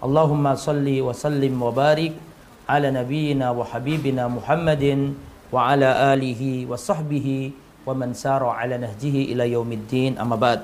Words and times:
Allahumma 0.00 0.56
salli 0.56 1.04
wa 1.04 1.12
sallim 1.12 1.60
wa 1.60 1.68
barik 1.68 2.16
ala 2.64 2.88
nabiyyina 2.88 3.52
wa 3.52 3.68
habibina 3.68 4.32
Muhammadin 4.32 5.12
wa 5.52 5.68
ala 5.68 6.16
alihi 6.16 6.64
wa 6.64 6.78
sahbihi 6.78 7.52
wa 7.84 7.92
man 7.92 8.16
sara 8.16 8.48
ala 8.56 8.80
nahjihi 8.80 9.28
ila 9.36 9.44
yaumiddin 9.44 10.16
amma 10.16 10.40
ba'd. 10.40 10.60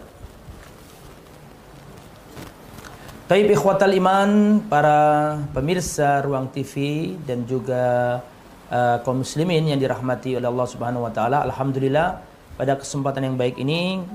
Taib 3.26 3.50
ikhwatal 3.50 3.90
iman, 3.98 4.62
para 4.70 5.34
pemirsa 5.50 6.22
Ruang 6.22 6.46
TV 6.54 7.10
dan 7.26 7.42
juga 7.42 8.22
uh, 8.70 9.02
kaum 9.02 9.26
muslimin 9.26 9.66
yang 9.66 9.82
dirahmati 9.82 10.38
oleh 10.38 10.46
Allah 10.46 10.68
Subhanahu 10.70 11.04
wa 11.04 11.10
taala. 11.10 11.42
Alhamdulillah 11.42 12.22
pada 12.54 12.78
kesempatan 12.78 13.26
yang 13.26 13.36
baik 13.36 13.58
ini 13.58 14.06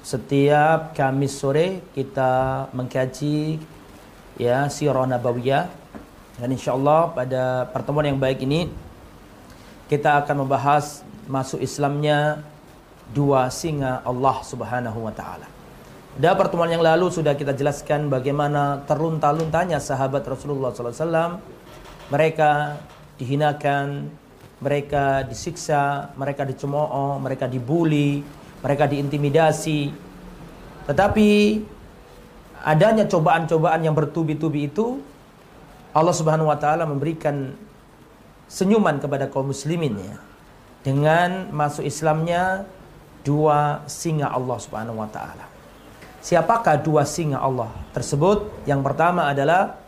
setiap 0.00 0.96
Kamis 0.96 1.36
sore 1.36 1.84
kita 1.92 2.66
mengkaji 2.72 3.60
ya 4.38 4.70
sirah 4.70 5.04
nabawiyah 5.04 5.66
dan 6.38 6.48
insyaallah 6.54 7.12
pada 7.12 7.66
pertemuan 7.74 8.06
yang 8.06 8.18
baik 8.22 8.46
ini 8.46 8.70
kita 9.90 10.22
akan 10.22 10.46
membahas 10.46 11.02
masuk 11.26 11.58
Islamnya 11.58 12.46
dua 13.10 13.50
singa 13.50 14.04
Allah 14.06 14.36
Subhanahu 14.46 15.02
wa 15.02 15.12
taala. 15.12 15.48
Pada 16.18 16.34
pertemuan 16.34 16.66
yang 16.66 16.82
lalu 16.82 17.14
sudah 17.14 17.38
kita 17.38 17.54
jelaskan 17.54 18.10
bagaimana 18.10 18.82
terlunta-luntanya 18.90 19.78
sahabat 19.78 20.26
Rasulullah 20.26 20.74
SAW. 20.74 21.38
Mereka 22.10 22.74
dihinakan, 23.22 24.10
mereka 24.58 25.22
disiksa, 25.22 26.10
mereka 26.18 26.42
dicemooh, 26.42 27.22
mereka 27.22 27.46
dibully, 27.46 28.26
mereka 28.58 28.90
diintimidasi. 28.90 29.94
Tetapi 30.90 31.30
adanya 32.64 33.06
cobaan-cobaan 33.06 33.84
yang 33.84 33.94
bertubi-tubi 33.94 34.70
itu 34.70 35.02
Allah 35.94 36.14
Subhanahu 36.14 36.50
wa 36.50 36.58
taala 36.58 36.84
memberikan 36.86 37.54
senyuman 38.48 38.96
kepada 39.02 39.28
kaum 39.28 39.50
muslimin 39.50 39.98
ya 39.98 40.16
dengan 40.86 41.52
masuk 41.52 41.84
Islamnya 41.84 42.64
dua 43.26 43.84
singa 43.90 44.30
Allah 44.32 44.56
Subhanahu 44.56 45.02
wa 45.02 45.08
taala. 45.10 45.44
Siapakah 46.22 46.80
dua 46.80 47.04
singa 47.04 47.38
Allah 47.42 47.70
tersebut? 47.92 48.50
Yang 48.64 48.80
pertama 48.84 49.30
adalah 49.30 49.78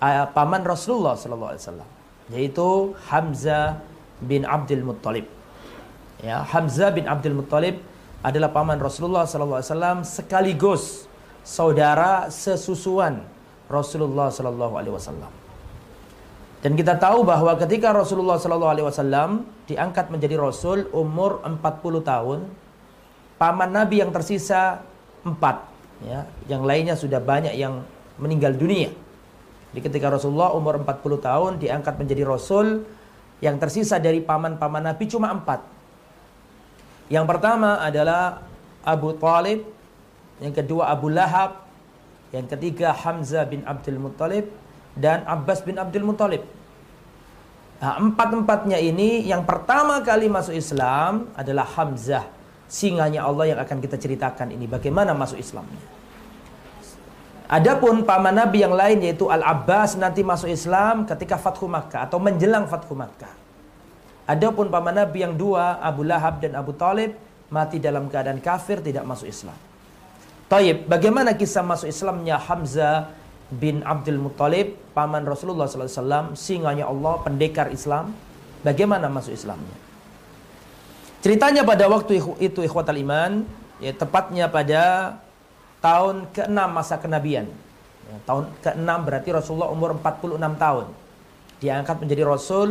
uh, 0.00 0.26
paman 0.32 0.64
Rasulullah 0.64 1.14
sallallahu 1.14 1.50
alaihi 1.54 1.64
wasallam, 1.66 1.90
yaitu 2.32 2.68
Hamzah 3.10 3.82
bin 4.22 4.46
Abdul 4.46 4.82
Muttalib. 4.86 5.26
Ya, 6.20 6.44
Hamzah 6.44 6.92
bin 6.92 7.08
Abdul 7.08 7.36
Muttalib 7.36 7.80
adalah 8.20 8.52
paman 8.52 8.76
Rasulullah 8.76 9.24
sallallahu 9.24 9.60
alaihi 9.60 9.72
wasallam 9.72 9.98
sekaligus 10.04 11.09
saudara 11.46 12.28
sesusuan 12.28 13.24
Rasulullah 13.70 14.28
sallallahu 14.28 14.74
alaihi 14.76 14.94
wasallam. 14.94 15.32
Dan 16.60 16.76
kita 16.76 17.00
tahu 17.00 17.24
bahwa 17.24 17.56
ketika 17.56 17.94
Rasulullah 17.96 18.36
sallallahu 18.36 18.72
alaihi 18.76 18.86
wasallam 18.86 19.48
diangkat 19.64 20.12
menjadi 20.12 20.36
rasul 20.36 20.84
umur 20.92 21.40
40 21.40 21.64
tahun, 22.04 22.38
paman 23.40 23.70
Nabi 23.72 24.04
yang 24.04 24.12
tersisa 24.12 24.84
empat 25.24 25.64
ya. 26.04 26.28
Yang 26.50 26.62
lainnya 26.68 26.94
sudah 27.00 27.16
banyak 27.16 27.56
yang 27.56 27.80
meninggal 28.20 28.52
dunia. 28.52 28.92
Jadi 29.72 29.80
ketika 29.86 30.12
Rasulullah 30.12 30.52
umur 30.52 30.82
40 30.84 31.00
tahun 31.22 31.52
diangkat 31.62 31.94
menjadi 31.96 32.28
rasul 32.28 32.84
yang 33.40 33.56
tersisa 33.56 33.96
dari 33.96 34.20
paman-paman 34.20 34.92
Nabi 34.92 35.04
cuma 35.08 35.32
empat. 35.32 35.64
Yang 37.08 37.24
pertama 37.24 37.80
adalah 37.80 38.44
Abu 38.84 39.16
Talib 39.16 39.64
yang 40.40 40.52
kedua 40.56 40.88
Abu 40.90 41.12
Lahab 41.12 41.68
yang 42.34 42.48
ketiga 42.48 42.96
Hamzah 42.96 43.44
bin 43.46 43.62
Abdul 43.68 44.00
Muttalib 44.00 44.48
dan 44.96 45.22
Abbas 45.28 45.62
bin 45.62 45.76
Abdul 45.76 46.04
Muttalib 46.08 46.42
nah, 47.78 48.00
empat-empatnya 48.00 48.80
ini 48.80 49.24
yang 49.28 49.44
pertama 49.44 50.00
kali 50.00 50.26
masuk 50.26 50.56
Islam 50.56 51.30
adalah 51.36 51.68
Hamzah 51.78 52.40
singanya 52.70 53.26
Allah 53.26 53.50
yang 53.50 53.58
akan 53.58 53.82
kita 53.82 53.98
ceritakan 53.98 54.54
ini 54.54 54.70
bagaimana 54.70 55.10
masuk 55.10 55.42
Islamnya. 55.42 55.82
Adapun 57.50 58.06
paman 58.06 58.30
Nabi 58.30 58.62
yang 58.62 58.78
lain 58.78 59.02
yaitu 59.02 59.26
Al-Abbas 59.26 59.98
nanti 59.98 60.22
masuk 60.22 60.46
Islam 60.46 61.02
ketika 61.02 61.34
Fathu 61.34 61.66
Makkah 61.66 62.06
atau 62.06 62.22
menjelang 62.22 62.70
Fathu 62.70 62.94
Makkah. 62.94 63.34
Adapun 64.30 64.70
paman 64.70 64.94
Nabi 65.02 65.26
yang 65.26 65.34
dua 65.34 65.82
Abu 65.82 66.06
Lahab 66.06 66.38
dan 66.38 66.54
Abu 66.54 66.70
Talib 66.78 67.18
mati 67.50 67.82
dalam 67.82 68.06
keadaan 68.06 68.38
kafir 68.38 68.78
tidak 68.78 69.02
masuk 69.02 69.26
Islam. 69.26 69.58
Taib, 70.50 70.90
bagaimana 70.90 71.38
kisah 71.38 71.62
masuk 71.62 71.86
Islamnya 71.86 72.34
Hamzah 72.34 73.14
bin 73.54 73.86
Abdul 73.86 74.18
Muttalib, 74.18 74.74
paman 74.90 75.22
Rasulullah 75.22 75.70
SAW, 75.70 76.34
singanya 76.34 76.90
Allah, 76.90 77.22
pendekar 77.22 77.70
Islam. 77.70 78.10
Bagaimana 78.66 79.06
masuk 79.06 79.30
Islamnya? 79.30 79.78
Ceritanya 81.22 81.62
pada 81.62 81.86
waktu 81.86 82.18
itu 82.42 82.66
ikhwatal 82.66 82.98
iman, 82.98 83.46
ya 83.78 83.94
tepatnya 83.94 84.50
pada 84.50 84.82
tahun 85.78 86.26
ke-6 86.34 86.58
masa 86.66 86.98
kenabian. 86.98 87.46
Ya, 88.10 88.16
tahun 88.26 88.50
ke-6 88.58 88.90
berarti 89.06 89.30
Rasulullah 89.30 89.70
umur 89.70 89.94
46 90.02 90.34
tahun. 90.58 90.86
Diangkat 91.62 91.96
menjadi 92.02 92.22
rasul 92.26 92.68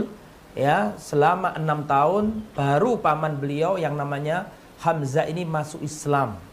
ya 0.51 0.97
selama 0.99 1.55
6 1.55 1.87
tahun 1.87 2.23
baru 2.59 2.99
paman 2.99 3.39
beliau 3.39 3.79
yang 3.79 3.95
namanya 3.95 4.51
Hamzah 4.83 5.31
ini 5.31 5.47
masuk 5.47 5.79
Islam. 5.79 6.48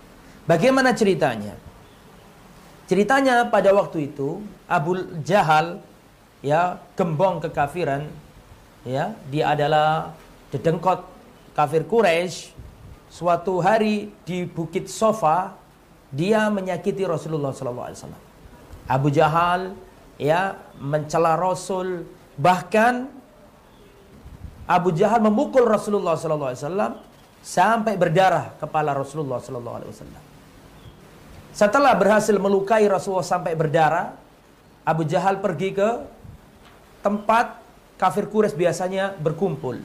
Bagaimana 0.46 0.94
ceritanya? 0.94 1.58
Ceritanya 2.86 3.50
pada 3.50 3.74
waktu 3.74 4.14
itu 4.14 4.46
Abu 4.70 4.94
Jahal 5.26 5.82
ya 6.38 6.78
gembong 6.94 7.42
kekafiran 7.42 8.06
ya 8.86 9.10
dia 9.26 9.50
adalah 9.50 10.14
dedengkot 10.54 11.02
kafir 11.50 11.82
Quraisy 11.82 12.54
suatu 13.10 13.58
hari 13.58 14.14
di 14.22 14.46
Bukit 14.46 14.86
Sofa 14.86 15.58
dia 16.14 16.46
menyakiti 16.46 17.02
Rasulullah 17.02 17.50
SAW. 17.50 18.14
Abu 18.86 19.10
Jahal 19.10 19.74
ya 20.14 20.54
mencela 20.78 21.34
Rasul 21.34 22.06
bahkan 22.38 23.10
Abu 24.70 24.94
Jahal 24.94 25.26
memukul 25.26 25.66
Rasulullah 25.66 26.14
SAW 26.14 27.02
sampai 27.42 27.98
berdarah 27.98 28.54
kepala 28.62 28.94
Rasulullah 28.94 29.42
SAW. 29.42 30.25
Setelah 31.56 31.96
berhasil 31.96 32.36
melukai 32.36 32.84
Rasulullah 32.84 33.24
sampai 33.24 33.56
berdarah, 33.56 34.12
Abu 34.84 35.08
Jahal 35.08 35.40
pergi 35.40 35.72
ke 35.72 36.04
tempat 37.00 37.64
kafir 37.96 38.28
Quraisy 38.28 38.52
biasanya 38.60 39.16
berkumpul. 39.16 39.80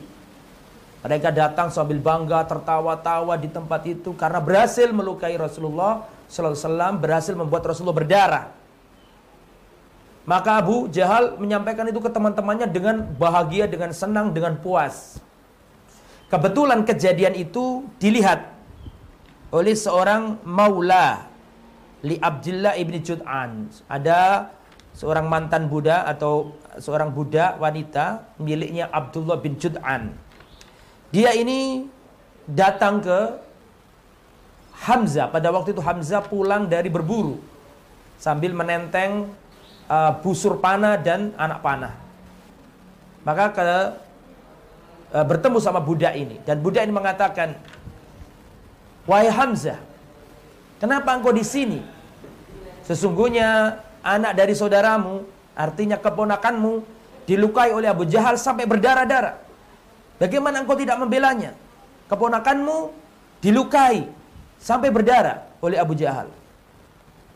Mereka 0.99 1.31
datang 1.31 1.71
sambil 1.71 2.03
bangga, 2.03 2.43
tertawa-tawa 2.43 3.39
di 3.39 3.47
tempat 3.47 3.87
itu 3.87 4.11
karena 4.19 4.43
berhasil 4.43 4.91
melukai 4.91 5.39
Rasulullah 5.39 6.11
Sallallahu 6.27 6.59
Alaihi 6.59 6.67
Wasallam, 6.67 6.93
berhasil 6.99 7.33
membuat 7.39 7.63
Rasulullah 7.63 7.95
berdarah. 8.03 8.45
Maka 10.27 10.59
Abu 10.59 10.91
Jahal 10.91 11.39
menyampaikan 11.39 11.87
itu 11.87 12.03
ke 12.03 12.11
teman-temannya 12.11 12.67
dengan 12.67 13.07
bahagia, 13.15 13.71
dengan 13.71 13.95
senang, 13.95 14.35
dengan 14.35 14.59
puas. 14.59 15.23
Kebetulan 16.27 16.83
kejadian 16.83 17.31
itu 17.39 17.87
dilihat 17.95 18.43
oleh 19.55 19.71
seorang 19.71 20.35
maula 20.43 21.30
li 22.01 22.17
Abdullah 22.17 22.77
ibni 22.77 23.01
Jud'an. 23.01 23.69
Ada 23.85 24.49
seorang 24.97 25.29
mantan 25.29 25.69
budak 25.71 26.03
atau 26.05 26.57
seorang 26.77 27.13
budak 27.13 27.57
wanita 27.61 28.35
miliknya 28.41 28.89
Abdullah 28.89 29.39
bin 29.39 29.55
Jud'an. 29.55 30.11
Dia 31.11 31.35
ini 31.35 31.85
datang 32.47 33.03
ke 33.03 33.19
Hamzah. 34.81 35.29
Pada 35.29 35.53
waktu 35.53 35.77
itu 35.77 35.83
Hamzah 35.83 36.25
pulang 36.25 36.65
dari 36.65 36.89
berburu. 36.89 37.37
Sambil 38.17 38.53
menenteng 38.53 39.29
uh, 39.89 40.11
busur 40.21 40.57
panah 40.57 40.97
dan 40.97 41.33
anak 41.37 41.59
panah. 41.61 41.93
Maka 43.21 43.45
ke, 43.53 43.61
uh, 45.13 45.25
bertemu 45.25 45.57
sama 45.61 45.77
budak 45.77 46.17
ini. 46.17 46.41
Dan 46.41 46.61
budak 46.65 46.85
ini 46.85 46.93
mengatakan, 46.93 47.53
Wahai 49.05 49.29
Hamzah, 49.33 49.77
kenapa 50.81 51.13
engkau 51.13 51.29
di 51.29 51.45
sini? 51.45 51.79
Sesungguhnya 52.81 53.77
anak 54.01 54.33
dari 54.33 54.57
saudaramu, 54.57 55.21
artinya 55.53 56.01
keponakanmu, 56.01 56.81
dilukai 57.29 57.71
oleh 57.71 57.87
Abu 57.87 58.09
Jahal 58.09 58.35
sampai 58.35 58.65
berdarah-darah. 58.65 59.37
Bagaimana 60.17 60.65
engkau 60.65 60.75
tidak 60.75 60.97
membelanya? 60.97 61.53
Keponakanmu 62.09 62.91
dilukai 63.39 64.09
sampai 64.61 64.89
berdarah 64.93 65.45
oleh 65.61 65.77
Abu 65.77 65.97
Jahal. 65.97 66.29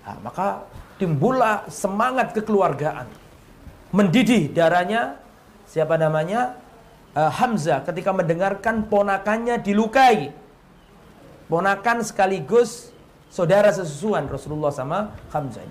Nah, 0.06 0.18
maka 0.22 0.48
timbullah 1.02 1.66
semangat 1.72 2.36
kekeluargaan. 2.38 3.10
Mendidih 3.90 4.52
darahnya 4.54 5.18
siapa 5.66 5.96
namanya? 5.98 6.62
Uh, 7.16 7.32
Hamzah 7.32 7.80
ketika 7.88 8.12
mendengarkan 8.12 8.86
ponakannya 8.92 9.56
dilukai. 9.64 10.36
Ponakan 11.48 12.04
sekaligus 12.04 12.92
saudara 13.36 13.68
sesusuan 13.76 14.32
Rasulullah 14.32 14.72
sama 14.72 15.12
Hamzah. 15.36 15.68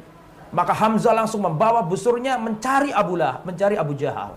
Maka 0.52 0.76
Hamzah 0.76 1.16
langsung 1.16 1.40
membawa 1.40 1.80
busurnya 1.80 2.36
mencari 2.36 2.92
Abu 2.92 3.16
Lah, 3.16 3.40
mencari 3.40 3.80
Abu 3.80 3.96
Jahal. 3.96 4.36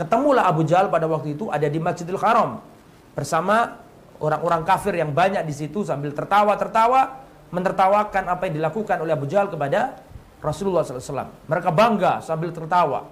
Ketemulah 0.00 0.48
Abu 0.48 0.64
Jahal 0.64 0.88
pada 0.88 1.04
waktu 1.04 1.36
itu 1.36 1.52
ada 1.52 1.68
di 1.68 1.76
Masjidil 1.76 2.16
Haram 2.16 2.64
bersama 3.12 3.76
orang-orang 4.16 4.64
kafir 4.64 4.96
yang 4.96 5.12
banyak 5.12 5.44
di 5.44 5.52
situ 5.52 5.84
sambil 5.84 6.16
tertawa-tertawa 6.16 7.20
menertawakan 7.52 8.32
apa 8.32 8.48
yang 8.48 8.64
dilakukan 8.64 8.96
oleh 9.04 9.12
Abu 9.12 9.28
Jahal 9.28 9.52
kepada 9.52 10.00
Rasulullah 10.40 10.82
SAW. 10.82 11.28
Mereka 11.46 11.68
bangga 11.68 12.24
sambil 12.24 12.48
tertawa. 12.48 13.04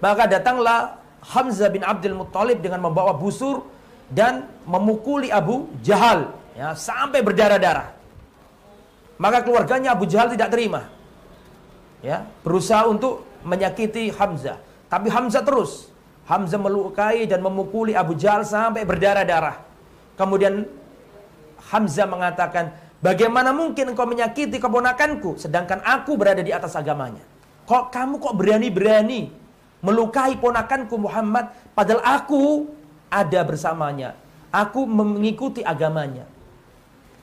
Maka 0.00 0.24
datanglah 0.24 0.96
Hamzah 1.20 1.68
bin 1.68 1.84
Abdul 1.84 2.16
Muttalib 2.16 2.64
dengan 2.64 2.88
membawa 2.88 3.12
busur 3.12 3.68
dan 4.08 4.48
memukuli 4.64 5.28
Abu 5.28 5.68
Jahal 5.84 6.32
ya, 6.56 6.72
sampai 6.72 7.20
berdarah-darah. 7.20 7.97
Maka 9.18 9.42
keluarganya 9.42 9.98
Abu 9.98 10.06
Jahal 10.06 10.32
tidak 10.32 10.54
terima. 10.54 10.86
Ya, 11.98 12.30
berusaha 12.46 12.86
untuk 12.86 13.26
menyakiti 13.42 14.14
Hamzah. 14.14 14.62
Tapi 14.86 15.10
Hamzah 15.10 15.42
terus 15.42 15.90
Hamzah 16.30 16.62
melukai 16.62 17.26
dan 17.26 17.42
memukuli 17.42 17.98
Abu 17.98 18.14
Jahal 18.14 18.46
sampai 18.46 18.86
berdarah-darah. 18.86 19.58
Kemudian 20.14 20.62
Hamzah 21.74 22.06
mengatakan, 22.06 22.70
bagaimana 23.02 23.50
mungkin 23.50 23.92
engkau 23.92 24.06
menyakiti 24.06 24.62
keponakanku 24.62 25.34
sedangkan 25.34 25.82
aku 25.82 26.14
berada 26.14 26.40
di 26.40 26.54
atas 26.54 26.78
agamanya? 26.78 27.26
Kok 27.66 27.90
kamu 27.90 28.14
kok 28.22 28.34
berani-berani 28.38 29.34
melukai 29.82 30.38
ponakanku 30.38 30.94
Muhammad 30.94 31.50
padahal 31.74 32.02
aku 32.06 32.70
ada 33.10 33.40
bersamanya. 33.42 34.14
Aku 34.48 34.88
mengikuti 34.88 35.60
agamanya. 35.60 36.24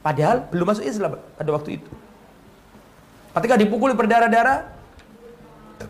Padahal 0.06 0.46
belum 0.54 0.70
masuk 0.70 0.86
Islam 0.86 1.18
pada 1.18 1.50
waktu 1.50 1.82
itu. 1.82 1.90
Ketika 3.34 3.58
dipukuli 3.58 3.98
berdarah-darah, 3.98 4.70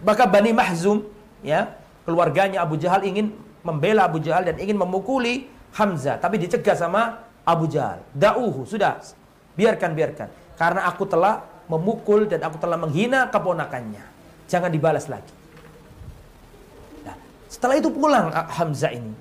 maka 0.07 0.23
Bani 0.23 0.55
Mahzum, 0.55 1.03
ya, 1.43 1.75
keluarganya 2.07 2.63
Abu 2.63 2.79
Jahal 2.79 3.03
ingin 3.03 3.35
membela 3.59 4.07
Abu 4.07 4.23
Jahal 4.23 4.47
dan 4.47 4.55
ingin 4.55 4.79
memukuli 4.79 5.51
Hamzah, 5.75 6.15
tapi 6.15 6.39
dicegah 6.39 6.79
sama 6.79 7.27
Abu 7.43 7.67
Jahal. 7.67 7.99
Da'uhu, 8.15 8.63
sudah. 8.63 9.03
Biarkan, 9.59 9.91
biarkan. 9.91 10.31
Karena 10.55 10.87
aku 10.87 11.03
telah 11.03 11.43
memukul 11.67 12.23
dan 12.31 12.39
aku 12.39 12.55
telah 12.55 12.79
menghina 12.79 13.27
keponakannya. 13.27 14.03
Jangan 14.47 14.71
dibalas 14.71 15.11
lagi. 15.11 15.35
Nah, 17.03 17.19
setelah 17.51 17.75
itu 17.75 17.91
pulang 17.91 18.31
ah, 18.31 18.47
Hamzah 18.47 18.95
ini. 18.95 19.11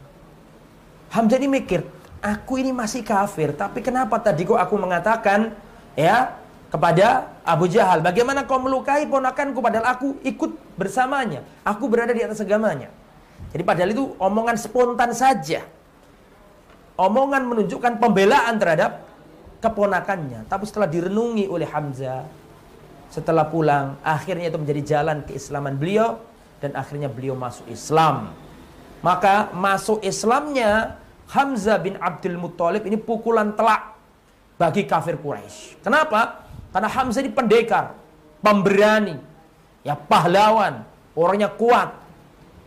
Hamzah 1.11 1.37
ini 1.43 1.49
mikir, 1.51 1.83
aku 2.25 2.57
ini 2.57 2.73
masih 2.73 3.05
kafir, 3.05 3.53
tapi 3.53 3.85
kenapa 3.85 4.17
tadi 4.17 4.49
kok 4.49 4.57
aku 4.57 4.81
mengatakan 4.81 5.53
ya 5.93 6.41
kepada 6.73 7.29
Abu 7.45 7.69
Jahal. 7.69 8.01
Bagaimana 8.01 8.49
kau 8.49 8.57
melukai 8.57 9.05
ponakanku 9.05 9.61
padahal 9.61 9.93
aku 9.93 10.17
ikut 10.25 10.57
bersamanya. 10.81 11.45
Aku 11.61 11.87
berada 11.87 12.17
di 12.17 12.25
atas 12.25 12.41
agamanya. 12.41 12.89
Jadi 13.53 13.63
padahal 13.63 13.91
itu 13.93 14.17
omongan 14.17 14.57
spontan 14.57 15.13
saja. 15.13 15.63
Omongan 16.99 17.45
menunjukkan 17.45 18.01
pembelaan 18.01 18.57
terhadap 18.59 19.05
keponakannya. 19.63 20.49
Tapi 20.49 20.65
setelah 20.67 20.91
direnungi 20.91 21.47
oleh 21.47 21.69
Hamzah, 21.69 22.27
setelah 23.13 23.47
pulang, 23.47 23.95
akhirnya 24.03 24.51
itu 24.51 24.59
menjadi 24.59 24.83
jalan 24.83 25.23
keislaman 25.23 25.79
beliau 25.79 26.19
dan 26.59 26.75
akhirnya 26.75 27.07
beliau 27.07 27.39
masuk 27.39 27.71
Islam. 27.71 28.35
Maka 29.05 29.53
masuk 29.55 30.03
Islamnya 30.03 30.99
Hamzah 31.31 31.81
bin 31.81 31.97
Abdul 31.97 32.37
Muttalib 32.37 32.85
ini 32.85 33.01
pukulan 33.01 33.57
telak 33.57 33.97
bagi 34.61 34.85
kafir 34.85 35.17
Quraisy. 35.19 35.81
Kenapa? 35.81 36.45
Karena 36.71 36.89
Hamzah 36.91 37.23
ini 37.25 37.33
pendekar, 37.33 37.95
pemberani, 38.45 39.17
ya 39.87 39.97
pahlawan, 39.97 40.85
orangnya 41.15 41.49
kuat, 41.49 41.95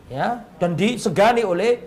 ya 0.08 0.42
dan 0.56 0.74
disegani 0.74 1.44
oleh 1.44 1.80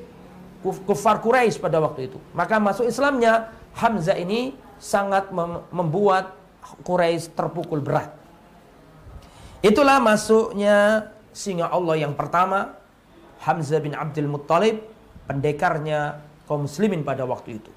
kufar 0.62 1.19
Quraisy 1.19 1.57
pada 1.57 1.81
waktu 1.81 2.09
itu. 2.09 2.18
Maka 2.38 2.62
masuk 2.62 2.85
Islamnya 2.85 3.50
Hamzah 3.73 4.18
ini 4.18 4.53
sangat 4.77 5.33
mem 5.33 5.65
membuat 5.73 6.38
Quraisy 6.85 7.33
terpukul 7.33 7.81
berat. 7.81 8.13
Itulah 9.62 10.01
masuknya 10.01 11.09
singa 11.33 11.69
Allah 11.69 12.06
yang 12.06 12.18
pertama 12.18 12.73
Hamzah 13.41 13.81
bin 13.81 13.94
Abdul 13.97 14.29
Muttalib 14.29 14.81
pendekarnya 15.25 16.21
kaum 16.51 16.68
muslimin 16.68 17.07
pada 17.07 17.24
waktu 17.24 17.63
itu. 17.63 17.71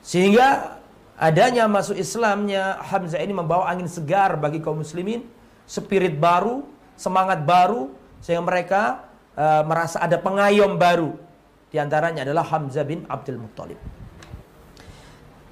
Sehingga 0.00 0.80
adanya 1.20 1.68
masuk 1.68 1.92
Islamnya 1.92 2.80
Hamzah 2.80 3.20
ini 3.20 3.36
membawa 3.36 3.68
angin 3.68 3.84
segar 3.84 4.40
bagi 4.40 4.64
kaum 4.64 4.80
muslimin, 4.80 5.28
spirit 5.68 6.16
baru, 6.16 6.64
semangat 6.96 7.44
baru 7.44 7.92
sehingga 8.24 8.48
mereka 8.48 8.82
uh, 9.36 9.60
merasa 9.68 10.00
ada 10.00 10.16
pengayom 10.16 10.80
baru. 10.80 11.12
Di 11.68 11.76
antaranya 11.76 12.24
adalah 12.24 12.48
Hamzah 12.48 12.84
bin 12.88 13.04
Abdul 13.04 13.36
Muttalib. 13.36 13.76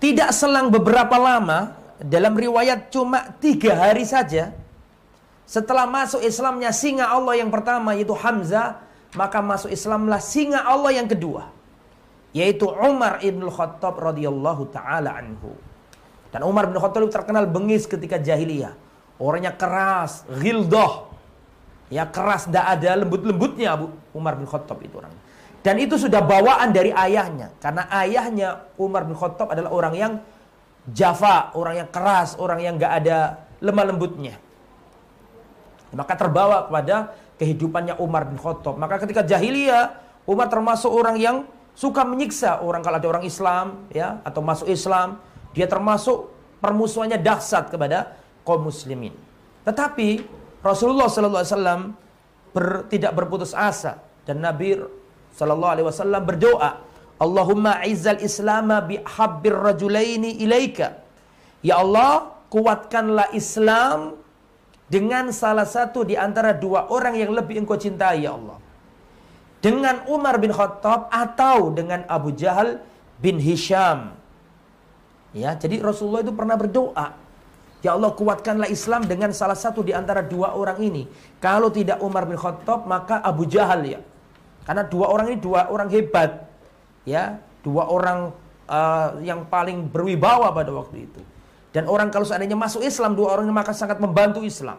Tidak 0.01 0.33
selang 0.33 0.73
beberapa 0.73 1.21
lama, 1.21 1.77
dalam 2.01 2.33
riwayat 2.33 2.89
cuma 2.89 3.37
tiga 3.37 3.77
hari 3.77 4.09
saja, 4.09 4.57
setelah 5.45 5.85
masuk 5.85 6.25
Islamnya 6.25 6.73
singa 6.73 7.13
Allah 7.13 7.37
yang 7.37 7.53
pertama 7.53 7.93
yaitu 7.93 8.17
Hamzah, 8.17 8.81
maka 9.13 9.45
masuk 9.45 9.69
Islamlah 9.69 10.25
singa 10.25 10.65
Allah 10.65 10.97
yang 10.97 11.05
kedua 11.05 11.60
yaitu 12.31 12.67
Umar 12.71 13.23
ibn 13.27 13.43
Khattab 13.51 13.99
radhiyallahu 13.99 14.71
taala 14.71 15.19
anhu. 15.19 15.55
Dan 16.31 16.47
Umar 16.47 16.71
bin 16.71 16.79
Khattab 16.79 17.11
terkenal 17.11 17.51
bengis 17.51 17.91
ketika 17.91 18.23
jahiliyah. 18.23 18.75
Orangnya 19.19 19.53
keras, 19.53 20.23
ghildah. 20.31 21.11
Ya 21.91 22.07
keras, 22.07 22.47
tidak 22.47 22.67
ada 22.79 23.03
lembut-lembutnya 23.03 23.75
Abu 23.75 23.91
Umar 24.15 24.39
bin 24.39 24.47
Khattab 24.47 24.79
itu 24.79 24.95
orang. 24.95 25.11
Dan 25.61 25.77
itu 25.83 25.99
sudah 25.99 26.23
bawaan 26.23 26.71
dari 26.71 26.95
ayahnya. 26.95 27.51
Karena 27.59 27.91
ayahnya 27.91 28.71
Umar 28.79 29.05
bin 29.05 29.19
Khattab 29.19 29.51
adalah 29.51 29.75
orang 29.75 29.95
yang 29.99 30.13
jafa, 30.87 31.53
orang 31.59 31.85
yang 31.85 31.89
keras, 31.91 32.39
orang 32.39 32.63
yang 32.63 32.79
gak 32.79 33.05
ada 33.05 33.45
lemah 33.59 33.85
lembutnya. 33.91 34.39
Maka 35.91 36.15
terbawa 36.15 36.71
kepada 36.71 37.13
kehidupannya 37.43 37.99
Umar 37.99 38.31
bin 38.31 38.39
Khattab. 38.39 38.79
Maka 38.79 39.03
ketika 39.03 39.27
jahiliyah, 39.27 39.99
Umar 40.25 40.47
termasuk 40.47 40.89
orang 40.89 41.19
yang 41.19 41.37
suka 41.81 42.05
menyiksa 42.05 42.61
orang 42.61 42.85
kalau 42.85 43.01
ada 43.01 43.09
orang 43.09 43.25
Islam 43.25 43.89
ya 43.89 44.21
atau 44.29 44.45
masuk 44.45 44.69
Islam, 44.69 45.17
dia 45.57 45.65
termasuk 45.65 46.29
permusuhannya 46.61 47.17
dahsyat 47.17 47.73
kepada 47.73 48.21
kaum 48.45 48.69
muslimin. 48.69 49.17
Tetapi 49.65 50.09
Rasulullah 50.61 51.09
sallallahu 51.09 51.41
alaihi 51.41 51.57
wasallam 51.57 51.81
tidak 52.93 53.13
berputus 53.17 53.57
asa 53.57 54.05
dan 54.29 54.45
Nabi 54.45 54.77
sallallahu 55.33 55.73
alaihi 55.73 55.87
wasallam 55.89 56.21
berdoa, 56.29 56.85
Allahumma 57.17 57.81
izzal 57.89 58.21
islama 58.21 58.85
bi 58.85 59.01
habbir 59.01 59.57
rajulaini 59.57 60.37
ilaika. 60.45 61.01
Ya 61.65 61.81
Allah, 61.81 62.45
kuatkanlah 62.53 63.33
Islam 63.33 64.21
dengan 64.89 65.33
salah 65.33 65.65
satu 65.65 66.05
di 66.05 66.17
antara 66.17 66.53
dua 66.53 66.93
orang 66.93 67.17
yang 67.17 67.33
lebih 67.33 67.57
engkau 67.63 67.81
cintai 67.81 68.29
ya 68.29 68.37
Allah 68.37 68.70
dengan 69.61 70.05
Umar 70.09 70.41
bin 70.41 70.53
Khattab 70.53 71.13
atau 71.13 71.73
dengan 71.73 72.05
Abu 72.09 72.33
Jahal 72.33 72.81
bin 73.21 73.37
Hisham. 73.41 74.17
Ya, 75.31 75.55
jadi 75.55 75.79
Rasulullah 75.79 76.27
itu 76.27 76.35
pernah 76.35 76.59
berdoa, 76.59 77.15
Ya 77.81 77.97
Allah 77.97 78.13
kuatkanlah 78.13 78.69
Islam 78.69 79.09
dengan 79.09 79.33
salah 79.33 79.57
satu 79.57 79.81
di 79.81 79.97
antara 79.97 80.21
dua 80.21 80.53
orang 80.53 80.77
ini. 80.85 81.09
Kalau 81.41 81.73
tidak 81.73 82.05
Umar 82.05 82.29
bin 82.29 82.37
Khattab 82.37 82.85
maka 82.85 83.25
Abu 83.25 83.49
Jahal 83.49 83.89
ya. 83.89 84.01
Karena 84.69 84.85
dua 84.85 85.09
orang 85.09 85.33
ini 85.33 85.39
dua 85.41 85.73
orang 85.73 85.89
hebat. 85.89 86.45
Ya, 87.09 87.41
dua 87.65 87.89
orang 87.89 88.37
uh, 88.69 89.17
yang 89.25 89.49
paling 89.49 89.89
berwibawa 89.89 90.53
pada 90.53 90.69
waktu 90.77 91.09
itu. 91.09 91.21
Dan 91.73 91.89
orang 91.89 92.13
kalau 92.13 92.29
seandainya 92.29 92.59
masuk 92.59 92.85
Islam 92.85 93.17
dua 93.17 93.41
orang 93.41 93.49
ini 93.49 93.57
maka 93.57 93.73
sangat 93.73 93.97
membantu 93.97 94.45
Islam. 94.45 94.77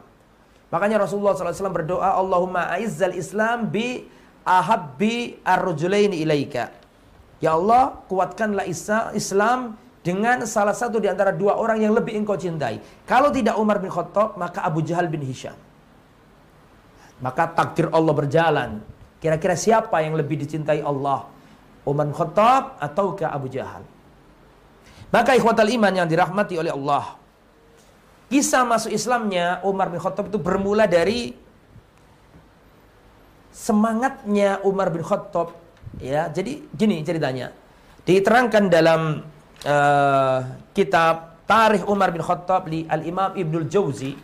Makanya 0.70 1.02
Rasulullah 1.02 1.34
SAW 1.34 1.74
berdoa 1.74 2.16
Allahumma 2.16 2.70
aizzal 2.78 3.18
Islam 3.18 3.74
bi 3.74 4.06
ahabbi 4.46 5.42
ar-rajulaini 5.46 6.22
ilaika. 6.22 6.74
Ya 7.42 7.58
Allah, 7.58 8.06
kuatkanlah 8.06 8.70
Islam 8.70 9.78
dengan 10.02 10.46
salah 10.50 10.74
satu 10.74 10.98
di 11.02 11.10
antara 11.10 11.34
dua 11.34 11.58
orang 11.58 11.82
yang 11.82 11.94
lebih 11.94 12.14
engkau 12.18 12.38
cintai. 12.38 12.82
Kalau 13.06 13.34
tidak 13.34 13.58
Umar 13.58 13.82
bin 13.82 13.90
Khattab, 13.90 14.38
maka 14.38 14.62
Abu 14.66 14.86
Jahal 14.86 15.10
bin 15.10 15.22
Hisham. 15.26 15.58
Maka 17.22 17.50
takdir 17.54 17.90
Allah 17.94 18.14
berjalan. 18.14 18.70
Kira-kira 19.22 19.54
siapa 19.54 20.02
yang 20.02 20.18
lebih 20.18 20.42
dicintai 20.42 20.82
Allah? 20.82 21.30
Umar 21.86 22.10
bin 22.10 22.18
Khattab 22.18 22.78
ataukah 22.82 23.30
Abu 23.30 23.50
Jahal? 23.50 23.86
Maka 25.14 25.38
ikhwatal 25.38 25.70
iman 25.70 25.94
yang 25.94 26.08
dirahmati 26.10 26.58
oleh 26.58 26.74
Allah. 26.74 27.18
Kisah 28.32 28.64
masuk 28.64 28.96
Islamnya 28.96 29.60
Umar 29.68 29.92
bin 29.92 30.00
Khattab 30.00 30.32
itu 30.32 30.40
bermula 30.40 30.88
dari 30.88 31.36
semangatnya 33.52 34.64
Umar 34.64 34.90
bin 34.90 35.04
Khattab 35.04 35.56
ya. 36.00 36.32
Jadi 36.32 36.66
gini 36.74 37.04
ceritanya. 37.04 37.52
Diterangkan 38.02 38.64
dalam 38.72 39.22
uh, 39.68 40.40
kitab 40.74 41.46
Tarikh 41.46 41.86
Umar 41.86 42.16
bin 42.16 42.24
Khattab 42.24 42.66
li 42.72 42.88
Al-Imam 42.88 43.36
Ibnul 43.36 43.68
Jauzi 43.68 44.16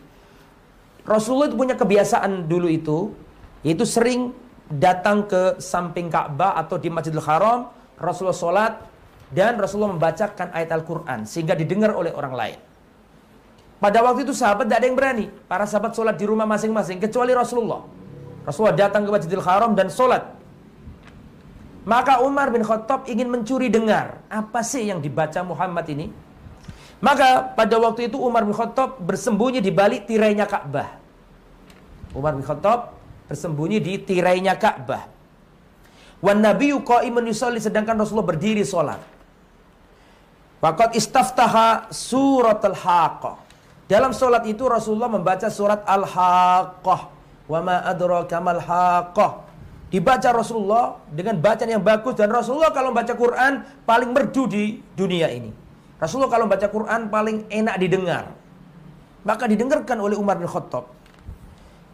Rasulullah 1.08 1.48
itu 1.48 1.56
punya 1.56 1.76
kebiasaan 1.80 2.52
dulu 2.52 2.68
itu 2.68 3.16
yaitu 3.64 3.88
sering 3.88 4.36
datang 4.68 5.24
ke 5.24 5.56
samping 5.64 6.12
Ka'bah 6.12 6.60
atau 6.60 6.76
di 6.76 6.92
Masjidil 6.92 7.24
Haram 7.24 7.72
Rasulullah 7.96 8.36
sholat 8.36 8.74
dan 9.32 9.56
Rasulullah 9.56 9.96
membacakan 9.96 10.52
ayat 10.52 10.72
Al-Quran 10.72 11.24
sehingga 11.28 11.56
didengar 11.56 11.96
oleh 11.96 12.12
orang 12.12 12.36
lain. 12.36 12.60
Pada 13.78 14.02
waktu 14.02 14.26
itu 14.26 14.34
sahabat 14.34 14.66
tidak 14.68 14.78
ada 14.84 14.88
yang 14.88 14.98
berani. 14.98 15.26
Para 15.48 15.68
sahabat 15.70 15.94
sholat 15.94 16.16
di 16.18 16.26
rumah 16.26 16.48
masing-masing 16.50 16.98
kecuali 16.98 17.32
Rasulullah. 17.36 17.86
Rasulullah 18.48 18.80
datang 18.80 19.04
ke 19.04 19.12
Masjidil 19.12 19.44
Haram 19.44 19.76
dan 19.76 19.92
sholat 19.92 20.38
maka 21.88 22.20
Umar 22.20 22.52
bin 22.52 22.68
Khattab 22.68 23.08
ingin 23.08 23.32
mencuri 23.32 23.72
dengar 23.72 24.20
apa 24.28 24.60
sih 24.60 24.92
yang 24.92 25.00
dibaca 25.00 25.40
Muhammad 25.40 25.88
ini. 25.88 26.12
Maka 27.00 27.56
pada 27.56 27.80
waktu 27.80 28.12
itu 28.12 28.20
Umar 28.20 28.44
bin 28.44 28.52
Khattab 28.52 29.00
bersembunyi 29.00 29.64
di 29.64 29.72
balik 29.72 30.04
tirainya 30.04 30.44
Ka'bah. 30.44 31.00
Umar 32.12 32.36
bin 32.36 32.44
Khattab 32.44 32.92
bersembunyi 33.32 33.80
di 33.80 34.04
tirainya 34.04 34.60
Ka'bah. 34.60 35.08
Wan 36.20 36.44
nabiyyu 36.44 36.84
qa'imun 36.84 37.24
yusalli 37.32 37.64
sedangkan 37.64 37.96
Rasulullah 37.96 38.36
berdiri 38.36 38.68
salat. 38.68 39.00
Faqad 40.60 40.92
istaftaha 40.92 41.88
surat 41.88 42.60
al-Haqqah. 42.68 43.48
Dalam 43.88 44.12
solat 44.12 44.44
itu 44.44 44.68
Rasulullah 44.68 45.08
membaca 45.08 45.48
surat 45.48 45.88
Al-Haqqah. 45.88 47.17
Wa 47.48 47.64
ma 47.64 47.80
adraka 47.88 48.38
mal 48.44 48.60
Haqqah 48.60 49.48
dibaca 49.88 50.30
Rasulullah 50.36 51.00
dengan 51.08 51.40
bacaan 51.40 51.80
yang 51.80 51.84
bagus 51.84 52.20
dan 52.20 52.28
Rasulullah 52.28 52.76
kalau 52.76 52.92
baca 52.92 53.16
Quran 53.16 53.64
paling 53.88 54.12
merdu 54.12 54.44
di 54.52 54.84
dunia 54.94 55.32
ini. 55.32 55.52
Rasulullah 55.98 56.30
kalau 56.30 56.46
baca 56.46 56.68
Quran 56.68 57.10
paling 57.10 57.48
enak 57.50 57.76
didengar. 57.82 58.26
Maka 59.26 59.44
didengarkan 59.50 59.98
oleh 59.98 60.16
Umar 60.16 60.38
bin 60.38 60.48
Khattab. 60.48 60.88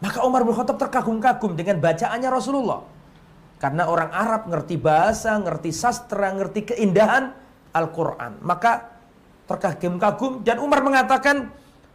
Maka 0.04 0.18
Umar 0.26 0.44
bin 0.44 0.52
Khattab 0.52 0.76
terkagum-kagum 0.76 1.56
dengan 1.56 1.80
bacaannya 1.80 2.28
Rasulullah. 2.28 2.84
Karena 3.56 3.88
orang 3.88 4.12
Arab 4.12 4.50
ngerti 4.50 4.76
bahasa, 4.76 5.40
ngerti 5.40 5.72
sastra, 5.72 6.34
ngerti 6.36 6.74
keindahan 6.74 7.32
Al-Quran. 7.72 8.44
Maka 8.44 8.92
terkagum-kagum 9.48 10.44
dan 10.44 10.60
Umar 10.60 10.84
mengatakan, 10.84 11.48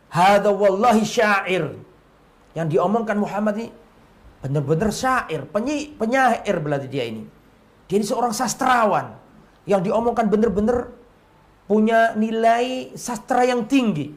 Hada 0.09 0.49
wallahi 0.49 1.05
syair. 1.05 1.77
Yang 2.58 2.77
diomongkan 2.77 3.18
Muhammad 3.20 3.56
ini 3.62 3.70
Benar-benar 4.39 4.96
syair, 4.96 5.44
penyi, 5.51 5.91
penyair 6.00 6.56
berarti 6.63 6.88
dia 6.88 7.03
ini. 7.03 7.27
Dia 7.91 8.00
ini 8.00 8.08
seorang 8.08 8.32
sastrawan 8.32 9.12
yang 9.68 9.84
diomongkan 9.84 10.32
benar-benar 10.32 10.96
punya 11.68 12.15
nilai 12.15 12.96
sastra 12.96 13.44
yang 13.44 13.68
tinggi. 13.68 14.15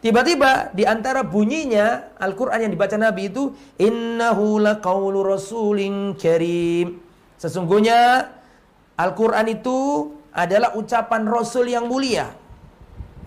Tiba-tiba 0.00 0.72
di 0.72 0.88
antara 0.88 1.20
bunyinya 1.20 2.16
Al-Qur'an 2.16 2.64
yang 2.64 2.72
dibaca 2.72 2.96
Nabi 2.96 3.28
itu 3.28 3.52
innahu 3.76 4.56
laqaulu 4.64 5.28
rasulin 5.28 6.16
karim. 6.16 7.04
Sesungguhnya 7.36 8.32
Al-Qur'an 8.96 9.44
itu 9.44 10.08
adalah 10.32 10.72
ucapan 10.72 11.28
rasul 11.28 11.68
yang 11.68 11.84
mulia. 11.84 12.32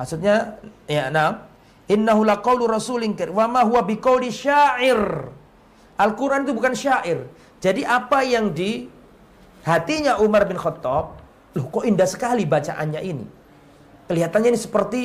Maksudnya 0.01 0.58
ya 0.89 1.13
nah 1.13 1.46
innahu 1.93 2.21
laqaulu 2.25 2.65
rasulin 2.65 3.13
wa 3.29 3.45
ma 3.53 3.62
huwa 3.69 3.81
biqauli 3.85 4.33
syair. 4.33 5.29
Al-Quran 6.03 6.43
itu 6.45 6.53
bukan 6.57 6.73
syair. 6.73 7.29
Jadi 7.62 7.85
apa 7.85 8.25
yang 8.25 8.51
di 8.51 8.89
hatinya 9.63 10.19
Umar 10.19 10.50
bin 10.50 10.57
Khattab, 10.59 11.05
loh 11.55 11.65
kok 11.69 11.85
indah 11.85 12.09
sekali 12.09 12.43
bacaannya 12.43 13.01
ini. 13.05 13.25
Kelihatannya 14.09 14.50
ini 14.51 14.59
seperti 14.59 15.01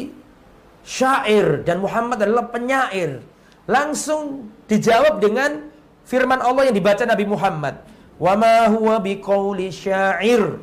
syair 0.83 1.63
dan 1.63 1.79
Muhammad 1.85 2.19
adalah 2.25 2.51
penyair. 2.51 3.23
Langsung 3.69 4.49
dijawab 4.65 5.21
dengan 5.21 5.69
firman 6.09 6.41
Allah 6.41 6.73
yang 6.73 6.77
dibaca 6.81 7.05
Nabi 7.05 7.29
Muhammad. 7.29 7.85
Wa 8.17 8.35
ma 8.35 8.67
huwa 8.73 8.97
biqauli 8.99 9.69
syair. 9.71 10.57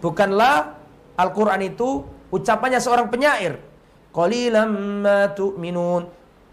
Bukanlah 0.00 0.74
Al-Quran 1.14 1.60
itu 1.70 2.02
ucapannya 2.32 2.80
seorang 2.80 3.12
penyair. 3.12 3.67
Ma 4.18 5.30
tu'minun. 5.30 6.02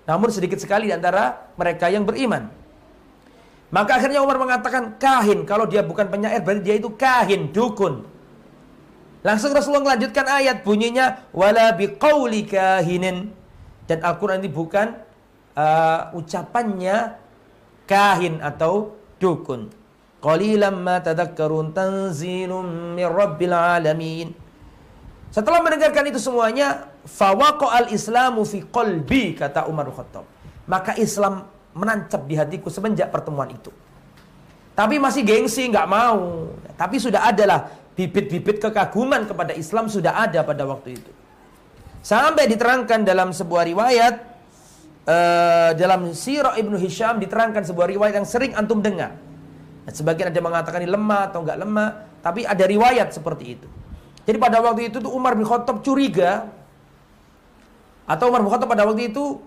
Namun 0.05 0.29
sedikit 0.29 0.62
sekali 0.62 0.89
di 0.89 0.93
antara 0.93 1.50
mereka 1.57 1.89
yang 1.89 2.05
beriman. 2.05 2.45
Maka 3.74 3.98
akhirnya 3.98 4.22
Umar 4.22 4.38
mengatakan 4.38 5.01
kahin. 5.01 5.43
Kalau 5.50 5.65
dia 5.65 5.81
bukan 5.81 6.05
penyair 6.05 6.45
berarti 6.45 6.62
dia 6.62 6.75
itu 6.77 6.93
kahin, 6.93 7.50
dukun. 7.50 8.05
Langsung 9.25 9.50
Rasulullah 9.57 9.81
melanjutkan 9.81 10.29
ayat 10.29 10.62
bunyinya 10.62 11.25
wala 11.34 11.74
biqauli 11.74 12.45
kahinin. 12.45 13.34
Dan 13.89 14.00
Al-Qur'an 14.05 14.38
ini 14.45 14.50
bukan 14.53 14.93
uh, 15.57 16.13
ucapannya 16.13 17.17
kahin 17.89 18.45
atau 18.45 18.93
dukun. 19.17 19.74
Qalilan 20.22 20.77
ma 20.77 21.01
tadhakkarun 21.01 21.74
tanzilun 21.74 22.93
min 22.93 23.05
rabbil 23.10 23.53
alamin. 23.53 24.44
Setelah 25.34 25.60
mendengarkan 25.62 26.05
itu 26.10 26.20
semuanya, 26.22 26.89
fawaqa 27.05 27.86
al-islamu 27.86 28.44
fi 28.48 28.63
qalbi 28.65 29.36
kata 29.36 29.67
Umar 29.67 29.89
Khattab. 29.91 30.25
Maka 30.65 30.98
Islam 30.98 31.46
menancap 31.75 32.24
di 32.25 32.36
hatiku 32.39 32.72
semenjak 32.72 33.12
pertemuan 33.12 33.51
itu. 33.51 33.70
Tapi 34.75 35.00
masih 35.00 35.24
gengsi, 35.24 35.67
nggak 35.72 35.88
mau. 35.88 36.51
Tapi 36.75 37.00
sudah 37.00 37.32
adalah 37.32 37.72
bibit-bibit 37.96 38.60
kekaguman 38.60 39.24
kepada 39.24 39.55
Islam 39.55 39.88
sudah 39.88 40.20
ada 40.20 40.44
pada 40.44 40.67
waktu 40.67 41.00
itu. 41.00 41.12
Sampai 42.03 42.46
diterangkan 42.51 43.01
dalam 43.08 43.32
sebuah 43.32 43.63
riwayat 43.65 44.15
uh, 45.08 45.72
dalam 45.74 46.12
Sirah 46.12 46.60
Ibnu 46.60 46.75
Hisham 46.77 47.17
diterangkan 47.17 47.63
sebuah 47.65 47.88
riwayat 47.89 48.13
yang 48.20 48.27
sering 48.27 48.51
antum 48.53 48.84
dengar. 48.84 49.15
Sebagian 49.89 50.34
ada 50.34 50.41
mengatakan 50.41 50.82
ini 50.82 50.89
lemah 50.89 51.29
atau 51.29 51.46
enggak 51.46 51.62
lemah, 51.62 51.89
tapi 52.25 52.41
ada 52.41 52.65
riwayat 52.65 53.13
seperti 53.13 53.46
itu. 53.58 53.67
Jadi 54.25 54.38
pada 54.41 54.58
waktu 54.62 54.89
itu 54.89 54.98
tuh 54.98 55.13
Umar 55.13 55.38
bin 55.38 55.46
Khattab 55.46 55.86
curiga 55.86 56.50
atau 58.10 58.29
Umar 58.29 58.41
bin 58.41 58.50
Khattab 58.50 58.70
pada 58.70 58.86
waktu 58.86 59.13
itu 59.13 59.38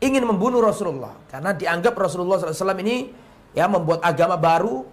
ingin 0.00 0.24
membunuh 0.24 0.60
Rasulullah 0.60 1.16
karena 1.28 1.56
dianggap 1.56 1.96
Rasulullah 1.96 2.36
SAW 2.36 2.76
ini 2.84 3.08
ya 3.56 3.64
membuat 3.68 4.04
agama 4.04 4.36
baru 4.36 4.84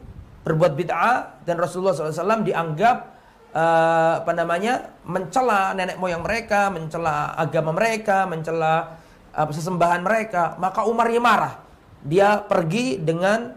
berbuat 0.44 0.76
bid'ah 0.76 1.44
dan 1.48 1.56
Rasulullah 1.56 1.96
SAW 1.96 2.44
dianggap 2.44 3.14
uh, 3.56 4.14
apa 4.20 4.32
namanya 4.36 4.92
mencela 5.08 5.72
nenek 5.72 5.96
moyang 6.02 6.26
mereka, 6.26 6.68
mencela 6.68 7.32
agama 7.38 7.72
mereka, 7.72 8.28
mencela 8.28 9.00
uh, 9.32 9.48
sesembahan 9.48 10.04
mereka. 10.04 10.60
Maka 10.60 10.84
Umarnya 10.84 11.22
marah. 11.24 11.56
Dia 12.04 12.44
pergi 12.44 13.00
dengan 13.00 13.56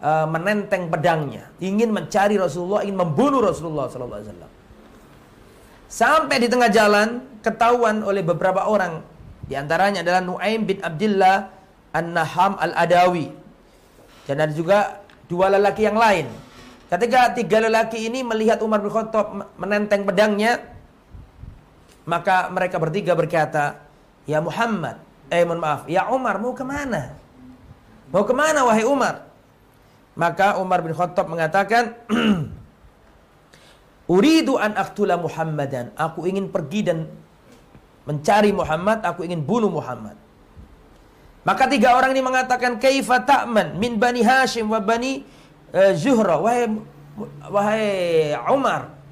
uh, 0.00 0.24
menenteng 0.24 0.88
pedangnya, 0.88 1.52
ingin 1.60 1.92
mencari 1.92 2.40
Rasulullah, 2.40 2.80
ingin 2.80 2.96
membunuh 2.96 3.44
Rasulullah 3.44 3.92
SAW. 3.92 4.61
Sampai 5.92 6.40
di 6.40 6.48
tengah 6.48 6.72
jalan 6.72 7.20
ketahuan 7.44 8.00
oleh 8.00 8.24
beberapa 8.24 8.64
orang 8.64 9.04
di 9.44 9.52
antaranya 9.52 10.00
adalah 10.00 10.24
Nuaim 10.24 10.64
bin 10.64 10.80
Abdullah 10.80 11.52
An-Naham 11.92 12.56
Al-Adawi. 12.56 13.28
Dan 14.24 14.40
ada 14.40 14.52
juga 14.56 15.04
dua 15.28 15.52
lelaki 15.52 15.84
yang 15.84 16.00
lain. 16.00 16.32
Ketika 16.88 17.36
tiga 17.36 17.60
lelaki 17.60 18.08
ini 18.08 18.24
melihat 18.24 18.64
Umar 18.64 18.80
bin 18.80 18.88
Khattab 18.88 19.52
menenteng 19.60 20.08
pedangnya, 20.08 20.64
maka 22.08 22.48
mereka 22.48 22.80
bertiga 22.80 23.12
berkata, 23.12 23.84
Ya 24.24 24.40
Muhammad, 24.40 24.96
eh 25.28 25.44
mohon 25.44 25.60
maaf, 25.60 25.84
Ya 25.84 26.08
Umar 26.08 26.40
mau 26.40 26.56
ke 26.56 26.64
mana? 26.64 27.12
Mau 28.08 28.24
ke 28.24 28.32
mana 28.32 28.64
wahai 28.64 28.88
Umar? 28.88 29.28
Maka 30.16 30.56
Umar 30.56 30.80
bin 30.80 30.96
Khattab 30.96 31.28
mengatakan, 31.28 31.96
Uridu 34.10 34.58
an 34.58 34.74
aktula 34.74 35.18
Muhammadan. 35.18 35.94
Aku 35.94 36.26
ingin 36.26 36.50
pergi 36.50 36.86
dan 36.86 37.06
mencari 38.02 38.50
Muhammad, 38.50 39.06
aku 39.06 39.22
ingin 39.22 39.42
bunuh 39.42 39.70
Muhammad. 39.70 40.18
Maka 41.42 41.66
tiga 41.70 41.94
orang 41.98 42.14
ini 42.14 42.22
mengatakan, 42.22 42.78
Kaifa 42.78 43.22
ta'man 43.22 43.78
min 43.78 43.98
Bani 43.98 44.22
Hashim 44.22 44.70
wa 44.70 44.78
Bani 44.82 45.22
uh, 45.74 45.94
Zuhra. 45.94 46.38
Wahai, 46.38 46.70
wahai 47.46 47.86
Umar, 48.50 49.02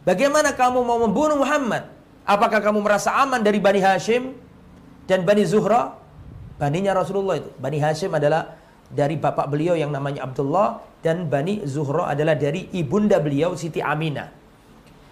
Bagaimana 0.00 0.56
kamu 0.56 0.80
mau 0.80 0.98
membunuh 1.04 1.36
Muhammad? 1.36 1.84
Apakah 2.24 2.64
kamu 2.64 2.80
merasa 2.80 3.12
aman 3.20 3.44
dari 3.44 3.60
Bani 3.60 3.84
Hashim 3.84 4.32
dan 5.04 5.28
Bani 5.28 5.44
Zuhra? 5.44 5.92
Baninya 6.56 6.96
Rasulullah 6.96 7.36
itu. 7.36 7.52
Bani 7.60 7.76
Hashim 7.76 8.12
adalah 8.16 8.56
dari 8.88 9.20
bapak 9.20 9.46
beliau 9.52 9.76
yang 9.76 9.92
namanya 9.92 10.24
Abdullah 10.24 10.80
dan 11.04 11.28
Bani 11.28 11.64
Zuhra 11.68 12.08
adalah 12.08 12.32
dari 12.32 12.72
ibunda 12.72 13.20
beliau 13.20 13.52
Siti 13.56 13.84
Aminah. 13.84 14.39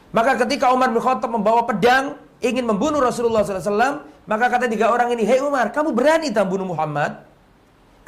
Maka 0.08 0.40
ketika 0.46 0.72
Umar 0.72 0.88
bin 0.88 1.00
Khattab 1.04 1.28
membawa 1.28 1.68
pedang 1.68 2.16
ingin 2.40 2.64
membunuh 2.64 3.02
Rasulullah 3.02 3.44
SAW, 3.44 4.08
maka 4.24 4.44
kata 4.48 4.68
tiga 4.68 4.88
orang 4.88 5.12
ini, 5.12 5.24
Hei 5.24 5.40
Umar, 5.44 5.68
kamu 5.68 5.92
berani 5.92 6.32
tak 6.32 6.48
bunuh 6.48 6.64
Muhammad? 6.64 7.24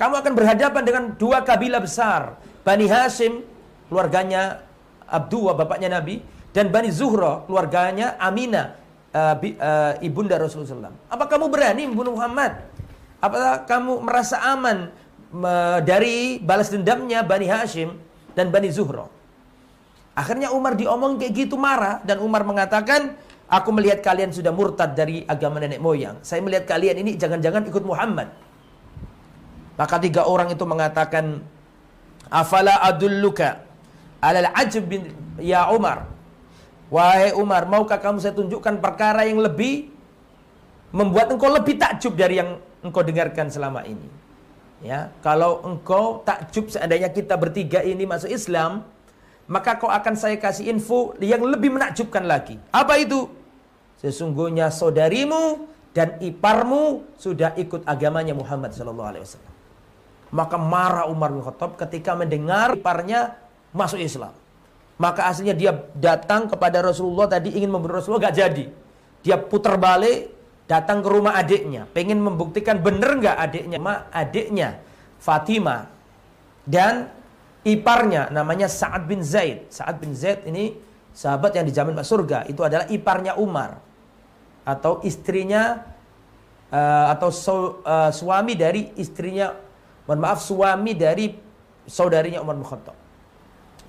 Kamu 0.01 0.17
akan 0.17 0.33
berhadapan 0.33 0.83
dengan 0.85 1.05
dua 1.21 1.45
kabilah 1.45 1.81
besar. 1.85 2.41
Bani 2.65 2.89
Hashim, 2.89 3.45
keluarganya 3.93 4.65
Abdullah, 5.05 5.53
bapaknya 5.53 6.01
Nabi. 6.01 6.25
Dan 6.51 6.73
Bani 6.73 6.89
Zuhra, 6.89 7.45
keluarganya 7.45 8.17
Aminah, 8.17 8.75
uh, 9.13 9.37
uh, 9.39 9.93
ibunda 10.01 10.41
Rasulullah 10.41 10.89
SAW. 10.89 10.97
Apa 11.07 11.29
kamu 11.29 11.47
berani 11.53 11.85
membunuh 11.85 12.17
Muhammad? 12.17 12.65
Apakah 13.21 13.69
kamu 13.69 14.01
merasa 14.01 14.41
aman 14.41 14.89
uh, 15.37 15.79
dari 15.85 16.41
balas 16.41 16.73
dendamnya 16.73 17.21
Bani 17.21 17.47
Hashim 17.47 17.93
dan 18.33 18.49
Bani 18.49 18.73
Zuhra? 18.73 19.20
Akhirnya 20.21 20.53
Umar 20.53 20.77
diomong 20.77 21.17
kayak 21.17 21.33
gitu 21.33 21.57
marah. 21.57 22.05
Dan 22.05 22.21
Umar 22.21 22.45
mengatakan, 22.45 23.17
Aku 23.51 23.75
melihat 23.75 23.99
kalian 23.99 24.31
sudah 24.31 24.55
murtad 24.55 24.95
dari 24.95 25.27
agama 25.27 25.59
nenek 25.59 25.83
moyang. 25.83 26.23
Saya 26.23 26.39
melihat 26.39 26.71
kalian 26.71 27.03
ini 27.03 27.19
jangan-jangan 27.19 27.67
ikut 27.67 27.83
Muhammad. 27.83 28.31
Maka 29.75 29.97
tiga 29.99 30.23
orang 30.29 30.55
itu 30.55 30.63
mengatakan, 30.63 31.43
Afala 32.31 32.79
adulluka 32.87 33.67
alal 34.23 34.55
ajab 34.55 34.87
bin 34.87 35.11
ya 35.43 35.67
Umar. 35.73 36.07
Wahai 36.95 37.35
Umar, 37.35 37.67
maukah 37.67 37.99
kamu 37.99 38.23
saya 38.23 38.37
tunjukkan 38.39 38.79
perkara 38.79 39.27
yang 39.27 39.43
lebih 39.43 39.91
membuat 40.95 41.35
engkau 41.35 41.51
lebih 41.51 41.75
takjub 41.75 42.15
dari 42.15 42.39
yang 42.39 42.63
engkau 42.87 43.03
dengarkan 43.03 43.51
selama 43.51 43.83
ini. 43.83 44.07
Ya, 44.81 45.11
kalau 45.27 45.59
engkau 45.67 46.23
takjub 46.23 46.71
seandainya 46.71 47.11
kita 47.11 47.35
bertiga 47.35 47.83
ini 47.83 48.07
masuk 48.07 48.31
Islam, 48.31 48.87
maka 49.51 49.83
kau 49.83 49.91
akan 49.91 50.15
saya 50.15 50.39
kasih 50.39 50.71
info 50.71 51.19
yang 51.19 51.43
lebih 51.43 51.75
menakjubkan 51.75 52.23
lagi. 52.23 52.55
Apa 52.71 53.03
itu? 53.03 53.27
Sesungguhnya 53.99 54.71
saudarimu 54.71 55.67
dan 55.91 56.23
iparmu 56.23 57.03
sudah 57.19 57.59
ikut 57.59 57.83
agamanya 57.83 58.31
Muhammad 58.31 58.71
sallallahu 58.71 59.11
alaihi 59.11 59.27
wasallam. 59.27 59.55
Maka 60.31 60.57
marah 60.57 61.11
Umar 61.11 61.35
bin 61.35 61.43
Khattab 61.43 61.75
ketika 61.75 62.15
mendengar 62.15 62.79
iparnya 62.79 63.35
masuk 63.75 63.99
Islam. 63.99 64.31
Maka 65.03 65.27
aslinya 65.27 65.59
dia 65.59 65.75
datang 65.99 66.47
kepada 66.47 66.79
Rasulullah 66.79 67.27
tadi 67.27 67.51
ingin 67.51 67.75
membunuh 67.75 67.99
Rasulullah 67.99 68.31
gak 68.31 68.39
jadi. 68.39 68.65
Dia 69.27 69.35
putar 69.35 69.75
balik 69.75 70.31
datang 70.71 71.03
ke 71.03 71.09
rumah 71.11 71.35
adiknya, 71.35 71.91
pengen 71.91 72.23
membuktikan 72.23 72.79
bener 72.79 73.19
nggak 73.19 73.37
adiknya, 73.43 73.79
ma 73.83 74.07
adiknya 74.15 74.79
Fatima 75.19 75.91
dan 76.63 77.11
iparnya 77.67 78.33
namanya 78.33 78.67
Sa'ad 78.67 79.05
bin 79.05 79.21
Zaid. 79.21 79.69
Sa'ad 79.69 80.01
bin 80.01 80.17
Zaid 80.17 80.49
ini 80.49 80.77
sahabat 81.13 81.57
yang 81.57 81.67
dijamin 81.67 81.97
masuk 81.97 82.25
surga. 82.25 82.49
Itu 82.49 82.65
adalah 82.65 82.89
iparnya 82.89 83.37
Umar 83.37 83.83
atau 84.65 85.01
istrinya 85.05 85.83
uh, 86.71 87.07
atau 87.13 87.29
su, 87.33 87.53
uh, 87.83 88.11
suami 88.13 88.55
dari 88.55 88.95
istrinya 88.97 89.53
mohon 90.07 90.21
maaf 90.23 90.41
suami 90.43 90.95
dari 90.95 91.35
saudarinya 91.87 92.41
Umar 92.41 92.57
bin 92.57 92.67
Khattab. 92.67 92.97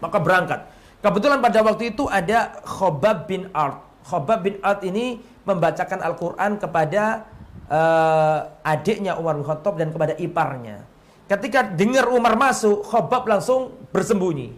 Maka 0.01 0.17
berangkat. 0.17 0.59
Kebetulan 1.01 1.41
pada 1.41 1.65
waktu 1.65 1.93
itu 1.93 2.05
ada 2.05 2.61
Khobab 2.61 3.25
bin 3.25 3.49
Art. 3.53 3.81
Khobab 4.05 4.45
bin 4.45 4.61
Art 4.61 4.85
ini 4.85 5.21
membacakan 5.45 5.97
Al-Quran 6.01 6.61
kepada 6.61 7.25
uh, 7.69 8.37
adiknya 8.61 9.17
Umar 9.17 9.37
bin 9.37 9.45
Khattab 9.45 9.77
dan 9.77 9.89
kepada 9.89 10.13
iparnya. 10.17 10.85
Ketika 11.31 11.63
dengar 11.63 12.11
Umar 12.11 12.35
masuk, 12.35 12.83
Khobab 12.83 13.23
langsung 13.23 13.71
bersembunyi. 13.95 14.51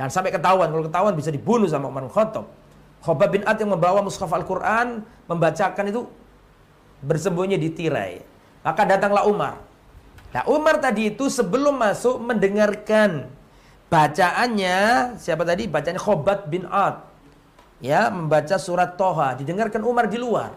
Jangan 0.00 0.08
sampai 0.08 0.32
ketahuan. 0.32 0.72
Kalau 0.72 0.84
ketahuan 0.88 1.12
bisa 1.12 1.28
dibunuh 1.28 1.68
sama 1.68 1.92
Umar 1.92 2.08
Khattab. 2.08 2.48
Khobab 3.04 3.28
bin 3.36 3.44
Art 3.44 3.60
yang 3.60 3.76
membawa 3.76 4.00
mushaf 4.00 4.32
Al-Quran, 4.32 5.04
membacakan 5.28 5.84
itu 5.92 6.08
bersembunyi 7.04 7.60
di 7.60 7.68
tirai. 7.68 8.24
Maka 8.64 8.88
datanglah 8.88 9.28
Umar. 9.28 9.60
Nah 10.32 10.42
Umar 10.48 10.80
tadi 10.80 11.12
itu 11.12 11.28
sebelum 11.28 11.76
masuk 11.76 12.16
mendengarkan 12.24 13.28
bacaannya 13.92 14.76
siapa 15.20 15.44
tadi? 15.44 15.68
Bacanya 15.68 16.00
Khobat 16.00 16.48
bin 16.48 16.64
Ad. 16.64 17.04
Ya, 17.84 18.08
membaca 18.08 18.56
surat 18.56 18.96
Toha. 18.96 19.36
Didengarkan 19.36 19.84
Umar 19.84 20.08
di 20.08 20.16
luar. 20.16 20.56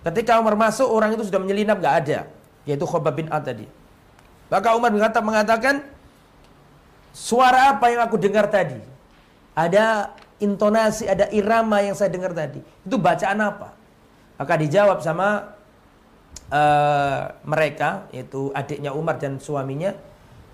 Ketika 0.00 0.40
Umar 0.40 0.56
masuk, 0.56 0.88
orang 0.88 1.12
itu 1.12 1.28
sudah 1.28 1.36
menyelinap, 1.36 1.76
gak 1.76 2.08
ada. 2.08 2.18
Yaitu 2.64 2.88
Khobat 2.88 3.12
bin 3.12 3.28
Ad 3.28 3.44
tadi. 3.44 3.81
Maka 4.52 4.76
Umar 4.76 4.92
bin 4.92 5.00
mengatakan, 5.00 5.80
suara 7.16 7.72
apa 7.72 7.88
yang 7.88 8.04
aku 8.04 8.20
dengar 8.20 8.52
tadi? 8.52 8.76
Ada 9.56 10.12
intonasi, 10.44 11.08
ada 11.08 11.32
irama 11.32 11.80
yang 11.80 11.96
saya 11.96 12.12
dengar 12.12 12.36
tadi. 12.36 12.60
Itu 12.84 13.00
bacaan 13.00 13.40
apa? 13.40 13.72
Maka 14.36 14.54
dijawab 14.60 15.00
sama 15.00 15.56
uh, 16.52 17.20
mereka 17.48 18.10
yaitu 18.12 18.52
adiknya 18.52 18.92
Umar 18.92 19.16
dan 19.16 19.40
suaminya 19.40 19.96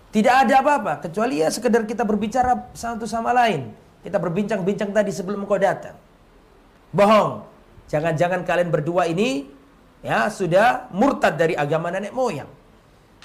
tidak 0.08 0.44
ada 0.44 0.64
apa-apa 0.64 0.92
kecuali 1.08 1.44
ya 1.44 1.48
sekedar 1.52 1.84
kita 1.84 2.04
berbicara 2.04 2.68
satu 2.72 3.04
sama 3.04 3.34
lain. 3.34 3.72
Kita 4.04 4.16
berbincang-bincang 4.16 4.94
tadi 4.94 5.10
sebelum 5.12 5.44
kau 5.44 5.58
datang. 5.58 5.98
Bohong. 6.94 7.44
Jangan-jangan 7.88 8.44
kalian 8.44 8.68
berdua 8.68 9.08
ini 9.08 9.48
ya 10.04 10.28
sudah 10.28 10.92
murtad 10.92 11.36
dari 11.40 11.56
agama 11.56 11.88
nenek 11.92 12.12
moyang. 12.12 12.57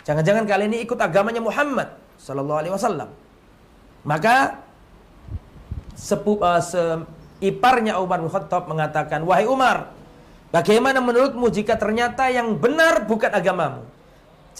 Jangan-jangan 0.01 0.49
kalian 0.49 0.73
ini 0.73 0.81
ikut 0.81 0.97
agamanya 0.97 1.39
Muhammad 1.39 1.93
sallallahu 2.17 2.59
alaihi 2.59 2.73
wasallam. 2.73 3.13
Maka 4.03 4.59
sepup 5.93 6.41
uh, 6.41 6.59
se 6.59 6.81
iparnya 7.39 8.01
Umar 8.01 8.19
bin 8.19 8.33
Khattab 8.33 8.65
mengatakan, 8.67 9.23
"Wahai 9.23 9.47
Umar, 9.47 9.93
Bagaimana 10.53 11.01
menurutmu 11.01 11.49
jika 11.49 11.73
ternyata 11.81 12.29
yang 12.29 12.53
benar 12.61 13.09
bukan 13.09 13.33
agamamu? 13.33 13.81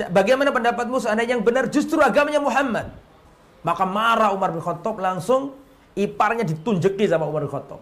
Bagaimana 0.09 0.49
pendapatmu 0.49 0.97
seandainya 0.97 1.37
yang 1.37 1.45
benar 1.45 1.69
justru 1.69 2.01
agamanya 2.01 2.41
Muhammad? 2.41 2.89
Maka 3.61 3.85
marah 3.85 4.33
Umar 4.33 4.49
bin 4.49 4.57
Khattab 4.57 4.97
langsung 4.97 5.53
iparnya 5.93 6.49
ditunjuki 6.49 7.05
sama 7.05 7.29
Umar 7.29 7.45
bin 7.45 7.53
Khattab. 7.53 7.77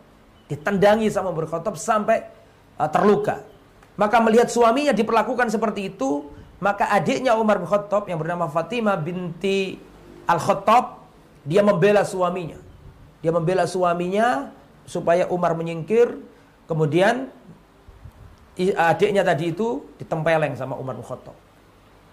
Ditendangi 0.52 1.08
sama 1.08 1.32
Umar 1.32 1.48
bin 1.48 1.56
Khattab 1.56 1.80
sampai 1.80 2.28
uh, 2.76 2.90
terluka. 2.92 3.48
Maka 3.96 4.20
melihat 4.20 4.52
suaminya 4.52 4.92
diperlakukan 4.92 5.48
seperti 5.48 5.96
itu, 5.96 6.28
maka 6.62 6.86
adiknya 6.93 7.34
Umar 7.34 7.58
bin 7.58 7.65
Khattab 7.65 8.06
yang 8.06 8.21
bernama 8.21 8.45
Fatimah 8.45 8.93
binti 9.02 9.82
Al-Khattab, 10.30 11.02
dia 11.41 11.65
membela 11.65 12.06
suaminya. 12.06 12.62
Dia 13.26 13.34
membela 13.34 13.65
suaminya 13.65 14.54
supaya 14.86 15.26
Umar 15.34 15.58
menyingkir, 15.58 16.21
kemudian 16.69 17.34
adiknya 18.78 19.26
tadi 19.26 19.50
itu 19.50 19.82
ditempeleng 19.97 20.54
sama 20.54 20.78
Umar 20.78 21.02
bin 21.02 21.06
Khattab. 21.06 21.34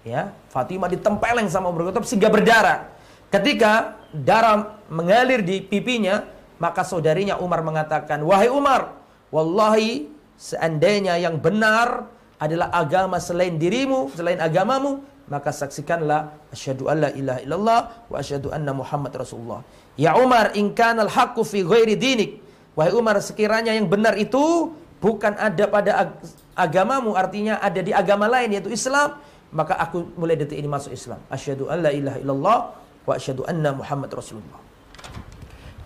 Ya, 0.09 0.33
Fatimah 0.49 0.89
ditempeleng 0.89 1.53
sama 1.53 1.69
Umar 1.69 1.85
bin 1.85 1.93
Khattab 1.93 2.09
sehingga 2.09 2.33
berdarah. 2.33 2.89
Ketika 3.29 4.01
darah 4.17 4.81
mengalir 4.89 5.45
di 5.45 5.61
pipinya, 5.61 6.25
maka 6.57 6.89
saudarinya 6.89 7.37
Umar 7.37 7.61
mengatakan, 7.61 8.25
"Wahai 8.25 8.49
Umar, 8.49 8.97
wallahi 9.29 10.09
seandainya 10.41 11.21
yang 11.21 11.37
benar 11.37 12.09
adalah 12.39 12.71
agama 12.71 13.19
selain 13.19 13.59
dirimu, 13.59 14.15
selain 14.15 14.39
agamamu, 14.39 15.03
maka 15.29 15.51
saksikanlah 15.53 16.35
asyhadu 16.55 16.89
alla 16.89 17.13
ilaha 17.13 17.41
illallah 17.45 17.81
wa 18.09 18.17
asyhadu 18.17 18.55
anna 18.55 18.73
Muhammad 18.73 19.13
Rasulullah." 19.15 19.61
Ya 19.99 20.15
Umar, 20.15 20.55
in 20.55 20.73
kana 20.73 21.05
al-haqqu 21.05 21.43
fi 21.43 21.67
ghairi 21.67 21.99
dinik. 21.99 22.39
Wahai 22.79 22.95
Umar, 22.95 23.19
sekiranya 23.19 23.75
yang 23.75 23.91
benar 23.91 24.15
itu 24.15 24.71
bukan 25.03 25.35
ada 25.35 25.65
pada 25.67 25.93
ag 26.07 26.11
agamamu 26.59 27.15
artinya 27.15 27.63
ada 27.63 27.79
di 27.79 27.95
agama 27.95 28.27
lain 28.27 28.59
yaitu 28.59 28.75
Islam 28.75 29.15
maka 29.55 29.79
aku 29.79 30.11
mulai 30.19 30.35
detik 30.35 30.59
ini 30.59 30.67
masuk 30.67 30.91
Islam 30.91 31.23
asyhadu 31.31 31.71
alla 31.71 31.95
ilaha 31.95 32.19
illallah 32.19 32.59
wa 33.07 33.13
asyhadu 33.15 33.47
anna 33.47 33.71
Muhammad 33.79 34.11
Rasulullah 34.11 34.61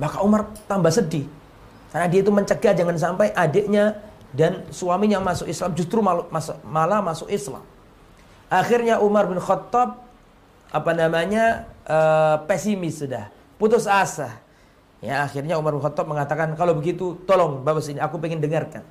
maka 0.01 0.17
Umar 0.25 0.49
tambah 0.65 0.89
sedih 0.89 1.29
karena 1.93 2.09
dia 2.09 2.21
itu 2.25 2.33
mencegah 2.33 2.73
jangan 2.73 2.97
sampai 2.97 3.29
adiknya 3.37 4.01
dan 4.33 4.65
suaminya 4.73 5.21
masuk 5.21 5.49
Islam 5.49 5.77
justru 5.77 6.01
malah 6.01 6.27
masuk, 6.29 6.57
malah 6.65 7.01
masuk 7.05 7.29
Islam 7.29 7.63
akhirnya 8.49 9.01
Umar 9.01 9.29
bin 9.29 9.41
Khattab 9.41 10.03
apa 10.73 10.91
namanya 10.97 11.69
uh, 11.85 12.41
pesimis 12.49 13.05
sudah 13.05 13.29
putus 13.61 13.85
asa 13.85 14.41
ya 15.05 15.25
akhirnya 15.25 15.61
Umar 15.61 15.77
bin 15.77 15.85
Khattab 15.85 16.09
mengatakan 16.09 16.57
kalau 16.57 16.77
begitu 16.77 17.21
tolong 17.29 17.61
bapak 17.61 17.85
sini 17.85 18.01
aku 18.01 18.17
pengen 18.17 18.41
dengarkan 18.41 18.83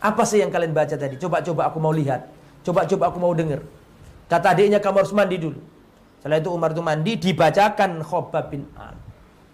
apa 0.00 0.24
sih 0.24 0.40
yang 0.40 0.48
kalian 0.48 0.72
baca 0.72 0.96
tadi? 0.96 1.20
Coba-coba 1.20 1.68
aku 1.68 1.76
mau 1.76 1.92
lihat. 1.92 2.24
Coba-coba 2.64 3.12
aku 3.12 3.20
mau 3.20 3.36
dengar. 3.36 3.60
Kata 4.32 4.56
adiknya 4.56 4.80
kamu 4.80 5.04
harus 5.04 5.12
mandi 5.12 5.36
dulu. 5.36 5.60
Setelah 6.20 6.40
itu 6.40 6.48
Umar 6.48 6.72
itu 6.72 6.80
mandi 6.80 7.12
dibacakan 7.20 8.00
Khobab 8.00 8.48
bin 8.48 8.64
An. 8.80 8.96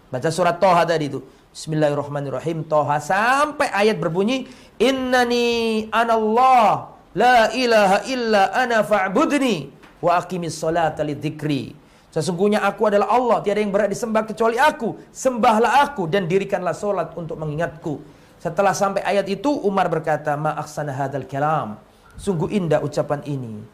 Baca 0.07 0.31
surat 0.31 0.55
Toha 0.55 0.87
tadi 0.87 1.11
itu. 1.11 1.19
Bismillahirrahmanirrahim. 1.57 2.69
Toha 2.69 3.01
sampai 3.01 3.65
ayat 3.73 3.97
berbunyi 3.97 4.45
Innani 4.77 5.89
anallah 5.89 6.93
la 7.17 7.49
ilaha 7.49 8.05
illa 8.05 8.53
ana 8.53 8.85
fa'budni 8.85 9.73
wa 9.97 10.21
aqimis 10.21 10.53
salata 10.53 11.01
lidzikri. 11.01 11.73
Sesungguhnya 12.13 12.61
aku 12.61 12.93
adalah 12.93 13.09
Allah, 13.09 13.41
tiada 13.41 13.57
yang 13.57 13.73
berhak 13.73 13.89
disembah 13.89 14.29
kecuali 14.29 14.61
aku. 14.61 15.01
Sembahlah 15.09 15.81
aku 15.81 16.05
dan 16.05 16.29
dirikanlah 16.29 16.77
solat 16.77 17.17
untuk 17.17 17.41
mengingatku. 17.41 18.05
Setelah 18.37 18.77
sampai 18.77 19.01
ayat 19.01 19.25
itu 19.25 19.49
Umar 19.49 19.89
berkata, 19.89 20.37
"Ma 20.37 20.53
aksana 20.61 20.93
hadzal 20.93 21.25
kalam." 21.25 21.81
Sungguh 22.21 22.53
indah 22.53 22.85
ucapan 22.85 23.25
ini. 23.25 23.65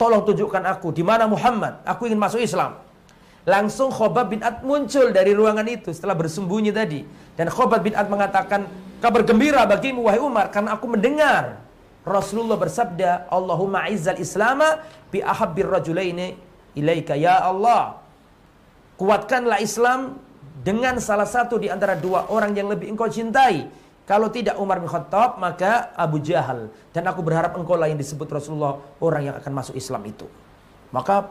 Tolong 0.00 0.24
tunjukkan 0.24 0.64
aku 0.72 0.88
di 0.88 1.04
mana 1.04 1.28
Muhammad. 1.28 1.84
Aku 1.84 2.08
ingin 2.08 2.16
masuk 2.16 2.40
Islam. 2.40 2.80
Langsung 3.46 3.94
Khobab 3.94 4.34
bin 4.34 4.42
Ad 4.42 4.66
muncul 4.66 5.14
dari 5.14 5.30
ruangan 5.30 5.62
itu 5.70 5.94
setelah 5.94 6.18
bersembunyi 6.18 6.74
tadi. 6.74 7.06
Dan 7.36 7.52
Khobab 7.52 7.84
bin 7.84 7.92
Ad 7.92 8.08
mengatakan, 8.08 8.64
kabar 8.98 9.22
gembira 9.22 9.68
bagimu 9.68 10.08
wahai 10.08 10.18
Umar 10.18 10.48
karena 10.48 10.74
aku 10.74 10.88
mendengar 10.88 11.60
Rasulullah 12.06 12.56
bersabda, 12.56 13.28
Allahumma 13.28 13.90
izzal 13.90 14.16
islama 14.16 14.80
bi 15.10 15.20
ahabbir 15.20 15.66
rajulaini 15.66 16.38
ilaika 16.78 17.18
ya 17.18 17.42
Allah. 17.42 17.98
Kuatkanlah 18.96 19.60
Islam 19.60 20.16
dengan 20.62 20.96
salah 21.02 21.28
satu 21.28 21.60
di 21.60 21.68
antara 21.68 21.98
dua 21.98 22.30
orang 22.32 22.56
yang 22.56 22.70
lebih 22.70 22.88
engkau 22.94 23.10
cintai. 23.10 23.68
Kalau 24.06 24.30
tidak 24.30 24.54
Umar 24.62 24.78
bin 24.78 24.86
Khattab, 24.86 25.42
maka 25.42 25.90
Abu 25.98 26.22
Jahal. 26.22 26.70
Dan 26.94 27.10
aku 27.10 27.26
berharap 27.26 27.58
engkau 27.58 27.74
lah 27.74 27.90
yang 27.90 27.98
disebut 27.98 28.30
Rasulullah 28.30 28.78
orang 29.02 29.22
yang 29.26 29.36
akan 29.42 29.52
masuk 29.52 29.74
Islam 29.74 30.06
itu. 30.06 30.30
Maka 30.94 31.26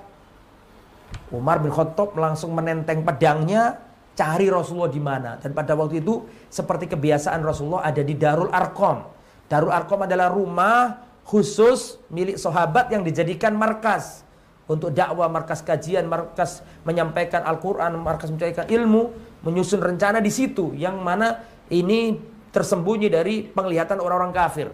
Umar 1.31 1.63
bin 1.63 1.71
Khattab 1.71 2.19
langsung 2.19 2.51
menenteng 2.51 3.01
pedangnya 3.07 3.79
cari 4.15 4.47
Rasulullah 4.47 4.89
di 4.89 5.03
mana. 5.03 5.37
Dan 5.37 5.51
pada 5.51 5.75
waktu 5.75 6.01
itu 6.01 6.25
seperti 6.47 6.89
kebiasaan 6.89 7.43
Rasulullah 7.43 7.83
ada 7.85 8.01
di 8.01 8.15
Darul 8.15 8.49
Arkom. 8.49 9.03
Darul 9.45 9.69
Arkom 9.75 10.07
adalah 10.07 10.31
rumah 10.31 11.03
khusus 11.27 12.01
milik 12.09 12.39
sahabat 12.39 12.89
yang 12.89 13.03
dijadikan 13.03 13.53
markas 13.53 14.25
untuk 14.65 14.89
dakwah, 14.89 15.29
markas 15.29 15.61
kajian, 15.61 16.09
markas 16.09 16.65
menyampaikan 16.81 17.45
Al-Qur'an, 17.45 17.93
markas 18.01 18.33
menyampaikan 18.33 18.65
ilmu, 18.65 19.13
menyusun 19.45 19.77
rencana 19.77 20.17
di 20.17 20.33
situ 20.33 20.73
yang 20.73 20.97
mana 21.05 21.45
ini 21.69 22.17
tersembunyi 22.49 23.11
dari 23.13 23.45
penglihatan 23.45 24.01
orang-orang 24.01 24.33
kafir. 24.33 24.73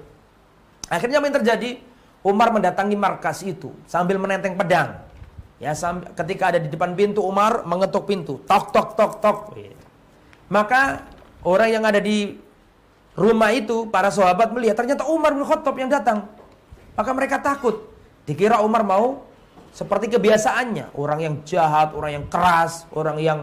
Akhirnya 0.88 1.20
apa 1.20 1.26
yang 1.28 1.38
terjadi? 1.44 1.72
Umar 2.22 2.54
mendatangi 2.54 2.94
markas 2.94 3.42
itu 3.42 3.74
sambil 3.90 4.22
menenteng 4.22 4.54
pedang. 4.54 5.11
Ya, 5.62 5.78
ketika 6.18 6.50
ada 6.50 6.58
di 6.58 6.74
depan 6.74 6.98
pintu 6.98 7.22
Umar 7.22 7.62
mengetuk 7.70 8.10
pintu, 8.10 8.42
tok 8.50 8.74
tok 8.74 8.98
tok 8.98 9.14
tok. 9.22 9.38
Maka 10.50 11.06
orang 11.46 11.70
yang 11.70 11.86
ada 11.86 12.02
di 12.02 12.34
rumah 13.14 13.54
itu, 13.54 13.86
para 13.94 14.10
sahabat 14.10 14.50
melihat 14.58 14.82
ternyata 14.82 15.06
Umar 15.06 15.38
bin 15.38 15.46
Khattab 15.46 15.78
yang 15.78 15.86
datang. 15.86 16.26
Maka 16.98 17.12
mereka 17.14 17.38
takut. 17.38 17.94
Dikira 18.26 18.58
Umar 18.66 18.82
mau 18.82 19.22
seperti 19.70 20.10
kebiasaannya, 20.10 20.98
orang 20.98 21.20
yang 21.22 21.36
jahat, 21.46 21.94
orang 21.94 22.12
yang 22.18 22.26
keras, 22.26 22.90
orang 22.98 23.22
yang 23.22 23.40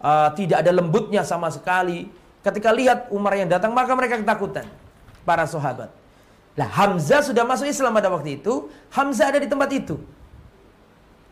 uh, 0.00 0.32
tidak 0.32 0.64
ada 0.64 0.72
lembutnya 0.72 1.20
sama 1.20 1.52
sekali. 1.52 2.08
Ketika 2.40 2.72
lihat 2.72 3.12
Umar 3.12 3.36
yang 3.36 3.44
datang, 3.44 3.76
maka 3.76 3.92
mereka 3.92 4.16
ketakutan. 4.16 4.64
Para 5.20 5.44
sahabat. 5.44 5.92
Lah 6.56 6.70
Hamzah 6.80 7.20
sudah 7.20 7.44
masuk 7.44 7.68
Islam 7.68 7.92
pada 7.92 8.08
waktu 8.08 8.40
itu, 8.40 8.72
Hamzah 8.88 9.36
ada 9.36 9.38
di 9.38 9.46
tempat 9.52 9.68
itu. 9.68 10.00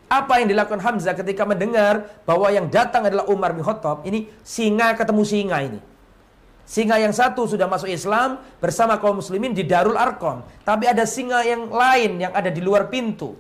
Apa 0.07 0.38
yang 0.38 0.47
dilakukan 0.47 0.79
Hamzah 0.79 1.19
ketika 1.19 1.42
mendengar 1.42 2.07
bahwa 2.23 2.47
yang 2.55 2.71
datang 2.71 3.11
adalah 3.11 3.27
Umar 3.27 3.51
bin 3.51 3.66
Khattab? 3.66 4.07
Ini 4.07 4.31
singa 4.47 4.95
ketemu 4.95 5.23
singa 5.27 5.59
ini. 5.66 5.81
Singa 6.66 6.99
yang 6.99 7.14
satu 7.14 7.47
sudah 7.47 7.66
masuk 7.66 7.90
Islam 7.90 8.42
bersama 8.59 8.99
kaum 8.99 9.19
muslimin 9.23 9.55
di 9.55 9.66
Darul 9.66 9.95
Arkom. 9.99 10.47
Tapi 10.66 10.87
ada 10.90 11.07
singa 11.07 11.42
yang 11.42 11.71
lain 11.71 12.23
yang 12.23 12.35
ada 12.35 12.51
di 12.51 12.59
luar 12.62 12.90
pintu. 12.90 13.38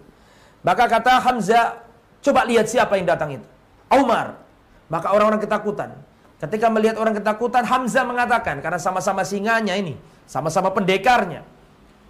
Maka 0.62 0.90
kata 0.90 1.22
Hamzah, 1.22 1.86
coba 2.22 2.46
lihat 2.46 2.66
siapa 2.66 2.98
yang 2.98 3.06
datang 3.06 3.38
itu. 3.38 3.46
Umar. 3.90 4.38
Maka 4.86 5.10
orang-orang 5.10 5.42
ketakutan. 5.42 5.90
Ketika 6.38 6.70
melihat 6.70 6.98
orang 7.00 7.14
ketakutan, 7.16 7.66
Hamzah 7.66 8.04
mengatakan, 8.06 8.60
karena 8.60 8.76
sama-sama 8.76 9.24
singanya 9.24 9.72
ini, 9.74 9.98
sama-sama 10.28 10.70
pendekarnya. 10.70 11.42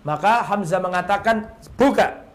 Maka 0.05 0.45
Hamzah 0.45 0.83
mengatakan, 0.83 1.49
buka, 1.79 2.26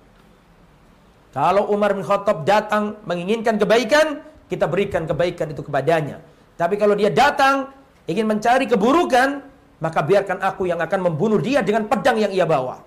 kalau 1.32 1.72
Umar 1.72 1.96
bin 1.96 2.04
Khattab 2.04 2.44
datang 2.44 3.00
menginginkan 3.08 3.56
kebaikan, 3.56 4.20
kita 4.52 4.68
berikan 4.68 5.08
kebaikan 5.08 5.48
itu 5.48 5.64
kepadanya. 5.64 6.20
Tapi 6.60 6.76
kalau 6.76 6.92
dia 6.92 7.08
datang 7.08 7.72
ingin 8.04 8.28
mencari 8.28 8.68
keburukan, 8.68 9.40
maka 9.80 10.00
biarkan 10.04 10.44
aku 10.44 10.68
yang 10.68 10.84
akan 10.84 11.00
membunuh 11.08 11.40
dia 11.40 11.64
dengan 11.64 11.88
pedang 11.88 12.20
yang 12.20 12.36
ia 12.36 12.44
bawa. 12.44 12.84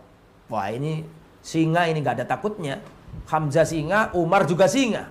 Wah 0.53 0.69
ini 0.69 1.09
singa 1.41 1.89
ini 1.89 2.05
nggak 2.05 2.21
ada 2.21 2.27
takutnya. 2.29 2.85
Hamzah 3.25 3.65
singa, 3.65 4.13
Umar 4.13 4.45
juga 4.45 4.69
singa. 4.69 5.09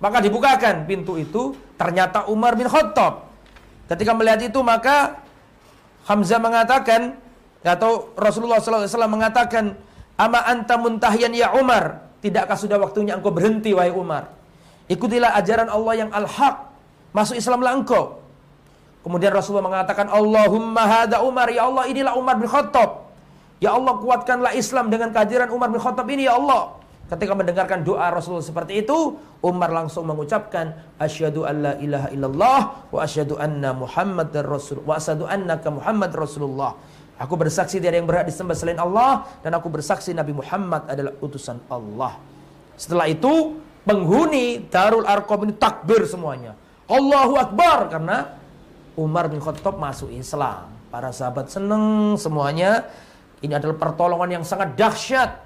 Maka 0.00 0.24
dibukakan 0.24 0.88
pintu 0.88 1.20
itu, 1.20 1.52
ternyata 1.76 2.24
Umar 2.32 2.56
bin 2.56 2.64
Khattab. 2.64 3.28
Ketika 3.92 4.16
melihat 4.16 4.40
itu 4.40 4.56
maka 4.64 5.20
Hamzah 6.08 6.40
mengatakan 6.40 7.20
atau 7.60 8.08
Rasulullah 8.16 8.56
SAW 8.56 8.88
mengatakan, 9.04 9.76
"Ama 10.16 10.48
anta 10.48 10.80
muntahiyan 10.80 11.36
ya 11.36 11.52
Umar?" 11.52 12.09
Tidakkah 12.20 12.56
sudah 12.56 12.76
waktunya 12.76 13.16
engkau 13.16 13.32
berhenti 13.32 13.72
wahai 13.72 13.92
Umar? 13.92 14.28
Ikutilah 14.92 15.32
ajaran 15.40 15.72
Allah 15.72 15.94
yang 16.06 16.10
al-haq. 16.12 16.68
Masuk 17.16 17.40
Islamlah 17.40 17.74
engkau. 17.80 18.20
Kemudian 19.00 19.32
Rasulullah 19.32 19.64
mengatakan, 19.64 20.12
Allahumma 20.12 20.84
hada 20.84 21.24
Umar. 21.24 21.48
Ya 21.48 21.64
Allah, 21.64 21.88
inilah 21.88 22.12
Umar 22.20 22.36
bin 22.36 22.44
Khattab. 22.44 23.08
Ya 23.56 23.72
Allah, 23.72 23.96
kuatkanlah 23.96 24.52
Islam 24.52 24.92
dengan 24.92 25.08
kehadiran 25.12 25.48
Umar 25.48 25.72
bin 25.72 25.80
Khattab 25.80 26.04
ini, 26.12 26.28
ya 26.28 26.36
Allah. 26.36 26.76
Ketika 27.08 27.34
mendengarkan 27.34 27.82
doa 27.82 28.12
Rasulullah 28.12 28.44
seperti 28.44 28.86
itu, 28.86 29.18
Umar 29.42 29.72
langsung 29.72 30.06
mengucapkan, 30.06 30.94
Asyhadu 31.00 31.48
an 31.48 31.56
la 31.64 31.72
ilaha 31.80 32.08
illallah, 32.12 32.60
wa 32.92 33.00
asyhadu 33.02 33.34
anna 33.40 33.74
Muhammad 33.74 34.30
Rasul, 34.46 34.84
wa 34.86 34.94
asyhadu 35.00 35.26
annaka 35.26 35.72
Muhammad 35.74 36.14
Rasulullah. 36.14 36.76
Aku 37.20 37.36
bersaksi 37.36 37.76
tiada 37.76 38.00
yang 38.00 38.08
berhak 38.08 38.24
disembah 38.24 38.56
selain 38.56 38.80
Allah 38.80 39.28
dan 39.44 39.52
aku 39.52 39.68
bersaksi 39.68 40.16
Nabi 40.16 40.32
Muhammad 40.32 40.88
adalah 40.88 41.12
utusan 41.20 41.60
Allah. 41.68 42.16
Setelah 42.80 43.12
itu 43.12 43.60
penghuni 43.84 44.64
Darul 44.72 45.04
Arqam 45.04 45.44
ini 45.44 45.52
takbir 45.52 46.08
semuanya. 46.08 46.56
Allahu 46.88 47.36
Akbar 47.36 47.92
karena 47.92 48.40
Umar 48.96 49.28
bin 49.28 49.36
Khattab 49.36 49.76
masuk 49.76 50.08
Islam. 50.08 50.72
Para 50.88 51.12
sahabat 51.12 51.52
senang 51.52 52.16
semuanya. 52.16 52.88
Ini 53.44 53.52
adalah 53.60 53.76
pertolongan 53.76 54.40
yang 54.40 54.44
sangat 54.48 54.72
dahsyat. 54.80 55.44